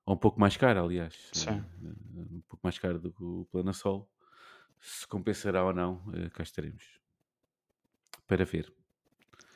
Ou 0.04 0.14
um 0.14 0.18
pouco 0.18 0.40
mais 0.40 0.56
caro, 0.56 0.84
aliás. 0.84 1.30
Sim. 1.32 1.50
Eh, 1.50 1.64
um 2.32 2.42
pouco 2.48 2.60
mais 2.62 2.78
caro 2.78 2.98
do 2.98 3.12
que 3.12 3.22
o 3.22 3.46
plano 3.50 3.70
a 3.70 3.72
solo. 3.72 4.08
Se 4.80 5.06
compensará 5.06 5.64
ou 5.64 5.72
não, 5.72 6.02
eh, 6.14 6.28
cá 6.30 6.42
estaremos. 6.42 7.00
Para 8.26 8.44
ver. 8.44 8.72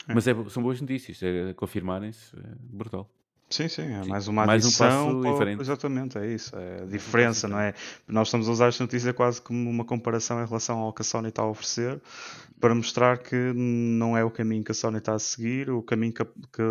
É. 0.09 0.15
Mas 0.15 0.27
é, 0.29 0.49
são 0.49 0.63
boas 0.63 0.81
notícias. 0.81 1.23
É, 1.23 1.53
confirmarem-se, 1.55 2.37
é 2.37 2.55
brutal. 2.59 3.11
Sim, 3.49 3.69
sim, 3.69 3.83
é 3.83 4.05
mais 4.05 4.27
uma 4.27 4.45
mais 4.45 4.65
adição. 4.65 5.09
Um 5.11 5.23
passo 5.23 5.33
diferente. 5.33 5.61
Exatamente, 5.61 6.19
é 6.19 6.27
isso. 6.27 6.57
É 6.57 6.83
a 6.83 6.87
diferença, 6.87 7.47
não 7.47 7.61
é? 7.61 7.75
Nós 8.09 8.27
estamos 8.29 8.49
a 8.49 8.53
usar 8.53 8.69
esta 8.69 8.83
notícia 8.83 9.15
quase 9.15 9.41
como 9.41 9.71
uma 9.71 9.85
comparação 9.85 10.43
em 10.43 10.47
relação 10.47 10.79
ao 10.79 10.93
que 10.93 11.03
a 11.03 11.05
Sony 11.05 11.29
está 11.29 11.43
a 11.43 11.49
oferecer 11.49 12.03
para 12.61 12.75
mostrar 12.75 13.19
que 13.19 13.37
não 13.55 14.17
é 14.17 14.25
o 14.25 14.31
caminho 14.31 14.65
que 14.65 14.73
a 14.73 14.75
Sony 14.75 14.99
está 14.99 15.15
a 15.15 15.19
seguir, 15.19 15.71
o 15.71 15.81
caminho 15.81 16.13
que, 16.13 16.25
que, 16.25 16.63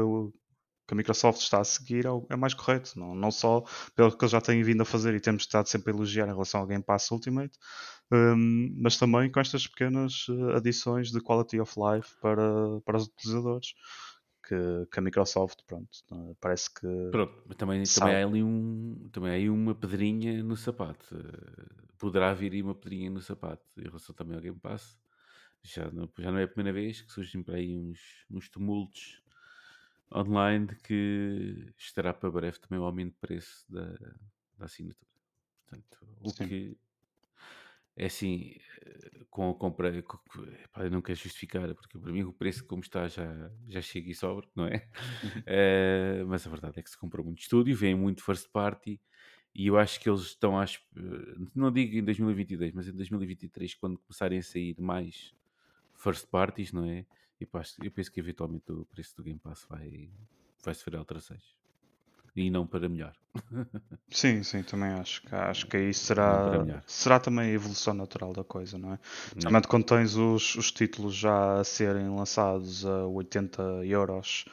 que 0.86 0.94
a 0.94 0.96
Microsoft 0.96 1.40
está 1.40 1.62
a 1.62 1.64
seguir 1.64 2.06
é, 2.06 2.10
é 2.30 2.36
mais 2.36 2.54
correto. 2.54 3.00
Não, 3.00 3.16
não 3.16 3.32
só 3.32 3.64
pelo 3.96 4.12
que 4.12 4.24
eles 4.24 4.32
já 4.32 4.42
têm 4.42 4.62
vindo 4.62 4.82
a 4.82 4.86
fazer 4.86 5.14
e 5.16 5.22
temos 5.22 5.44
estado 5.44 5.68
sempre 5.68 5.94
a 5.94 5.96
elogiar 5.96 6.26
em 6.28 6.34
relação 6.34 6.60
ao 6.60 6.68
Game 6.68 6.84
Pass 6.84 7.10
Ultimate, 7.10 7.58
um, 8.12 8.76
mas 8.82 8.98
também 8.98 9.32
com 9.32 9.40
estas 9.40 9.66
pequenas 9.66 10.26
eh, 10.30 10.58
adições 10.58 11.10
de 11.10 11.22
quality 11.22 11.60
of 11.60 11.74
life 11.78 12.10
para, 12.22 12.82
para 12.86 12.98
os 12.98 13.06
utilizadores 13.06 13.74
que, 14.48 14.88
que 14.92 15.00
a 15.00 15.02
Microsoft, 15.02 15.60
pronto, 15.66 15.90
é? 16.12 16.36
parece 16.40 16.74
que. 16.74 16.88
Pronto, 17.12 17.56
também, 17.56 17.84
também 17.84 18.16
há 18.16 18.26
ali 18.26 18.44
um, 18.44 19.10
também 19.12 19.32
há 19.32 19.34
aí 19.34 19.50
uma 19.50 19.74
pedrinha 19.74 20.44
no 20.44 20.56
sapato. 20.56 21.16
Poderá 21.98 22.34
vir 22.34 22.54
aí 22.54 22.62
uma 22.62 22.76
pedrinha 22.76 23.10
no 23.10 23.22
sapato 23.22 23.64
em 23.78 23.84
relação 23.84 24.14
também 24.14 24.36
ao 24.36 24.42
Game 24.42 24.60
Pass. 24.60 24.98
Já 25.64 25.90
não, 25.92 26.10
já 26.20 26.32
não 26.32 26.38
é 26.38 26.44
a 26.44 26.48
primeira 26.48 26.74
vez 26.74 27.02
que 27.02 27.12
surgem 27.12 27.42
para 27.42 27.56
aí 27.56 27.76
uns, 27.76 28.26
uns 28.30 28.50
tumultos 28.50 29.24
online 30.14 30.68
de 30.68 30.76
que 30.76 31.74
estará 31.78 32.14
para 32.14 32.30
breve 32.30 32.60
também 32.60 32.80
o 32.80 32.86
aumento 32.86 33.14
de 33.14 33.20
preço 33.20 33.66
da, 33.68 33.88
da 34.58 34.66
assinatura. 34.66 35.10
Portanto, 35.66 35.98
o 36.22 36.30
Sim. 36.30 36.48
que 36.48 36.78
é 37.98 38.06
assim, 38.06 38.56
eh, 38.82 39.26
com 39.30 39.50
a 39.50 39.56
compra, 39.56 39.92
pá, 40.74 40.84
eu 40.84 40.92
não 40.92 41.02
quero 41.02 41.18
justificar, 41.18 41.74
porque 41.76 41.98
para 41.98 42.12
mim 42.12 42.24
o 42.24 42.34
preço 42.34 42.66
como 42.66 42.82
está 42.82 43.08
já, 43.08 43.52
já 43.68 43.82
chega 43.82 44.10
e 44.12 44.16
sobra, 44.16 44.48
não 44.56 44.66
é? 44.66 44.88
uh, 46.24 46.26
mas 46.28 46.46
a 46.46 46.50
verdade 46.50 46.80
é 46.80 46.84
que 46.84 46.90
se 46.90 46.98
compra 46.98 47.24
muito 47.24 47.42
estúdio, 47.42 47.76
vem 47.76 47.96
muito 47.96 48.24
first 48.24 48.50
party, 48.52 49.00
e 49.54 49.68
eu 49.68 49.78
acho 49.78 50.00
que 50.02 50.10
eles 50.10 50.22
estão, 50.22 50.62
eh, 50.62 50.68
não 51.56 51.72
digo 51.72 51.96
em 51.96 52.04
2022, 52.04 52.74
mas 52.74 52.88
em 52.90 52.92
2023, 52.92 53.76
quando 53.76 53.98
começarem 54.00 54.40
a 54.40 54.44
sair 54.44 54.76
mais 54.80 55.34
first 55.94 56.28
parties, 56.28 56.74
não 56.74 56.86
é? 56.86 57.06
Eu, 57.40 57.48
eu 57.84 57.92
penso 57.92 58.12
que 58.12 58.20
eventualmente 58.20 58.70
o 58.72 58.86
preço 58.86 59.16
do 59.16 59.24
Game 59.24 59.40
Pass 59.40 59.66
vai, 59.70 60.10
vai 60.64 60.74
sofrer 60.74 60.98
alterações 60.98 61.56
e 62.36 62.50
não 62.50 62.68
para 62.68 62.90
melhor. 62.90 63.14
sim, 64.10 64.44
sim, 64.44 64.64
também 64.64 64.90
acho 64.92 65.22
que 65.22 65.36
acho 65.36 65.68
que 65.68 65.78
aí 65.78 65.94
será, 65.94 66.64
será 66.86 67.20
também 67.20 67.50
a 67.50 67.54
evolução 67.54 67.94
natural 67.94 68.34
da 68.34 68.44
coisa, 68.44 68.78
não 68.78 68.94
é? 68.94 69.00
Realmente 69.40 69.68
quando 69.68 69.86
tens 69.86 70.16
os, 70.16 70.56
os 70.56 70.72
títulos 70.72 71.16
já 71.16 71.60
a 71.60 71.64
serem 71.64 72.10
lançados 72.10 72.86
a 72.86 73.06
80 73.08 73.62
euros 73.86 74.46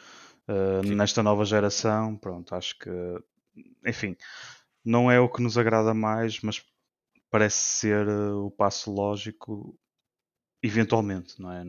uh, 0.48 0.86
nesta 0.94 1.22
nova 1.22 1.44
geração, 1.44 2.16
pronto, 2.16 2.54
acho 2.54 2.78
que 2.78 2.90
enfim, 3.86 4.16
não 4.84 5.10
é 5.10 5.20
o 5.20 5.28
que 5.28 5.42
nos 5.42 5.58
agrada 5.58 5.94
mais, 5.94 6.40
mas 6.40 6.64
parece 7.30 7.56
ser 7.56 8.08
uh, 8.08 8.46
o 8.46 8.50
passo 8.50 8.92
lógico 8.92 9.76
eventualmente, 10.62 11.40
não 11.40 11.52
é? 11.52 11.64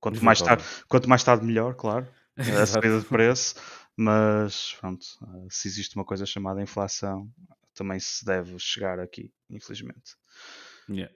Quanto 0.00 0.24
mais 0.24 0.40
tarde, 0.40 0.64
quanto 0.88 1.08
mais 1.08 1.22
tarde 1.22 1.44
melhor, 1.44 1.74
claro. 1.74 2.06
A 2.40 2.64
subida 2.64 2.98
de 2.98 3.04
preço, 3.04 3.56
mas 4.00 4.74
pronto, 4.80 5.04
eh, 5.22 5.46
se 5.50 5.68
existe 5.68 5.94
uma 5.94 6.06
coisa 6.06 6.24
chamada 6.24 6.62
inflação, 6.62 7.30
também 7.74 8.00
se 8.00 8.24
deve 8.24 8.58
chegar 8.58 8.98
aqui, 8.98 9.30
infelizmente. 9.50 10.16
Yeah. 10.88 11.14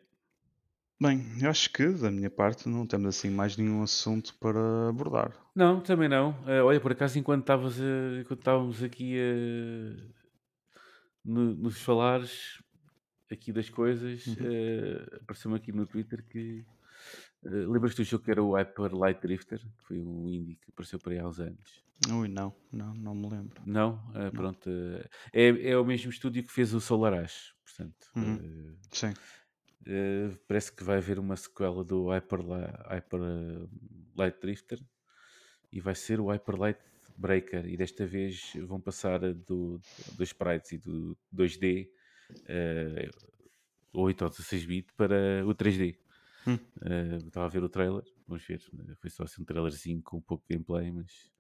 Bem, 1.00 1.24
eu 1.40 1.48
acho 1.48 1.70
que 1.70 1.88
da 1.88 2.10
minha 2.10 2.28
parte 2.28 2.68
não 2.68 2.86
temos 2.86 3.16
assim 3.16 3.30
mais 3.30 3.56
nenhum 3.56 3.82
assunto 3.82 4.34
para 4.38 4.90
abordar. 4.90 5.34
Não, 5.54 5.80
também 5.80 6.10
não. 6.10 6.32
Uh, 6.42 6.62
olha, 6.66 6.78
por 6.78 6.92
acaso, 6.92 7.18
enquanto, 7.18 7.40
estavas 7.40 7.80
a, 7.80 8.20
enquanto 8.20 8.40
estávamos 8.40 8.82
aqui 8.82 9.18
a, 9.18 9.96
no, 11.24 11.54
nos 11.54 11.80
falares 11.80 12.62
aqui 13.30 13.50
das 13.50 13.70
coisas, 13.70 14.26
uhum. 14.26 14.34
uh, 14.34 15.16
apareceu-me 15.22 15.56
aqui 15.56 15.72
no 15.72 15.86
Twitter 15.86 16.22
que 16.22 16.66
uh, 17.44 17.70
lembras-te 17.70 17.98
do 17.98 18.04
jogo 18.04 18.24
que 18.24 18.30
era 18.30 18.42
o 18.42 18.54
Hyper 18.54 18.94
Light 18.94 19.20
Drifter, 19.20 19.60
que 19.60 19.84
foi 19.84 19.98
um 19.98 20.28
indie 20.28 20.56
que 20.56 20.70
apareceu 20.70 20.98
por 20.98 21.12
aí 21.12 21.18
há 21.18 21.28
uns 21.28 21.40
anos. 21.40 21.84
Ui, 22.10 22.28
não, 22.28 22.54
não, 22.72 22.94
não 22.94 23.14
me 23.14 23.28
lembro. 23.28 23.62
Não? 23.64 23.94
Uh, 24.10 24.30
pronto. 24.32 24.68
Uh, 24.68 25.08
é, 25.32 25.70
é 25.70 25.78
o 25.78 25.84
mesmo 25.84 26.10
estúdio 26.10 26.42
que 26.42 26.52
fez 26.52 26.74
o 26.74 26.80
Solar 26.80 27.14
Ash, 27.14 27.54
portanto. 27.64 28.08
Uhum. 28.16 28.36
Uh, 28.36 28.76
Sim. 28.90 29.14
parece 30.48 30.72
que 30.72 30.82
vai 30.82 30.98
haver 30.98 31.18
uma 31.18 31.36
sequela 31.36 31.84
do 31.84 32.08
Hyper, 32.08 32.40
Hyper 32.90 33.20
Light 34.16 34.40
Drifter 34.40 34.80
e 35.72 35.80
vai 35.80 35.94
ser 35.94 36.20
o 36.20 36.30
Hyper 36.30 36.56
Light 36.56 36.80
Breaker. 37.16 37.66
E 37.66 37.76
desta 37.76 38.06
vez 38.06 38.52
vão 38.66 38.80
passar 38.80 39.20
do, 39.20 39.80
dos 40.16 40.28
sprites 40.28 40.72
e 40.72 40.78
do 40.78 41.16
2D, 41.34 41.88
uh, 42.32 43.34
8 43.92 44.22
ou 44.22 44.30
16 44.30 44.64
bit, 44.66 44.92
para 44.94 45.44
o 45.46 45.54
3D. 45.54 45.96
Hum. 46.46 46.58
estava 47.26 47.46
a 47.46 47.48
ver 47.48 47.62
o 47.62 47.68
trailer, 47.68 48.02
vamos 48.26 48.44
ver. 48.44 48.60
Foi 49.00 49.10
só 49.10 49.24
assim 49.24 49.42
um 49.42 49.44
trailerzinho 49.44 50.02
com 50.02 50.18
um 50.18 50.20
pouco 50.20 50.44
de 50.48 50.54
gameplay, 50.54 50.90
mas 50.92 51.30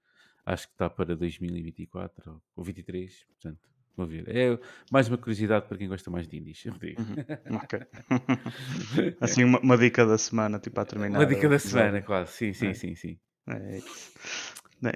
acho 0.46 0.66
que 0.68 0.74
está 0.74 0.88
para 0.88 1.14
2024 1.16 2.42
ou 2.56 2.64
2023, 2.64 3.24
portanto, 3.26 3.68
vamos 3.96 4.12
ver. 4.12 4.28
É 4.28 4.58
mais 4.90 5.08
uma 5.08 5.18
curiosidade 5.18 5.66
para 5.66 5.78
quem 5.78 5.88
gosta 5.88 6.10
mais 6.10 6.28
de 6.28 6.36
indies, 6.38 6.64
eu 6.66 6.72
digo. 6.78 7.00
Uhum. 7.00 7.56
Ok. 7.56 7.80
assim, 9.20 9.44
uma, 9.44 9.58
uma, 9.60 9.78
dica 9.78 10.06
da 10.06 10.18
semana, 10.18 10.58
tipo, 10.58 10.80
a 10.80 10.84
terminar. 10.84 11.20
Uma 11.20 11.26
dica 11.26 11.48
da 11.48 11.58
semana, 11.58 12.02
quase, 12.02 12.32
sim, 12.32 12.52
sim, 12.52 12.68
é. 12.68 12.74
sim, 12.74 12.94
sim. 12.94 13.18
É 13.46 13.80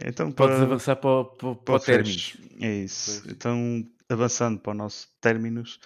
Então, 0.08 0.30
Podes 0.32 0.56
para, 0.56 0.64
avançar 0.64 0.96
para, 0.96 1.10
o- 1.10 1.24
para, 1.24 1.54
para 1.54 1.64
para 1.64 1.74
o 1.74 1.80
término. 1.80 2.18
É 2.60 2.74
isso. 2.76 3.22
Pois. 3.22 3.34
Então, 3.34 3.86
avançando 4.08 4.58
para 4.60 4.72
o 4.72 4.74
nosso 4.74 5.08
términos, 5.20 5.78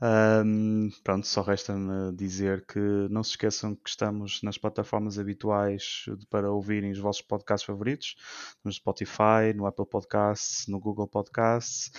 ahm, 0.00 0.88
pronto, 1.04 1.26
só 1.26 1.42
resta-me 1.42 2.14
dizer 2.16 2.64
que 2.66 2.78
não 3.10 3.22
se 3.22 3.30
esqueçam 3.30 3.74
que 3.74 3.88
estamos 3.88 4.42
nas 4.42 4.56
plataformas 4.56 5.18
habituais 5.18 6.06
para 6.30 6.50
ouvirem 6.50 6.90
os 6.90 6.98
vossos 6.98 7.22
podcasts 7.22 7.66
favoritos, 7.66 8.16
no 8.64 8.72
Spotify, 8.72 9.52
no 9.54 9.66
Apple 9.66 9.86
Podcasts, 9.86 10.66
no 10.68 10.80
Google 10.80 11.06
Podcasts, 11.06 11.90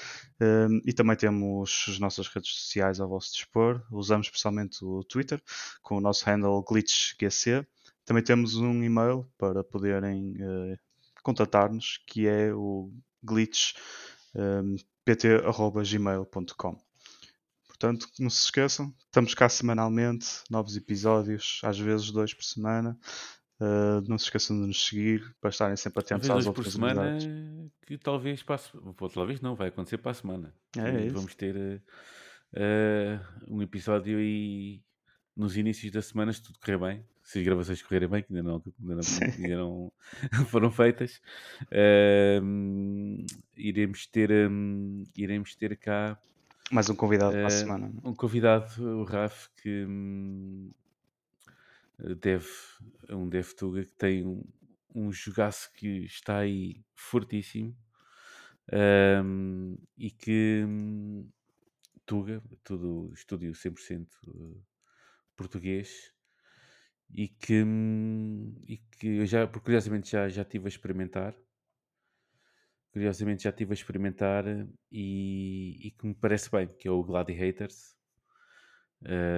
ahm, 0.42 0.80
e 0.86 0.94
também 0.94 1.16
temos 1.16 1.86
as 1.88 2.00
nossas 2.00 2.28
redes 2.28 2.52
sociais 2.52 3.00
ao 3.00 3.08
vosso 3.08 3.32
dispor. 3.34 3.84
Usamos 3.92 4.28
especialmente 4.28 4.84
o 4.84 5.04
Twitter, 5.04 5.42
com 5.82 5.98
o 5.98 6.02
nosso 6.02 6.26
handle 6.26 6.64
glitchgc. 6.64 7.66
Também 8.06 8.24
temos 8.24 8.56
um 8.56 8.84
e-mail 8.84 9.30
para 9.38 9.64
poderem 9.64 10.36
eh, 10.40 10.78
contatar-nos, 11.22 12.00
que 12.08 12.26
é 12.26 12.54
o 12.54 12.90
glitch 13.22 13.74
um, 14.34 14.78
pt.gmail.com. 15.08 16.78
Portanto, 17.66 18.08
não 18.20 18.30
se 18.30 18.44
esqueçam, 18.44 18.94
estamos 19.06 19.34
cá 19.34 19.48
semanalmente, 19.48 20.44
novos 20.50 20.76
episódios, 20.76 21.62
às 21.64 21.80
vezes 21.80 22.12
dois 22.12 22.34
por 22.34 22.44
semana. 22.44 22.98
Uh, 23.60 24.02
não 24.08 24.18
se 24.18 24.26
esqueçam 24.26 24.60
de 24.60 24.68
nos 24.68 24.86
seguir 24.86 25.36
para 25.42 25.50
estarem 25.50 25.76
sempre 25.76 26.00
atentos 26.02 26.30
às 26.30 26.44
dois 26.44 26.46
por 26.46 26.60
outras 26.60 26.74
semana, 26.74 27.18
que 27.86 27.98
talvez 27.98 28.44
passe. 28.44 28.70
Talvez 29.14 29.42
não, 29.42 29.56
vai 29.56 29.70
acontecer 29.70 29.98
para 29.98 30.12
a 30.12 30.16
semana. 30.16 30.54
É, 30.78 31.10
vamos 31.10 31.34
ter 31.34 31.82
eh, 32.54 33.20
um 33.48 33.62
episódio 33.62 34.20
aí 34.20 34.82
nos 35.36 35.58
inícios 35.58 35.92
da 35.92 36.02
semana, 36.02 36.32
se 36.34 36.44
tudo 36.44 36.60
correr 36.60 36.78
bem. 36.78 37.06
Se 37.28 37.40
as 37.40 37.44
gravações 37.44 37.82
correrem 37.82 38.08
bem, 38.08 38.24
que 38.24 38.34
ainda 38.34 38.42
não, 38.42 38.64
ainda 38.80 38.96
não, 38.96 39.02
ainda 39.38 39.58
não 39.58 39.92
foram 40.48 40.72
feitas, 40.72 41.22
ehm, 41.70 43.26
iremos, 43.58 44.08
ter, 44.08 44.32
ehm, 44.32 45.04
iremos 45.14 45.54
ter 45.54 45.76
cá 45.76 46.18
Mais 46.72 46.90
um 46.90 46.96
convidado 46.96 47.34
para 47.34 47.42
a 47.42 47.48
eh, 47.48 47.50
semana. 47.50 47.92
um 48.02 48.16
convidado, 48.16 48.82
o 48.82 49.04
Raf, 49.04 49.50
que 49.62 49.84
hum, 49.86 50.72
deve, 52.00 52.48
é 53.10 53.14
um 53.16 53.28
Dev 53.28 53.52
Tuga 53.58 53.84
que 53.84 53.96
tem 53.98 54.26
um, 54.26 54.42
um 54.96 55.12
jogaço 55.12 55.70
que 55.74 56.06
está 56.06 56.38
aí 56.38 56.82
fortíssimo 56.96 57.76
hum, 59.22 59.76
e 59.98 60.10
que 60.12 60.64
hum, 60.66 61.30
Tuga, 62.06 62.42
tudo 62.64 63.12
estúdio 63.14 63.52
100% 63.52 64.08
eh, 64.30 64.62
português 65.36 66.16
e 67.10 67.28
que, 67.28 67.64
e 68.68 68.78
que 68.78 69.08
eu 69.18 69.26
já, 69.26 69.48
por 69.48 69.62
curiosamente 69.62 70.12
já, 70.12 70.28
já 70.30 70.42
estive 70.42 70.66
a 70.66 70.70
experimentar 70.70 71.36
curiosamente 72.98 73.44
já 73.44 73.52
estive 73.52 73.72
a 73.72 73.76
experimentar 73.76 74.46
e, 74.92 75.88
e 75.88 75.92
que 75.92 76.08
me 76.08 76.16
parece 76.16 76.50
bem, 76.50 76.68
que 76.68 76.88
é 76.88 76.92
o 76.92 77.04
Gladiators, 77.04 77.96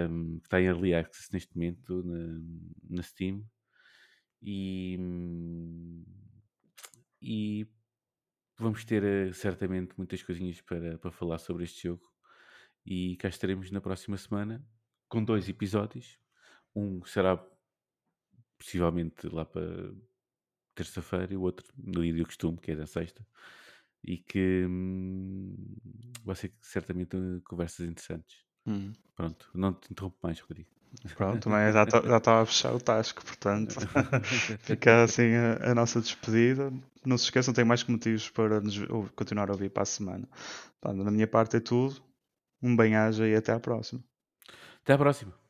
um, 0.09 0.39
que 0.39 0.47
está 0.47 0.61
em 0.61 0.65
Early 0.65 0.93
Access 0.93 1.29
neste 1.33 1.53
momento 1.55 2.01
na, 2.03 2.39
na 2.89 3.03
Steam. 3.03 3.45
E, 4.41 4.97
e 7.21 7.67
vamos 8.57 8.85
ter 8.85 9.03
eh, 9.03 9.33
certamente 9.33 9.93
muitas 9.97 10.23
coisinhas 10.23 10.61
para, 10.61 10.97
para 10.97 11.11
falar 11.11 11.39
sobre 11.39 11.65
este 11.65 11.89
jogo. 11.89 12.07
E 12.85 13.17
cá 13.17 13.27
estaremos 13.27 13.69
na 13.71 13.81
próxima 13.81 14.15
semana 14.15 14.65
com 15.09 15.21
dois 15.21 15.49
episódios. 15.49 16.17
Um 16.73 17.03
será 17.03 17.35
possivelmente 18.59 19.27
lá 19.29 19.45
para 19.45 19.93
terça-feira 20.75 21.33
e 21.33 21.37
o 21.37 21.41
outro 21.41 21.65
no 21.77 22.01
dia 22.03 22.13
do 22.13 22.25
costume, 22.25 22.57
que 22.57 22.71
é 22.71 22.75
da 22.75 22.87
sexta. 22.87 23.25
E 24.03 24.17
que 24.17 24.65
hum, 24.67 25.55
vai 26.23 26.35
ser 26.35 26.53
certamente 26.61 27.17
uh, 27.17 27.41
conversas 27.43 27.87
interessantes. 27.87 28.45
Hum. 28.65 28.95
Pronto, 29.15 29.49
não 29.53 29.73
te 29.73 29.91
interrompo 29.91 30.17
mais, 30.23 30.39
Rodrigo. 30.39 30.69
Pronto, 31.15 31.41
também 31.43 31.71
já 31.73 31.83
estava 32.17 32.41
a 32.41 32.45
fechar 32.45 32.73
o 32.73 32.79
tasco, 32.79 33.23
portanto, 33.23 33.75
fica 34.61 35.03
assim 35.03 35.33
a, 35.35 35.71
a 35.71 35.75
nossa 35.75 35.99
despedida. 36.01 36.71
Não 37.05 37.17
se 37.17 37.25
esqueçam, 37.25 37.53
tem 37.53 37.65
mais 37.65 37.83
que 37.83 37.91
motivos 37.91 38.29
para 38.29 38.59
nos 38.61 38.77
ou- 38.89 39.09
continuar 39.15 39.49
a 39.49 39.53
ouvir 39.53 39.69
para 39.69 39.83
a 39.83 39.85
semana. 39.85 40.27
Pá, 40.81 40.93
da 40.93 41.11
minha 41.11 41.27
parte 41.27 41.57
é 41.57 41.59
tudo. 41.59 42.01
Um 42.61 42.75
bem-aja 42.75 43.27
e 43.27 43.35
até 43.35 43.53
à 43.53 43.59
próxima. 43.59 44.03
Até 44.83 44.93
à 44.93 44.97
próxima. 44.97 45.48